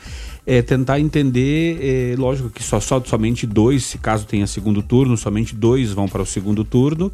é 0.47 0.63
tentar 0.63 0.99
entender, 0.99 1.78
é, 1.80 2.15
lógico 2.17 2.49
que 2.49 2.63
só, 2.63 2.80
só 2.80 2.99
somente 3.05 3.45
dois, 3.45 3.84
se 3.84 3.99
caso 3.99 4.26
tenha 4.26 4.47
segundo 4.47 4.82
turno, 4.82 5.15
somente 5.15 5.53
dois 5.53 5.93
vão 5.93 6.07
para 6.07 6.24
o 6.24 6.26
segundo 6.26 6.63
turno. 6.63 7.11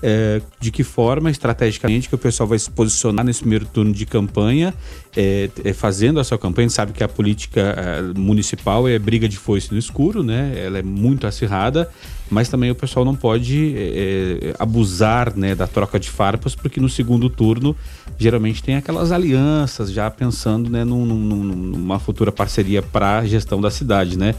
É, 0.00 0.40
de 0.60 0.70
que 0.70 0.84
forma, 0.84 1.28
estrategicamente, 1.28 2.08
que 2.08 2.14
o 2.14 2.18
pessoal 2.18 2.48
vai 2.48 2.58
se 2.60 2.70
posicionar 2.70 3.24
nesse 3.24 3.40
primeiro 3.40 3.66
turno 3.66 3.92
de 3.92 4.06
campanha, 4.06 4.72
é, 5.16 5.50
é, 5.64 5.72
fazendo 5.72 6.20
a 6.20 6.24
sua 6.24 6.38
campanha. 6.38 6.70
Sabe 6.70 6.92
que 6.92 7.02
a 7.02 7.08
política 7.08 7.60
é, 7.60 8.02
municipal 8.16 8.86
é 8.86 8.96
briga 8.96 9.28
de 9.28 9.36
foice 9.36 9.72
no 9.72 9.78
escuro, 9.78 10.22
né? 10.22 10.52
Ela 10.56 10.78
é 10.78 10.82
muito 10.82 11.26
acirrada, 11.26 11.90
mas 12.30 12.48
também 12.48 12.70
o 12.70 12.74
pessoal 12.74 13.04
não 13.04 13.14
pode 13.14 13.74
é, 13.76 14.54
abusar 14.58 15.34
né, 15.36 15.54
da 15.54 15.66
troca 15.66 15.98
de 15.98 16.10
farpas, 16.10 16.54
porque 16.54 16.80
no 16.80 16.88
segundo 16.88 17.30
turno 17.30 17.74
geralmente 18.18 18.62
tem 18.62 18.76
aquelas 18.76 19.12
alianças 19.12 19.90
já 19.90 20.10
pensando 20.10 20.68
né, 20.68 20.84
num, 20.84 21.04
num, 21.04 21.44
numa 21.44 21.98
futura 21.98 22.30
parceria 22.30 22.82
para 22.82 23.18
a 23.18 23.26
gestão 23.26 23.60
da 23.60 23.70
cidade, 23.70 24.18
né? 24.18 24.34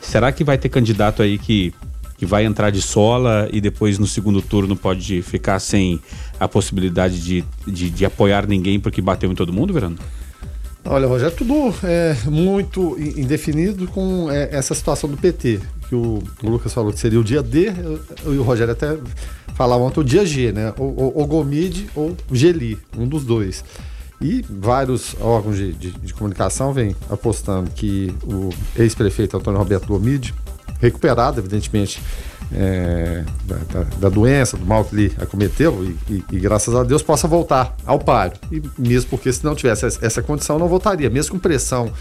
Será 0.00 0.32
que 0.32 0.44
vai 0.44 0.58
ter 0.58 0.68
candidato 0.68 1.22
aí 1.22 1.38
que, 1.38 1.72
que 2.18 2.26
vai 2.26 2.44
entrar 2.44 2.70
de 2.70 2.82
sola 2.82 3.48
e 3.52 3.60
depois 3.60 3.98
no 3.98 4.06
segundo 4.06 4.42
turno 4.42 4.76
pode 4.76 5.22
ficar 5.22 5.58
sem 5.58 6.00
a 6.38 6.46
possibilidade 6.48 7.20
de, 7.20 7.44
de, 7.66 7.90
de 7.90 8.04
apoiar 8.04 8.46
ninguém 8.46 8.78
porque 8.78 9.00
bateu 9.00 9.30
em 9.30 9.34
todo 9.34 9.52
mundo, 9.52 9.72
Verano? 9.72 9.96
Olha, 10.84 11.06
Rogério, 11.06 11.36
tudo 11.36 11.74
é 11.84 12.16
muito 12.24 12.96
indefinido 12.98 13.86
com 13.86 14.30
é, 14.30 14.48
essa 14.50 14.74
situação 14.74 15.08
do 15.08 15.16
PT, 15.16 15.60
que 15.88 15.94
o, 15.94 16.22
Lucas 16.42 16.72
falou 16.72 16.92
que 16.92 16.98
seria 16.98 17.20
o 17.20 17.24
dia 17.24 17.42
D, 17.42 17.70
e 18.24 18.38
o 18.38 18.42
Rogério 18.42 18.72
até 18.72 18.96
falava 19.54 19.82
ontem 19.84 20.00
o 20.00 20.04
dia 20.04 20.24
G, 20.24 20.52
né? 20.52 20.72
Ou, 20.78 21.26
Gomide 21.26 21.88
ou 21.94 22.16
Geli, 22.32 22.78
um 22.96 23.06
dos 23.06 23.24
dois. 23.24 23.62
E 24.20 24.44
vários 24.48 25.14
órgãos 25.20 25.56
de, 25.56 25.72
de, 25.72 25.90
de 25.92 26.14
comunicação 26.14 26.72
vêm 26.72 26.96
apostando 27.08 27.70
que 27.70 28.14
o 28.24 28.50
ex-prefeito 28.76 29.36
Antônio 29.36 29.58
Roberto 29.58 29.86
Gomide, 29.86 30.34
recuperado, 30.80 31.40
evidentemente, 31.40 32.02
é, 32.52 33.24
da, 33.44 33.82
da, 33.98 34.08
doença, 34.08 34.56
do 34.56 34.66
mal 34.66 34.84
que 34.84 34.94
ele 34.94 35.12
acometeu 35.20 35.84
e, 35.84 36.12
e, 36.12 36.24
e, 36.32 36.38
graças 36.40 36.74
a 36.74 36.82
Deus 36.82 37.02
possa 37.02 37.28
voltar 37.28 37.76
ao 37.86 37.98
páreo. 37.98 38.36
E 38.50 38.62
mesmo 38.78 39.10
porque 39.10 39.32
se 39.32 39.44
não 39.44 39.54
tivesse 39.54 39.86
essa 39.86 40.22
condição, 40.22 40.58
não 40.58 40.68
voltaria. 40.68 41.08
Mesmo 41.08 41.32
com 41.32 41.38
pressão 41.38 41.92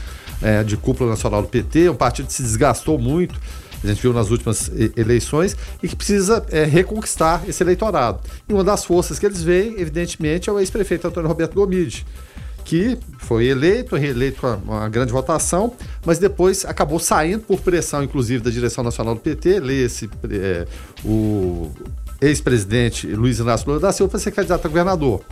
é, 0.42 0.64
de 0.64 0.76
cúpula 0.76 1.12
nacional 1.12 1.42
do 1.42 1.48
PT, 1.48 1.90
um 1.90 1.96
partido 1.96 2.28
que 2.28 2.34
se 2.34 2.44
desgastou 2.44 2.98
muito, 2.98 3.40
a 3.84 3.88
gente 3.88 4.02
viu 4.02 4.12
nas 4.12 4.30
últimas 4.30 4.70
eleições, 4.98 5.56
e 5.82 5.88
que 5.88 5.96
precisa 5.96 6.46
é, 6.50 6.66
reconquistar 6.66 7.44
esse 7.48 7.64
eleitorado. 7.64 8.20
E 8.48 8.54
uma 8.54 8.64
das 8.64 8.84
forças 8.84 9.18
que 9.18 9.26
eles 9.26 9.42
veem, 9.42 9.80
evidentemente, 9.80 10.50
é 10.50 10.54
o 10.54 10.60
ex-prefeito 10.60 11.08
Antônio 11.08 11.30
Roberto 11.30 11.54
Gomide 11.54 12.06
que 12.70 13.00
foi 13.18 13.48
eleito, 13.48 13.96
reeleito 13.96 14.42
com 14.42 14.54
uma 14.64 14.88
grande 14.88 15.12
votação, 15.12 15.74
mas 16.06 16.20
depois 16.20 16.64
acabou 16.66 17.00
saindo 17.00 17.40
por 17.40 17.60
pressão, 17.62 18.04
inclusive, 18.04 18.44
da 18.44 18.52
direção 18.52 18.84
nacional 18.84 19.16
do 19.16 19.22
PT, 19.22 19.60
lê-se 19.60 20.08
é, 20.30 20.68
o 21.04 21.72
ex-presidente 22.22 23.08
Luiz 23.08 23.40
Inácio 23.40 23.68
Lula 23.68 23.80
da 23.80 23.92
Silva 23.92 24.12
para 24.12 24.20
ser 24.20 24.30
candidato 24.30 24.68
a 24.68 24.68
governador. 24.68 25.24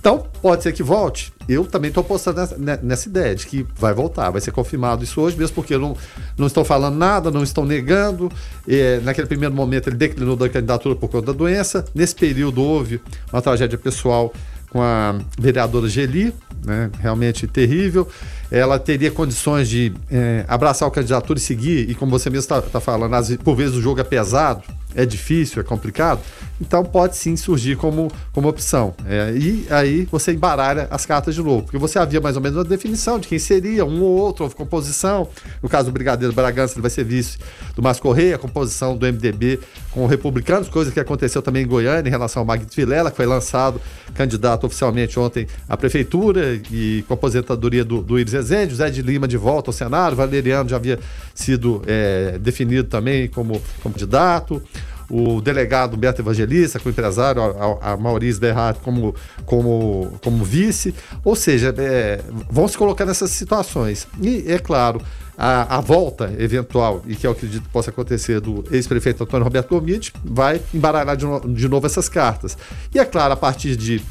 Então, 0.00 0.26
pode 0.42 0.64
ser 0.64 0.72
que 0.72 0.82
volte. 0.82 1.32
Eu 1.48 1.64
também 1.64 1.88
estou 1.88 2.00
apostando 2.00 2.40
nessa, 2.40 2.80
nessa, 2.82 3.08
ideia 3.08 3.34
de 3.36 3.46
que 3.46 3.64
vai 3.76 3.94
voltar, 3.94 4.30
vai 4.30 4.40
ser 4.40 4.50
confirmado 4.50 5.04
isso 5.04 5.20
hoje, 5.20 5.36
mesmo 5.36 5.54
porque 5.54 5.78
não, 5.78 5.96
não 6.36 6.48
estão 6.48 6.64
falando 6.64 6.96
nada, 6.96 7.30
não 7.30 7.44
estão 7.44 7.64
negando. 7.64 8.28
É, 8.66 8.98
naquele 9.04 9.28
primeiro 9.28 9.54
momento, 9.54 9.88
ele 9.88 9.96
declinou 9.96 10.34
da 10.34 10.48
candidatura 10.48 10.96
por 10.96 11.08
conta 11.08 11.26
da 11.26 11.32
doença. 11.32 11.84
Nesse 11.94 12.14
período, 12.16 12.60
houve 12.60 13.00
uma 13.32 13.40
tragédia 13.40 13.78
pessoal 13.78 14.32
com 14.76 14.82
a 14.82 15.14
vereadora 15.38 15.88
Geli, 15.88 16.34
né? 16.62 16.90
realmente 17.00 17.46
terrível. 17.46 18.06
Ela 18.50 18.78
teria 18.78 19.10
condições 19.10 19.70
de 19.70 19.90
é, 20.10 20.44
abraçar 20.46 20.86
a 20.86 20.90
candidatura 20.90 21.38
e 21.38 21.42
seguir, 21.42 21.88
e 21.88 21.94
como 21.94 22.10
você 22.10 22.28
mesmo 22.28 22.40
está 22.40 22.60
tá 22.60 22.78
falando, 22.78 23.14
às, 23.14 23.34
por 23.36 23.56
vezes 23.56 23.74
o 23.74 23.80
jogo 23.80 24.00
é 24.00 24.04
pesado, 24.04 24.62
é 24.94 25.06
difícil, 25.06 25.62
é 25.62 25.64
complicado, 25.64 26.20
então 26.60 26.84
pode 26.84 27.16
sim 27.16 27.36
surgir 27.36 27.76
como, 27.76 28.10
como 28.32 28.48
opção. 28.48 28.94
É, 29.06 29.32
e 29.36 29.66
aí 29.70 30.08
você 30.10 30.32
embaralha 30.32 30.88
as 30.90 31.04
cartas 31.04 31.34
de 31.34 31.42
novo, 31.42 31.62
porque 31.62 31.78
você 31.78 31.98
havia 31.98 32.20
mais 32.20 32.36
ou 32.36 32.42
menos 32.42 32.56
uma 32.56 32.64
definição 32.64 33.18
de 33.18 33.28
quem 33.28 33.38
seria, 33.38 33.84
um 33.84 34.02
ou 34.02 34.16
outro, 34.16 34.44
houve 34.44 34.54
composição. 34.54 35.28
No 35.62 35.68
caso 35.68 35.86
do 35.86 35.92
Brigadeiro 35.92 36.34
Bragança, 36.34 36.74
ele 36.74 36.82
vai 36.82 36.90
ser 36.90 37.04
vice 37.04 37.38
do 37.74 37.82
Márcio 37.82 38.02
Correia, 38.02 38.38
composição 38.38 38.96
do 38.96 39.06
MDB 39.06 39.60
com 39.90 40.04
o 40.04 40.06
Republicanos, 40.06 40.68
coisa 40.68 40.90
que 40.90 41.00
aconteceu 41.00 41.42
também 41.42 41.64
em 41.64 41.66
Goiânia 41.66 42.08
em 42.08 42.10
relação 42.10 42.40
ao 42.40 42.46
Magno 42.46 42.66
Vilela, 42.74 43.10
que 43.10 43.16
foi 43.16 43.26
lançado 43.26 43.80
candidato 44.14 44.66
oficialmente 44.66 45.18
ontem 45.18 45.46
à 45.68 45.76
prefeitura 45.76 46.60
e 46.70 47.04
com 47.06 47.14
a 47.14 47.16
aposentadoria 47.16 47.84
do, 47.84 48.02
do 48.02 48.18
Iris 48.18 48.32
Rezende, 48.32 48.70
José 48.70 48.90
de 48.90 49.02
Lima 49.02 49.28
de 49.28 49.36
volta 49.36 49.70
ao 49.70 49.72
cenário, 49.72 50.16
Valeriano 50.16 50.68
já 50.68 50.76
havia 50.76 50.98
sido 51.34 51.82
é, 51.86 52.38
definido 52.38 52.84
também 52.84 53.28
como, 53.28 53.60
como 53.82 53.94
candidato 53.94 54.62
o 55.10 55.40
delegado 55.40 55.96
Beto 55.96 56.20
Evangelista, 56.20 56.78
com 56.78 56.88
o 56.88 56.92
empresário 56.92 57.42
a, 57.42 57.92
a 57.92 57.96
Maurício 57.96 58.40
Berrat 58.40 58.78
como, 58.80 59.14
como, 59.44 60.18
como 60.22 60.44
vice. 60.44 60.94
Ou 61.24 61.36
seja, 61.36 61.74
é, 61.78 62.20
vão 62.50 62.66
se 62.66 62.76
colocar 62.76 63.04
nessas 63.04 63.30
situações. 63.30 64.06
E, 64.20 64.44
é 64.50 64.58
claro, 64.58 65.00
a, 65.36 65.76
a, 65.76 65.80
volta 65.80 66.32
eventual, 66.38 67.02
e 67.06 67.14
que 67.14 67.26
eu 67.26 67.32
acredito 67.32 67.64
que 67.64 67.68
possa 67.68 67.90
acontecer, 67.90 68.40
do 68.40 68.64
ex-prefeito 68.70 69.22
Antônio 69.22 69.44
Roberto 69.44 69.68
Gomide, 69.68 70.12
vai 70.24 70.60
embaralhar 70.72 71.16
de, 71.16 71.26
no, 71.26 71.40
de 71.40 71.68
novo 71.68 71.86
essas 71.86 72.08
cartas. 72.08 72.56
E 72.94 72.98
é 72.98 73.04
claro, 73.04 73.34
a 73.34 73.36
partir 73.36 73.76
de 73.76 74.02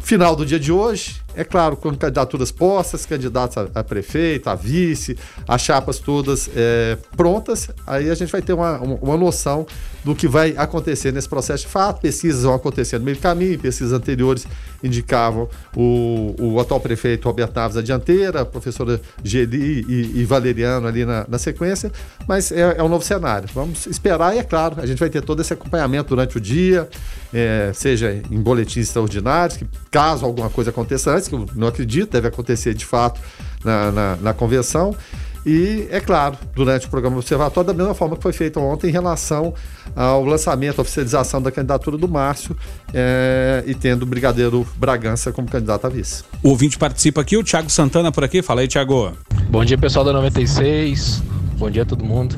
final 0.00 0.34
do 0.34 0.44
dia 0.44 0.58
de 0.58 0.72
hoje, 0.72 1.22
é 1.34 1.44
claro, 1.44 1.76
com 1.76 1.94
candidaturas 1.94 2.50
postas, 2.50 3.06
candidatos 3.06 3.56
a, 3.56 3.68
a 3.74 3.84
prefeito, 3.84 4.48
a 4.48 4.54
vice, 4.54 5.16
as 5.46 5.62
chapas 5.62 5.98
todas 5.98 6.50
é, 6.54 6.98
prontas, 7.16 7.70
aí 7.86 8.10
a 8.10 8.14
gente 8.14 8.30
vai 8.30 8.42
ter 8.42 8.52
uma, 8.52 8.78
uma 8.78 9.16
noção 9.16 9.66
do 10.04 10.14
que 10.14 10.26
vai 10.26 10.54
acontecer 10.56 11.12
nesse 11.12 11.28
processo 11.28 11.64
de 11.64 11.70
fato. 11.70 12.00
Pesquisas 12.00 12.42
vão 12.42 12.54
acontecer 12.54 12.98
no 12.98 13.04
meio 13.04 13.16
do 13.16 13.20
caminho, 13.20 13.58
pesquisas 13.58 13.92
anteriores 13.92 14.46
indicavam 14.82 15.48
o, 15.76 16.34
o 16.38 16.60
atual 16.60 16.80
prefeito 16.80 17.26
Roberto 17.26 17.54
Naves 17.54 17.76
à 17.76 17.82
dianteira, 17.82 18.40
a 18.40 18.44
professora 18.44 19.00
Geli 19.22 19.84
e, 19.88 20.20
e 20.20 20.24
Valeriano 20.24 20.86
ali 20.86 21.04
na, 21.04 21.24
na 21.28 21.38
sequência, 21.38 21.92
mas 22.26 22.50
é, 22.50 22.76
é, 22.78 22.82
um 22.82 22.88
novo 22.88 23.04
cenário. 23.04 23.48
Vamos 23.54 23.86
esperar 23.86 24.34
e, 24.34 24.38
é 24.38 24.42
claro, 24.42 24.76
a 24.80 24.86
gente 24.86 24.98
vai 24.98 25.08
ter 25.08 25.22
todo 25.22 25.40
esse 25.40 25.52
acompanhamento 25.52 26.08
durante 26.08 26.36
o 26.36 26.40
dia, 26.40 26.88
é, 27.32 27.70
seja 27.74 28.20
em 28.30 28.40
boletins 28.40 28.88
extraordinários, 28.88 29.56
que 29.56 29.66
caso 29.90 30.24
alguma 30.24 30.50
coisa 30.50 30.70
aconteça 30.70 31.12
antes, 31.12 31.28
que 31.28 31.34
eu 31.34 31.46
não 31.54 31.68
acredito, 31.68 32.10
deve 32.10 32.28
acontecer 32.28 32.74
de 32.74 32.84
fato 32.84 33.20
na, 33.64 33.92
na, 33.92 34.16
na 34.16 34.34
convenção. 34.34 34.96
E, 35.44 35.88
é 35.90 36.00
claro, 36.00 36.36
durante 36.54 36.86
o 36.86 36.90
programa 36.90 37.16
observatório, 37.16 37.66
da 37.66 37.74
mesma 37.74 37.94
forma 37.94 38.16
que 38.16 38.22
foi 38.22 38.32
feito 38.32 38.60
ontem 38.60 38.88
em 38.88 38.92
relação 38.92 39.52
ao 39.94 40.24
lançamento, 40.24 40.78
à 40.78 40.82
oficialização 40.82 41.42
da 41.42 41.50
candidatura 41.50 41.98
do 41.98 42.08
Márcio 42.08 42.56
é, 42.94 43.64
e 43.66 43.74
tendo 43.74 44.04
o 44.04 44.06
Brigadeiro 44.06 44.66
Bragança 44.76 45.32
como 45.32 45.48
candidato 45.48 45.86
a 45.86 45.90
vice. 45.90 46.22
O 46.42 46.50
ouvinte 46.50 46.78
participa 46.78 47.20
aqui, 47.20 47.36
o 47.36 47.42
Thiago 47.42 47.70
Santana 47.70 48.12
por 48.12 48.22
aqui. 48.22 48.40
Fala 48.42 48.60
aí, 48.60 48.68
Thiago. 48.68 49.12
Bom 49.50 49.64
dia, 49.64 49.76
pessoal 49.76 50.04
da 50.04 50.12
96. 50.12 51.22
Bom 51.58 51.70
dia 51.70 51.82
a 51.82 51.86
todo 51.86 52.04
mundo. 52.04 52.36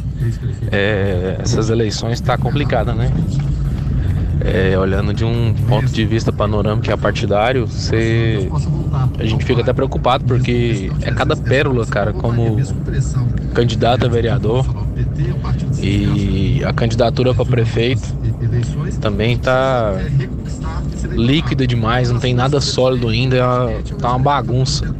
É, 0.72 1.36
essas 1.40 1.70
eleições 1.70 2.20
tá 2.20 2.36
complicada, 2.36 2.94
né? 2.94 3.10
É, 4.40 4.76
olhando 4.78 5.14
de 5.14 5.24
um 5.24 5.54
ponto 5.68 5.86
de 5.86 6.04
vista 6.04 6.32
panorâmico 6.32 6.84
que 6.84 6.90
é 6.90 6.96
partidário, 6.96 7.66
você, 7.66 8.50
a 9.18 9.24
gente 9.24 9.44
fica 9.44 9.62
até 9.62 9.72
preocupado 9.72 10.24
porque 10.24 10.90
é 11.02 11.10
cada 11.12 11.36
pérola, 11.36 11.86
cara, 11.86 12.12
como 12.12 12.56
candidato 13.54 14.06
a 14.06 14.08
vereador 14.08 14.66
e 15.80 16.62
a 16.64 16.72
candidatura 16.72 17.34
para 17.34 17.44
prefeito 17.44 18.14
também 19.00 19.36
tá 19.36 19.94
líquida 21.10 21.66
demais, 21.66 22.10
não 22.10 22.18
tem 22.18 22.34
nada 22.34 22.60
sólido 22.60 23.08
ainda, 23.08 23.44
tá 23.98 24.10
uma 24.10 24.18
bagunça. 24.18 24.94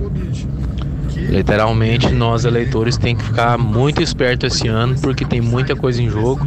Literalmente, 1.29 2.12
nós 2.12 2.45
eleitores 2.45 2.97
tem 2.97 3.16
que 3.16 3.25
ficar 3.25 3.59
muito 3.59 4.03
esperto 4.03 4.47
esse 4.47 4.68
ano 4.68 4.95
porque 5.01 5.25
tem 5.25 5.41
muita 5.41 5.75
coisa 5.75 6.03
em 6.03 6.09
jogo, 6.09 6.47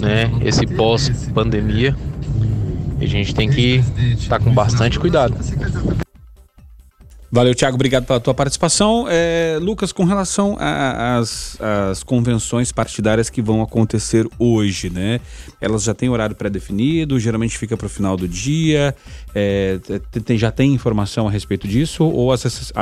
né? 0.00 0.30
Esse 0.40 0.66
pós-pandemia. 0.66 1.94
a 3.00 3.06
gente 3.06 3.34
tem 3.34 3.48
que 3.48 3.82
estar 4.16 4.38
tá 4.38 4.44
com 4.44 4.52
bastante 4.52 4.98
cuidado. 4.98 5.34
Valeu, 7.30 7.54
Thiago, 7.54 7.74
obrigado 7.74 8.06
pela 8.06 8.20
tua 8.20 8.32
participação. 8.32 9.06
É, 9.08 9.58
Lucas, 9.60 9.92
com 9.92 10.04
relação 10.04 10.56
às 10.58 12.02
convenções 12.04 12.70
partidárias 12.70 13.28
que 13.28 13.42
vão 13.42 13.62
acontecer 13.62 14.26
hoje, 14.38 14.90
né? 14.90 15.20
Elas 15.60 15.82
já 15.82 15.92
têm 15.92 16.08
horário 16.08 16.36
pré-definido, 16.36 17.18
geralmente 17.18 17.58
fica 17.58 17.76
para 17.76 17.86
o 17.86 17.90
final 17.90 18.16
do 18.16 18.28
dia. 18.28 18.94
É, 19.34 19.78
tem, 20.24 20.38
já 20.38 20.52
tem 20.52 20.72
informação 20.72 21.26
a 21.26 21.30
respeito 21.30 21.66
disso 21.66 22.04
ou 22.04 22.32
as 22.32 22.72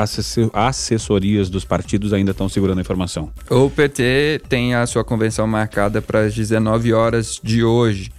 assessorias 0.53 1.49
dos 1.49 1.65
partidos 1.65 2.13
ainda 2.13 2.33
estão 2.33 2.49
segurando 2.49 2.79
a 2.79 2.81
informação? 2.83 3.31
O 3.51 3.71
PT 3.71 4.43
tem 4.49 4.75
a 4.75 4.87
sua 4.87 5.03
convenção 5.03 5.47
marcada 5.47 6.03
para 6.03 6.21
as 6.21 6.35
19 6.35 6.93
horas 6.93 7.41
de 7.43 7.65
hoje. 7.65 8.13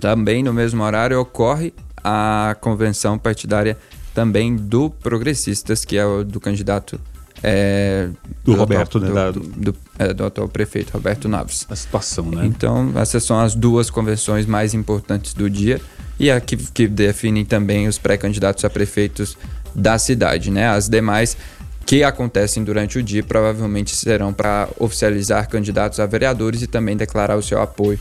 Também 0.00 0.42
no 0.42 0.52
mesmo 0.52 0.82
horário 0.82 1.20
ocorre 1.20 1.74
a 2.02 2.56
convenção 2.60 3.18
partidária 3.18 3.76
também 4.14 4.54
do 4.54 4.88
Progressistas, 4.88 5.84
que 5.84 5.96
é 5.96 6.06
o 6.06 6.24
do 6.24 6.40
candidato. 6.40 7.00
É, 7.42 8.08
do, 8.42 8.52
do, 8.52 8.58
Roberto, 8.58 8.98
atual, 8.98 9.12
né? 9.12 9.32
Do, 9.32 9.40
do, 9.40 9.76
é, 9.98 10.14
do, 10.14 10.24
atual 10.24 10.48
prefeito, 10.48 10.92
Roberto 10.94 11.28
Naves. 11.28 11.66
A 11.68 11.76
situação, 11.76 12.24
né? 12.30 12.46
Então, 12.46 12.92
essas 12.94 13.22
são 13.24 13.38
as 13.38 13.54
duas 13.54 13.90
convenções 13.90 14.46
mais 14.46 14.72
importantes 14.72 15.34
do 15.34 15.50
dia 15.50 15.78
e 16.18 16.30
a 16.30 16.40
que, 16.40 16.56
que 16.56 16.86
definem 16.86 17.44
também 17.44 17.86
os 17.86 17.98
pré-candidatos 17.98 18.64
a 18.64 18.70
prefeitos 18.70 19.36
da 19.74 19.98
cidade, 19.98 20.50
né? 20.50 20.68
As 20.68 20.88
demais 20.88 21.36
que 21.84 22.02
acontecem 22.02 22.64
durante 22.64 22.98
o 22.98 23.02
dia 23.02 23.22
provavelmente 23.22 23.94
serão 23.94 24.32
para 24.32 24.68
oficializar 24.78 25.48
candidatos 25.48 26.00
a 26.00 26.06
vereadores 26.06 26.62
e 26.62 26.66
também 26.66 26.96
declarar 26.96 27.36
o 27.36 27.42
seu 27.42 27.60
apoio 27.60 27.98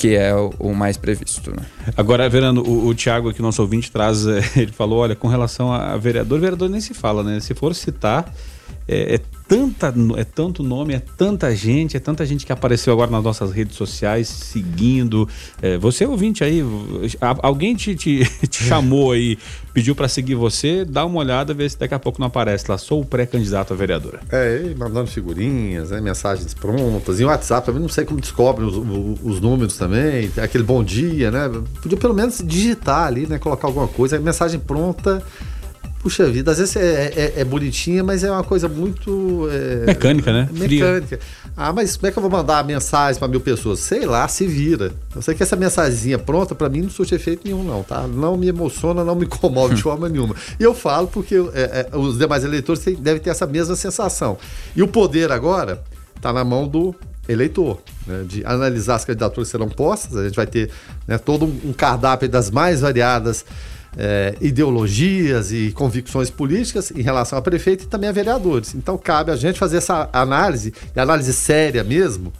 que 0.00 0.16
é 0.16 0.34
o, 0.34 0.74
mais 0.74 0.96
previsto. 0.96 1.50
Né? 1.50 1.62
Agora, 1.94 2.26
Verano, 2.26 2.62
o, 2.62 2.86
o 2.86 2.94
Tiago 2.94 3.28
aqui, 3.28 3.42
nosso 3.42 3.60
ouvinte, 3.60 3.92
traz, 3.92 4.24
ele 4.56 4.72
falou, 4.72 5.00
olha, 5.00 5.14
com 5.14 5.28
relação 5.28 5.70
a 5.70 5.94
vereador, 5.98 6.40
vereador 6.40 6.70
nem 6.70 6.80
se 6.80 6.94
fala, 6.94 7.22
né? 7.22 7.38
Se 7.38 7.54
for 7.54 7.74
citar, 7.74 8.32
é, 8.92 9.14
é, 9.14 9.20
tanta, 9.46 9.94
é 10.16 10.24
tanto 10.24 10.64
nome, 10.64 10.94
é 10.94 10.98
tanta 10.98 11.54
gente, 11.54 11.96
é 11.96 12.00
tanta 12.00 12.26
gente 12.26 12.44
que 12.44 12.50
apareceu 12.50 12.92
agora 12.92 13.08
nas 13.08 13.22
nossas 13.22 13.52
redes 13.52 13.76
sociais 13.76 14.26
seguindo. 14.26 15.28
É, 15.62 15.78
você 15.78 16.04
ouvinte 16.04 16.42
aí, 16.42 16.60
alguém 17.40 17.76
te, 17.76 17.94
te, 17.94 18.24
te 18.48 18.64
chamou 18.64 19.12
aí, 19.12 19.38
pediu 19.72 19.94
para 19.94 20.08
seguir 20.08 20.34
você, 20.34 20.84
dá 20.84 21.04
uma 21.04 21.20
olhada, 21.20 21.54
vê 21.54 21.68
se 21.68 21.78
daqui 21.78 21.94
a 21.94 22.00
pouco 22.00 22.18
não 22.18 22.26
aparece 22.26 22.64
lá. 22.68 22.76
Sou 22.76 23.00
o 23.00 23.04
pré-candidato 23.04 23.72
a 23.72 23.76
vereadora. 23.76 24.18
É, 24.28 24.74
mandando 24.76 25.06
figurinhas, 25.06 25.92
né, 25.92 26.00
mensagens 26.00 26.52
prontas. 26.52 27.20
E 27.20 27.24
o 27.24 27.28
WhatsApp 27.28 27.64
também, 27.64 27.80
não 27.80 27.88
sei 27.88 28.04
como 28.04 28.20
descobre 28.20 28.64
os, 28.64 28.74
os, 29.22 29.40
números 29.40 29.76
também, 29.76 30.32
aquele 30.42 30.64
bom 30.64 30.82
dia, 30.82 31.30
né? 31.30 31.48
Podia 31.80 31.96
pelo 31.96 32.12
menos 32.12 32.42
digitar 32.44 33.06
ali, 33.06 33.24
né? 33.24 33.38
Colocar 33.38 33.68
alguma 33.68 33.86
coisa, 33.86 34.18
mensagem 34.18 34.58
pronta 34.58 35.22
Puxa 36.00 36.26
vida, 36.30 36.50
às 36.50 36.56
vezes 36.56 36.74
é, 36.76 37.12
é, 37.14 37.32
é, 37.40 37.44
bonitinha, 37.44 38.02
mas 38.02 38.24
é 38.24 38.30
uma 38.30 38.42
coisa 38.42 38.66
muito. 38.66 39.46
É, 39.52 39.84
mecânica, 39.84 40.32
né? 40.32 40.48
Mecânica. 40.50 41.18
Fria. 41.18 41.20
Ah, 41.54 41.74
mas 41.74 41.94
como 41.94 42.06
é 42.06 42.10
que 42.10 42.18
eu 42.18 42.22
vou 42.22 42.30
mandar 42.30 42.64
mensagem 42.64 43.18
para 43.18 43.28
mil 43.28 43.40
pessoas? 43.40 43.80
Sei 43.80 44.06
lá, 44.06 44.26
se 44.26 44.46
vira. 44.46 44.92
Eu 45.14 45.20
sei 45.20 45.34
que 45.34 45.42
essa 45.42 45.56
mensagenzinha 45.56 46.18
pronta, 46.18 46.54
para 46.54 46.70
mim, 46.70 46.80
não 46.80 46.88
surte 46.88 47.14
efeito 47.14 47.42
nenhum, 47.44 47.62
não, 47.62 47.82
tá? 47.82 48.06
Não 48.06 48.34
me 48.34 48.48
emociona, 48.48 49.04
não 49.04 49.14
me 49.14 49.26
comove 49.26 49.74
de 49.74 49.82
forma 49.82 50.08
nenhuma. 50.08 50.34
E 50.58 50.62
eu 50.62 50.72
falo 50.72 51.06
porque 51.06 51.34
é, 51.52 51.88
é, 51.92 51.96
os 51.96 52.16
demais 52.16 52.44
eleitores 52.44 52.82
têm, 52.82 52.94
devem 52.94 53.20
ter 53.20 53.28
essa 53.28 53.46
mesma 53.46 53.76
sensação. 53.76 54.38
E 54.74 54.82
o 54.82 54.88
poder 54.88 55.30
agora 55.30 55.82
está 56.16 56.32
na 56.32 56.42
mão 56.42 56.66
do 56.66 56.94
eleitor, 57.28 57.78
né, 58.06 58.24
de 58.26 58.44
analisar 58.44 58.94
as 58.94 59.04
candidaturas 59.04 59.48
que 59.48 59.52
serão 59.52 59.68
postas. 59.68 60.16
A 60.16 60.24
gente 60.24 60.36
vai 60.36 60.46
ter 60.46 60.70
né, 61.06 61.18
todo 61.18 61.44
um 61.44 61.74
cardápio 61.74 62.26
das 62.26 62.50
mais 62.50 62.80
variadas 62.80 63.44
é, 63.96 64.34
ideologias 64.40 65.52
e 65.52 65.72
convicções 65.72 66.30
políticas 66.30 66.90
em 66.90 67.02
relação 67.02 67.38
a 67.38 67.42
prefeito 67.42 67.84
e 67.84 67.86
também 67.86 68.08
a 68.08 68.12
vereadores. 68.12 68.74
Então 68.74 68.96
cabe 68.96 69.30
a 69.30 69.36
gente 69.36 69.58
fazer 69.58 69.78
essa 69.78 70.08
análise, 70.12 70.72
análise 70.94 71.32
séria 71.32 71.82
mesmo, 71.82 72.32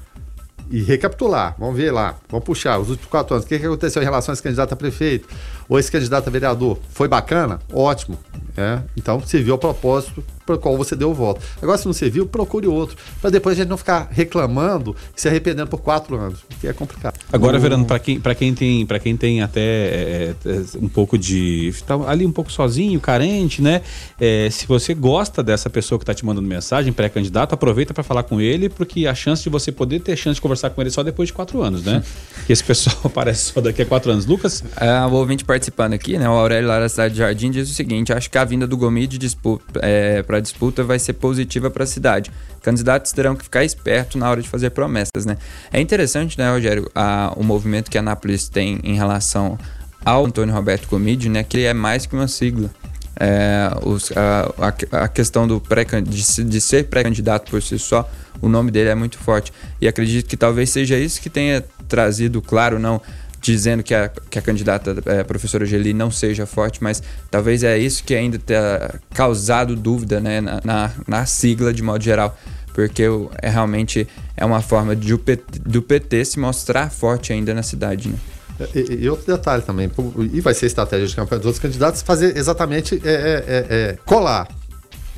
e 0.70 0.82
recapitular. 0.82 1.56
Vamos 1.58 1.76
ver 1.76 1.90
lá, 1.90 2.16
vamos 2.28 2.44
puxar 2.44 2.78
os 2.78 2.88
últimos 2.88 3.10
quatro 3.10 3.34
anos. 3.34 3.44
O 3.44 3.48
que, 3.48 3.58
que 3.58 3.66
aconteceu 3.66 4.00
em 4.00 4.04
relação 4.04 4.32
a 4.32 4.34
esse 4.34 4.42
candidato 4.42 4.72
a 4.72 4.76
prefeito 4.76 5.28
ou 5.68 5.78
esse 5.78 5.90
candidato 5.90 6.28
a 6.28 6.30
vereador? 6.30 6.78
Foi 6.90 7.08
bacana? 7.08 7.58
Ótimo. 7.72 8.18
É? 8.56 8.80
Então 8.96 9.20
serviu 9.20 9.54
ao 9.54 9.58
propósito 9.58 10.24
para 10.50 10.56
o 10.56 10.58
qual 10.58 10.76
você 10.76 10.96
deu 10.96 11.10
o 11.10 11.14
voto. 11.14 11.40
Agora, 11.62 11.78
se 11.78 11.86
não 11.86 11.92
serviu, 11.92 12.26
procure 12.26 12.66
outro. 12.66 12.96
Para 13.20 13.30
depois 13.30 13.56
a 13.56 13.62
gente 13.62 13.68
não 13.68 13.76
ficar 13.76 14.08
reclamando 14.10 14.96
e 15.16 15.20
se 15.20 15.28
arrependendo 15.28 15.68
por 15.68 15.80
quatro 15.80 16.16
anos, 16.16 16.40
que 16.60 16.66
é 16.66 16.72
complicado. 16.72 17.18
Agora, 17.32 17.56
o... 17.56 17.60
Verano, 17.60 17.84
para 17.84 17.98
quem, 17.98 18.20
quem, 18.20 18.54
tem, 18.54 18.86
quem 18.86 19.16
tem 19.16 19.42
até 19.42 19.60
é, 19.60 20.34
é, 20.44 20.62
um 20.80 20.88
pouco 20.88 21.16
de. 21.16 21.72
Tá 21.86 21.94
ali 22.06 22.26
um 22.26 22.32
pouco 22.32 22.50
sozinho, 22.50 22.98
carente, 23.00 23.62
né? 23.62 23.82
É, 24.18 24.48
se 24.50 24.66
você 24.66 24.94
gosta 24.94 25.42
dessa 25.42 25.70
pessoa 25.70 25.98
que 25.98 26.02
está 26.02 26.14
te 26.14 26.24
mandando 26.24 26.48
mensagem, 26.48 26.92
pré-candidato, 26.92 27.54
aproveita 27.54 27.94
para 27.94 28.02
falar 28.02 28.22
com 28.24 28.40
ele, 28.40 28.68
porque 28.68 29.06
a 29.06 29.14
chance 29.14 29.42
de 29.42 29.50
você 29.50 29.70
poder 29.70 30.00
ter 30.00 30.16
chance 30.16 30.36
de 30.36 30.40
conversar 30.40 30.70
com 30.70 30.80
ele 30.80 30.90
só 30.90 31.02
depois 31.02 31.28
de 31.28 31.32
quatro 31.32 31.62
anos, 31.62 31.84
né? 31.84 32.02
que 32.46 32.52
esse 32.52 32.64
pessoal 32.64 32.96
aparece 33.04 33.52
só 33.52 33.60
daqui 33.60 33.82
a 33.82 33.86
quatro 33.86 34.10
anos. 34.10 34.26
Lucas? 34.26 34.64
É, 34.76 34.90
o 35.06 35.12
ouvinte 35.12 35.44
participando 35.44 35.92
aqui, 35.92 36.18
né? 36.18 36.28
O 36.28 36.32
Aurélio 36.32 36.68
lá 36.68 36.80
da 36.80 36.88
cidade 36.88 37.14
de 37.14 37.20
Jardim 37.20 37.50
diz 37.50 37.70
o 37.70 37.74
seguinte: 37.74 38.12
acho 38.12 38.30
que 38.30 38.38
a 38.38 38.44
vinda 38.44 38.66
do 38.66 38.76
Gomide 38.76 39.18
é, 39.80 40.22
para 40.22 40.39
disputa 40.40 40.82
vai 40.82 40.98
ser 40.98 41.14
positiva 41.14 41.70
para 41.70 41.84
a 41.84 41.86
cidade. 41.86 42.30
Candidatos 42.62 43.12
terão 43.12 43.34
que 43.36 43.44
ficar 43.44 43.64
esperto 43.64 44.18
na 44.18 44.30
hora 44.30 44.42
de 44.42 44.48
fazer 44.48 44.70
promessas, 44.70 45.24
né? 45.24 45.36
É 45.72 45.80
interessante, 45.80 46.38
né, 46.38 46.50
Rogério, 46.50 46.90
a, 46.94 47.32
o 47.36 47.42
movimento 47.42 47.90
que 47.90 47.98
a 47.98 48.00
Anápolis 48.00 48.48
tem 48.48 48.80
em 48.82 48.94
relação 48.94 49.58
ao 50.04 50.26
Antônio 50.26 50.54
Roberto 50.54 50.88
Comide, 50.88 51.28
né? 51.28 51.42
Que 51.42 51.58
ele 51.58 51.66
é 51.66 51.74
mais 51.74 52.06
que 52.06 52.14
uma 52.14 52.28
sigla. 52.28 52.70
É, 53.18 53.70
os, 53.82 54.10
a, 54.12 54.52
a, 54.92 55.04
a, 55.04 55.08
questão 55.08 55.46
do 55.46 55.60
pré, 55.60 55.84
de, 55.84 56.44
de 56.44 56.60
ser 56.60 56.86
pré-candidato 56.86 57.50
por 57.50 57.62
si 57.62 57.78
só, 57.78 58.10
o 58.40 58.48
nome 58.48 58.70
dele 58.70 58.88
é 58.88 58.94
muito 58.94 59.18
forte. 59.18 59.52
E 59.80 59.86
acredito 59.86 60.26
que 60.26 60.36
talvez 60.36 60.70
seja 60.70 60.96
isso 60.96 61.20
que 61.20 61.28
tenha 61.28 61.62
trazido, 61.86 62.40
claro, 62.40 62.78
não 62.78 63.00
dizendo 63.40 63.82
que 63.82 63.94
a, 63.94 64.08
que 64.08 64.38
a 64.38 64.42
candidata 64.42 64.96
é, 65.06 65.20
a 65.20 65.24
professora 65.24 65.64
Geli 65.64 65.92
não 65.92 66.10
seja 66.10 66.46
forte, 66.46 66.82
mas 66.82 67.02
talvez 67.30 67.62
é 67.62 67.78
isso 67.78 68.04
que 68.04 68.14
ainda 68.14 68.38
tenha 68.38 69.00
causado 69.14 69.74
dúvida 69.74 70.20
né, 70.20 70.40
na, 70.40 70.60
na, 70.64 70.90
na 71.06 71.26
sigla 71.26 71.72
de 71.72 71.82
modo 71.82 72.02
geral, 72.02 72.36
porque 72.74 73.04
é 73.40 73.48
realmente 73.48 74.06
é 74.36 74.44
uma 74.44 74.60
forma 74.60 74.94
de, 74.94 75.18
do 75.64 75.82
PT 75.82 76.24
se 76.24 76.38
mostrar 76.38 76.90
forte 76.90 77.32
ainda 77.32 77.54
na 77.54 77.62
cidade. 77.62 78.08
Né? 78.10 78.18
E, 78.74 79.04
e, 79.04 79.08
outro 79.08 79.26
detalhe 79.26 79.62
também, 79.62 79.90
e 80.32 80.40
vai 80.42 80.52
ser 80.52 80.66
estratégia 80.66 81.06
de 81.06 81.16
campanha 81.16 81.38
dos 81.38 81.46
outros 81.46 81.62
candidatos, 81.62 82.02
fazer 82.02 82.36
exatamente 82.36 83.00
é, 83.02 83.08
é, 83.08 83.14
é, 83.14 83.90
é 83.90 83.98
colar 84.04 84.48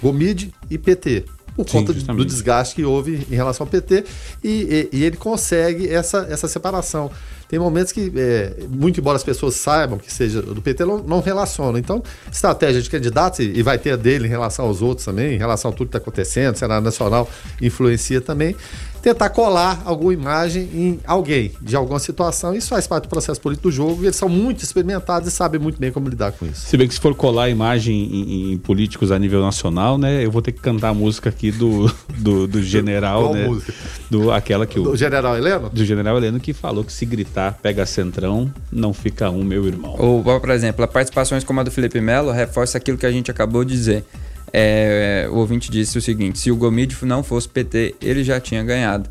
Gomide 0.01 0.53
e 0.71 0.79
PT 0.79 1.25
por 1.57 1.69
Sim, 1.69 1.79
conta 1.79 1.93
justamente. 1.93 2.25
do 2.25 2.25
desgaste 2.25 2.75
que 2.75 2.85
houve 2.85 3.27
em 3.31 3.35
relação 3.35 3.67
ao 3.67 3.71
PT 3.71 4.05
e, 4.43 4.89
e, 4.93 4.97
e, 4.97 5.05
ele 5.05 5.17
consegue 5.17 5.89
essa, 5.89 6.27
essa 6.31 6.49
separação. 6.49 7.11
Tem 7.49 7.59
momentos 7.59 7.93
que, 7.93 8.11
é, 8.17 8.55
muito 8.71 8.99
embora 8.99 9.17
as 9.17 9.23
pessoas 9.23 9.57
saibam 9.57 9.99
que 9.99 10.11
seja 10.11 10.41
do 10.41 10.63
PT, 10.63 10.87
não, 10.87 10.99
não 10.99 11.21
relacionam. 11.21 11.79
Então, 11.79 12.03
estratégia 12.33 12.81
de 12.81 12.89
candidatos, 12.89 13.41
e, 13.41 13.53
e 13.55 13.63
vai 13.63 13.79
ter 13.79 13.91
a 13.91 13.97
dele 13.97 14.27
em 14.27 14.31
relação 14.31 14.65
aos 14.65 14.81
outros 14.81 15.05
também, 15.05 15.35
em 15.35 15.39
relação 15.39 15.71
a 15.71 15.75
tudo 15.75 15.89
que 15.89 15.97
está 15.97 15.99
acontecendo, 15.99 16.55
o 16.55 16.59
Senado 16.59 16.83
Nacional 16.83 17.29
influencia 17.61 18.23
também 18.23 18.57
tentar 19.03 19.31
colar 19.31 19.83
alguma 19.85 20.15
imagem 20.15 20.63
em 20.73 21.01
alguém, 21.05 21.53
de 21.61 21.75
alguma 21.75 21.99
situação. 21.99 22.55
Isso 22.55 22.69
faz 22.69 22.87
parte 22.87 23.05
do 23.05 23.09
processo 23.09 23.41
político 23.41 23.69
do 23.69 23.73
jogo 23.73 24.03
e 24.03 24.07
eles 24.07 24.17
são 24.17 24.29
muito 24.29 24.63
experimentados 24.63 25.29
e 25.29 25.31
sabem 25.31 25.61
muito 25.61 25.79
bem 25.79 25.91
como 25.91 26.09
lidar 26.09 26.33
com 26.33 26.47
isso. 26.47 26.67
Se 26.67 26.77
bem 26.77 26.87
que 26.87 26.95
se 26.95 27.01
for 27.01 27.15
colar 27.15 27.51
imagem 27.51 27.95
em, 27.95 28.53
em 28.53 28.59
políticos 28.59 29.11
a 29.11 29.19
nível 29.19 29.43
nacional, 29.43 29.99
né, 29.99 30.25
eu 30.25 30.31
vou 30.31 30.41
ter 30.41 30.53
que 30.53 30.61
cantar 30.61 30.91
a 30.91 30.95
música 30.95 31.29
aqui 31.29 31.51
do, 31.51 31.93
do, 32.17 32.47
do 32.47 32.63
general, 32.63 33.25
Qual 33.25 33.35
né? 33.35 33.47
Música? 33.47 33.75
Do, 34.09 34.31
aquela 34.31 34.67
que 34.67 34.79
o... 34.79 34.85
Do 34.85 34.97
general 34.97 35.37
Heleno? 35.37 35.69
Do 35.69 35.85
general 35.85 36.17
Heleno 36.17 36.39
que 36.39 36.53
falou 36.53 36.85
que 36.85 36.93
se 36.93 37.05
gritar 37.05 37.59
pega 37.61 37.85
centrão, 37.85 38.53
não 38.71 38.93
fica 38.93 39.29
um, 39.31 39.43
meu 39.43 39.67
irmão. 39.67 39.97
Ou, 39.99 40.23
por 40.23 40.51
exemplo, 40.51 40.85
a 40.85 40.89
participações 40.89 41.43
como 41.43 41.59
a 41.61 41.63
do 41.65 41.71
Felipe 41.71 42.01
Melo 42.01 42.31
reforça 42.31 42.79
aquilo 42.79 42.97
que 42.97 43.07
a 43.07 43.11
gente 43.11 43.31
acabou 43.31 43.65
de 43.65 43.73
dizer 43.73 44.05
é, 44.53 45.27
o 45.31 45.37
ouvinte 45.37 45.71
disse 45.71 45.97
o 45.97 46.03
seguinte: 46.03 46.39
se 46.39 46.51
o 46.51 46.57
Gomide 46.57 46.97
não 47.03 47.23
fosse 47.23 47.49
PT, 47.49 47.95
ele 48.01 48.23
já 48.23 48.39
tinha 48.41 48.63
ganhado. 48.63 49.09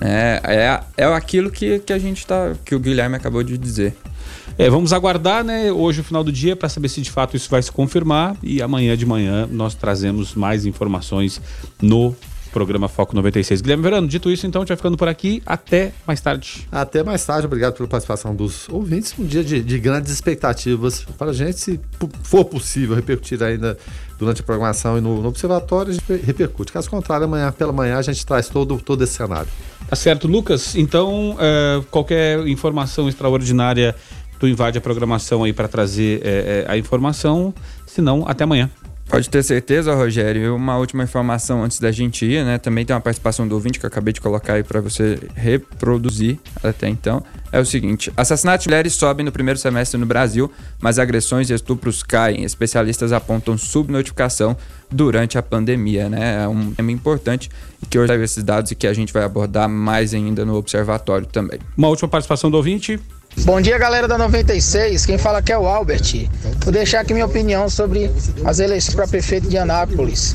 É, 0.00 0.40
é, 0.44 1.04
é 1.04 1.04
aquilo 1.04 1.50
que, 1.50 1.78
que 1.80 1.92
a 1.92 1.98
gente 1.98 2.26
tá. 2.26 2.54
que 2.64 2.74
o 2.74 2.80
Guilherme 2.80 3.16
acabou 3.16 3.42
de 3.42 3.56
dizer. 3.56 3.96
É, 4.56 4.70
vamos 4.70 4.92
aguardar, 4.92 5.42
né, 5.42 5.72
hoje 5.72 6.00
o 6.00 6.04
final 6.04 6.22
do 6.22 6.30
dia 6.30 6.54
para 6.54 6.68
saber 6.68 6.88
se 6.88 7.00
de 7.00 7.10
fato 7.10 7.36
isso 7.36 7.50
vai 7.50 7.60
se 7.60 7.72
confirmar 7.72 8.36
e 8.40 8.62
amanhã 8.62 8.96
de 8.96 9.04
manhã 9.04 9.48
nós 9.50 9.74
trazemos 9.74 10.34
mais 10.34 10.64
informações 10.64 11.40
no 11.82 12.14
programa 12.54 12.86
Foco 12.86 13.16
96. 13.16 13.60
Guilherme 13.60 13.82
Verano, 13.82 14.06
dito 14.06 14.30
isso, 14.30 14.46
então, 14.46 14.62
a 14.62 14.62
gente 14.62 14.68
vai 14.68 14.76
ficando 14.76 14.96
por 14.96 15.08
aqui. 15.08 15.42
Até 15.44 15.92
mais 16.06 16.20
tarde. 16.20 16.68
Até 16.70 17.02
mais 17.02 17.26
tarde. 17.26 17.46
Obrigado 17.46 17.74
pela 17.74 17.88
participação 17.88 18.32
dos 18.32 18.68
ouvintes. 18.68 19.12
Um 19.18 19.26
dia 19.26 19.42
de, 19.42 19.60
de 19.60 19.78
grandes 19.80 20.12
expectativas 20.12 21.04
para 21.18 21.32
a 21.32 21.34
gente, 21.34 21.58
se 21.58 21.80
for 22.22 22.44
possível, 22.44 22.94
repercutir 22.94 23.42
ainda 23.42 23.76
durante 24.18 24.40
a 24.40 24.44
programação 24.44 24.98
e 24.98 25.00
no, 25.00 25.20
no, 25.20 25.28
observatório, 25.28 25.90
a 25.90 25.94
gente 25.94 26.24
repercute. 26.24 26.72
Caso 26.72 26.88
contrário, 26.88 27.24
amanhã 27.24 27.52
pela 27.52 27.72
manhã 27.72 27.98
a 27.98 28.02
gente 28.02 28.24
traz 28.24 28.48
todo, 28.48 28.78
todo 28.78 29.02
esse 29.02 29.14
cenário. 29.14 29.48
Tá 29.88 29.96
certo, 29.96 30.26
Lucas. 30.26 30.74
Então, 30.74 31.36
é, 31.38 31.82
qualquer 31.90 32.46
informação 32.46 33.08
extraordinária 33.08 33.94
tu 34.38 34.48
invade 34.48 34.78
a 34.78 34.80
programação 34.80 35.44
aí 35.44 35.52
para 35.52 35.68
trazer 35.68 36.20
é, 36.24 36.64
é, 36.66 36.72
a 36.72 36.76
informação. 36.76 37.54
Se 37.86 38.00
não, 38.00 38.24
até 38.26 38.44
amanhã. 38.44 38.70
Pode 39.08 39.28
ter 39.28 39.42
certeza, 39.42 39.94
Rogério. 39.94 40.56
Uma 40.56 40.76
última 40.78 41.04
informação 41.04 41.62
antes 41.62 41.78
da 41.78 41.92
gente 41.92 42.24
ir, 42.24 42.44
né? 42.44 42.58
Também 42.58 42.84
tem 42.84 42.94
uma 42.94 43.00
participação 43.00 43.46
do 43.46 43.54
ouvinte 43.54 43.78
que 43.78 43.84
eu 43.84 43.88
acabei 43.88 44.12
de 44.12 44.20
colocar 44.20 44.54
aí 44.54 44.62
para 44.62 44.80
você 44.80 45.20
reproduzir 45.34 46.38
até 46.62 46.88
então. 46.88 47.22
É 47.52 47.60
o 47.60 47.66
seguinte: 47.66 48.12
assassinatos 48.16 48.64
de 48.64 48.70
mulheres 48.70 48.94
sobem 48.94 49.24
no 49.24 49.30
primeiro 49.30 49.60
semestre 49.60 50.00
no 50.00 50.06
Brasil, 50.06 50.50
mas 50.80 50.98
agressões 50.98 51.50
e 51.50 51.54
estupros 51.54 52.02
caem. 52.02 52.44
Especialistas 52.44 53.12
apontam 53.12 53.56
subnotificação 53.58 54.56
durante 54.90 55.36
a 55.36 55.42
pandemia, 55.42 56.08
né? 56.08 56.42
É 56.42 56.48
um 56.48 56.72
tema 56.72 56.90
importante 56.90 57.50
que 57.88 57.98
hoje 57.98 58.14
esses 58.22 58.42
dados 58.42 58.70
e 58.70 58.74
que 58.74 58.86
a 58.86 58.92
gente 58.94 59.12
vai 59.12 59.22
abordar 59.22 59.68
mais 59.68 60.14
ainda 60.14 60.44
no 60.44 60.54
observatório 60.54 61.26
também. 61.26 61.58
Uma 61.76 61.88
última 61.88 62.08
participação 62.08 62.50
do 62.50 62.56
ouvinte. 62.56 62.98
Bom 63.42 63.60
dia, 63.60 63.76
galera 63.76 64.08
da 64.08 64.16
96. 64.16 65.04
Quem 65.04 65.18
fala 65.18 65.38
aqui 65.38 65.52
é 65.52 65.58
o 65.58 65.66
Albert. 65.66 66.28
Vou 66.62 66.72
deixar 66.72 67.00
aqui 67.00 67.12
minha 67.12 67.26
opinião 67.26 67.68
sobre 67.68 68.10
as 68.44 68.58
eleições 68.58 68.94
para 68.94 69.06
prefeito 69.06 69.48
de 69.48 69.58
Anápolis. 69.58 70.34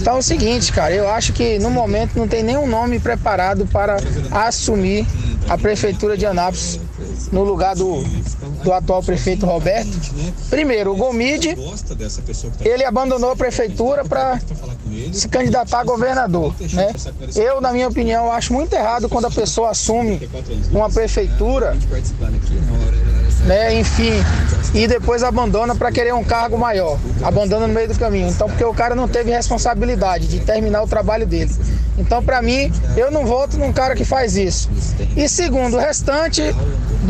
Então 0.00 0.16
é 0.16 0.18
o 0.18 0.22
seguinte, 0.22 0.70
cara, 0.72 0.92
eu 0.94 1.08
acho 1.08 1.32
que 1.32 1.58
no 1.58 1.70
momento 1.70 2.18
não 2.18 2.28
tem 2.28 2.42
nenhum 2.42 2.66
nome 2.66 2.98
preparado 2.98 3.66
para 3.66 3.96
assumir 4.30 5.06
a 5.48 5.56
prefeitura 5.56 6.16
de 6.16 6.26
Anápolis 6.26 6.78
no 7.32 7.44
lugar 7.44 7.74
do, 7.74 8.02
do 8.62 8.72
atual 8.72 9.02
prefeito 9.02 9.46
Roberto. 9.46 9.90
Primeiro, 10.48 10.92
o 10.92 10.96
Gomide, 10.96 11.56
ele 12.60 12.84
abandonou 12.84 13.30
a 13.30 13.36
prefeitura 13.36 14.04
para 14.04 14.40
se 15.12 15.28
candidatar 15.28 15.80
a 15.80 15.84
governador, 15.84 16.54
né? 16.72 16.92
Eu, 17.34 17.60
na 17.60 17.72
minha 17.72 17.88
opinião, 17.88 18.32
acho 18.32 18.52
muito 18.52 18.72
errado 18.74 19.08
quando 19.08 19.26
a 19.26 19.30
pessoa 19.30 19.70
assume 19.70 20.28
uma 20.72 20.90
prefeitura 20.90 21.76
né, 23.46 23.78
enfim, 23.78 24.12
e 24.74 24.86
depois 24.86 25.22
abandona 25.22 25.74
para 25.74 25.90
querer 25.90 26.14
um 26.14 26.24
cargo 26.24 26.58
maior, 26.58 26.98
abandona 27.22 27.66
no 27.66 27.72
meio 27.72 27.88
do 27.88 27.98
caminho. 27.98 28.28
Então, 28.28 28.48
porque 28.48 28.64
o 28.64 28.74
cara 28.74 28.94
não 28.94 29.08
teve 29.08 29.30
responsabilidade 29.30 30.26
de 30.26 30.40
terminar 30.40 30.82
o 30.82 30.86
trabalho 30.86 31.26
dele. 31.26 31.50
Então, 31.98 32.22
para 32.22 32.40
mim, 32.40 32.72
eu 32.96 33.10
não 33.10 33.26
voto 33.26 33.56
num 33.58 33.72
cara 33.72 33.94
que 33.94 34.04
faz 34.04 34.36
isso. 34.36 34.68
E 35.16 35.28
segundo, 35.28 35.76
o 35.76 35.80
restante 35.80 36.42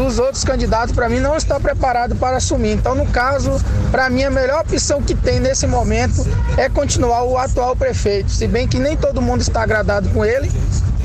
dos 0.04 0.18
outros 0.18 0.42
candidatos, 0.44 0.94
para 0.94 1.10
mim, 1.10 1.20
não 1.20 1.36
está 1.36 1.60
preparado 1.60 2.16
para 2.16 2.38
assumir. 2.38 2.72
Então, 2.72 2.94
no 2.94 3.04
caso, 3.06 3.52
para 3.90 4.08
mim, 4.08 4.24
a 4.24 4.30
melhor 4.30 4.62
opção 4.62 5.02
que 5.02 5.14
tem 5.14 5.38
nesse 5.38 5.66
momento 5.66 6.26
é 6.56 6.70
continuar 6.70 7.24
o 7.24 7.36
atual 7.36 7.76
prefeito. 7.76 8.30
Se 8.30 8.46
bem 8.46 8.66
que 8.66 8.78
nem 8.78 8.96
todo 8.96 9.20
mundo 9.20 9.42
está 9.42 9.62
agradado 9.62 10.08
com 10.08 10.24
ele, 10.24 10.50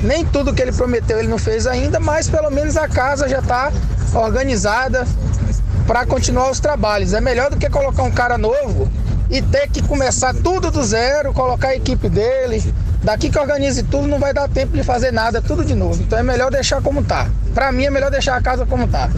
nem 0.02 0.24
tudo 0.24 0.54
que 0.54 0.62
ele 0.62 0.72
prometeu 0.72 1.18
ele 1.18 1.28
não 1.28 1.36
fez 1.36 1.66
ainda, 1.66 2.00
mas 2.00 2.28
pelo 2.28 2.50
menos 2.50 2.76
a 2.78 2.88
casa 2.88 3.28
já 3.28 3.40
está 3.40 3.70
organizada 4.14 5.06
para 5.86 6.06
continuar 6.06 6.50
os 6.50 6.58
trabalhos. 6.58 7.12
É 7.12 7.20
melhor 7.20 7.50
do 7.50 7.58
que 7.58 7.68
colocar 7.68 8.02
um 8.02 8.10
cara 8.10 8.38
novo 8.38 8.90
e 9.28 9.42
ter 9.42 9.68
que 9.68 9.82
começar 9.82 10.32
tudo 10.34 10.70
do 10.70 10.82
zero, 10.82 11.34
colocar 11.34 11.68
a 11.68 11.76
equipe 11.76 12.08
dele. 12.08 12.62
Daqui 13.06 13.30
que 13.30 13.38
organize 13.38 13.84
tudo, 13.84 14.08
não 14.08 14.18
vai 14.18 14.34
dar 14.34 14.48
tempo 14.48 14.76
de 14.76 14.82
fazer 14.82 15.12
nada, 15.12 15.40
tudo 15.40 15.64
de 15.64 15.76
novo. 15.76 16.02
Então 16.02 16.18
é 16.18 16.24
melhor 16.24 16.50
deixar 16.50 16.82
como 16.82 17.04
tá. 17.04 17.30
Para 17.54 17.70
mim 17.70 17.84
é 17.84 17.90
melhor 17.90 18.10
deixar 18.10 18.34
a 18.34 18.42
casa 18.42 18.66
como 18.66 18.88
tá. 18.88 19.08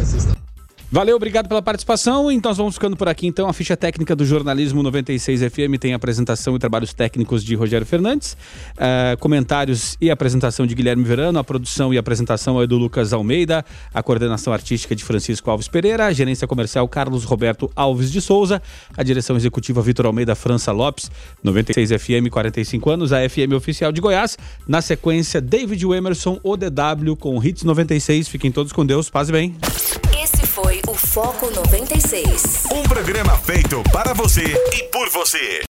Valeu, 0.90 1.16
obrigado 1.16 1.48
pela 1.48 1.60
participação. 1.60 2.30
Então, 2.30 2.48
nós 2.48 2.56
vamos 2.56 2.74
ficando 2.74 2.96
por 2.96 3.08
aqui. 3.08 3.26
Então, 3.26 3.46
a 3.46 3.52
ficha 3.52 3.76
técnica 3.76 4.16
do 4.16 4.24
Jornalismo 4.24 4.82
96 4.82 5.42
FM 5.52 5.78
tem 5.78 5.92
apresentação 5.92 6.56
e 6.56 6.58
trabalhos 6.58 6.94
técnicos 6.94 7.44
de 7.44 7.54
Rogério 7.54 7.86
Fernandes, 7.86 8.32
uh, 8.72 9.18
comentários 9.18 9.98
e 10.00 10.10
apresentação 10.10 10.66
de 10.66 10.74
Guilherme 10.74 11.04
Verano, 11.04 11.38
a 11.38 11.44
produção 11.44 11.92
e 11.92 11.98
apresentação 11.98 12.60
é 12.62 12.66
do 12.66 12.78
Lucas 12.78 13.12
Almeida, 13.12 13.62
a 13.92 14.02
coordenação 14.02 14.50
artística 14.50 14.96
de 14.96 15.04
Francisco 15.04 15.50
Alves 15.50 15.68
Pereira, 15.68 16.06
a 16.06 16.12
gerência 16.12 16.48
comercial 16.48 16.88
Carlos 16.88 17.22
Roberto 17.24 17.70
Alves 17.76 18.10
de 18.10 18.22
Souza, 18.22 18.62
a 18.96 19.02
direção 19.02 19.36
executiva 19.36 19.82
Vitor 19.82 20.06
Almeida 20.06 20.34
França 20.34 20.72
Lopes, 20.72 21.10
96 21.42 22.00
FM, 22.00 22.30
45 22.30 22.90
anos, 22.90 23.12
a 23.12 23.28
FM 23.28 23.52
oficial 23.54 23.92
de 23.92 24.00
Goiás. 24.00 24.38
Na 24.66 24.80
sequência, 24.80 25.38
David 25.38 25.84
Emerson, 25.84 26.40
ODW 26.42 27.14
com 27.18 27.44
Hits 27.44 27.62
96. 27.62 28.26
Fiquem 28.26 28.50
todos 28.50 28.72
com 28.72 28.86
Deus, 28.86 29.10
paz 29.10 29.28
e 29.28 29.32
bem. 29.32 29.54
Foi 30.60 30.80
o 30.88 30.94
Foco 30.94 31.52
96. 31.52 32.66
Um 32.72 32.82
programa 32.82 33.38
feito 33.38 33.80
para 33.92 34.12
você 34.12 34.42
e 34.76 34.82
por 34.90 35.08
você. 35.08 35.60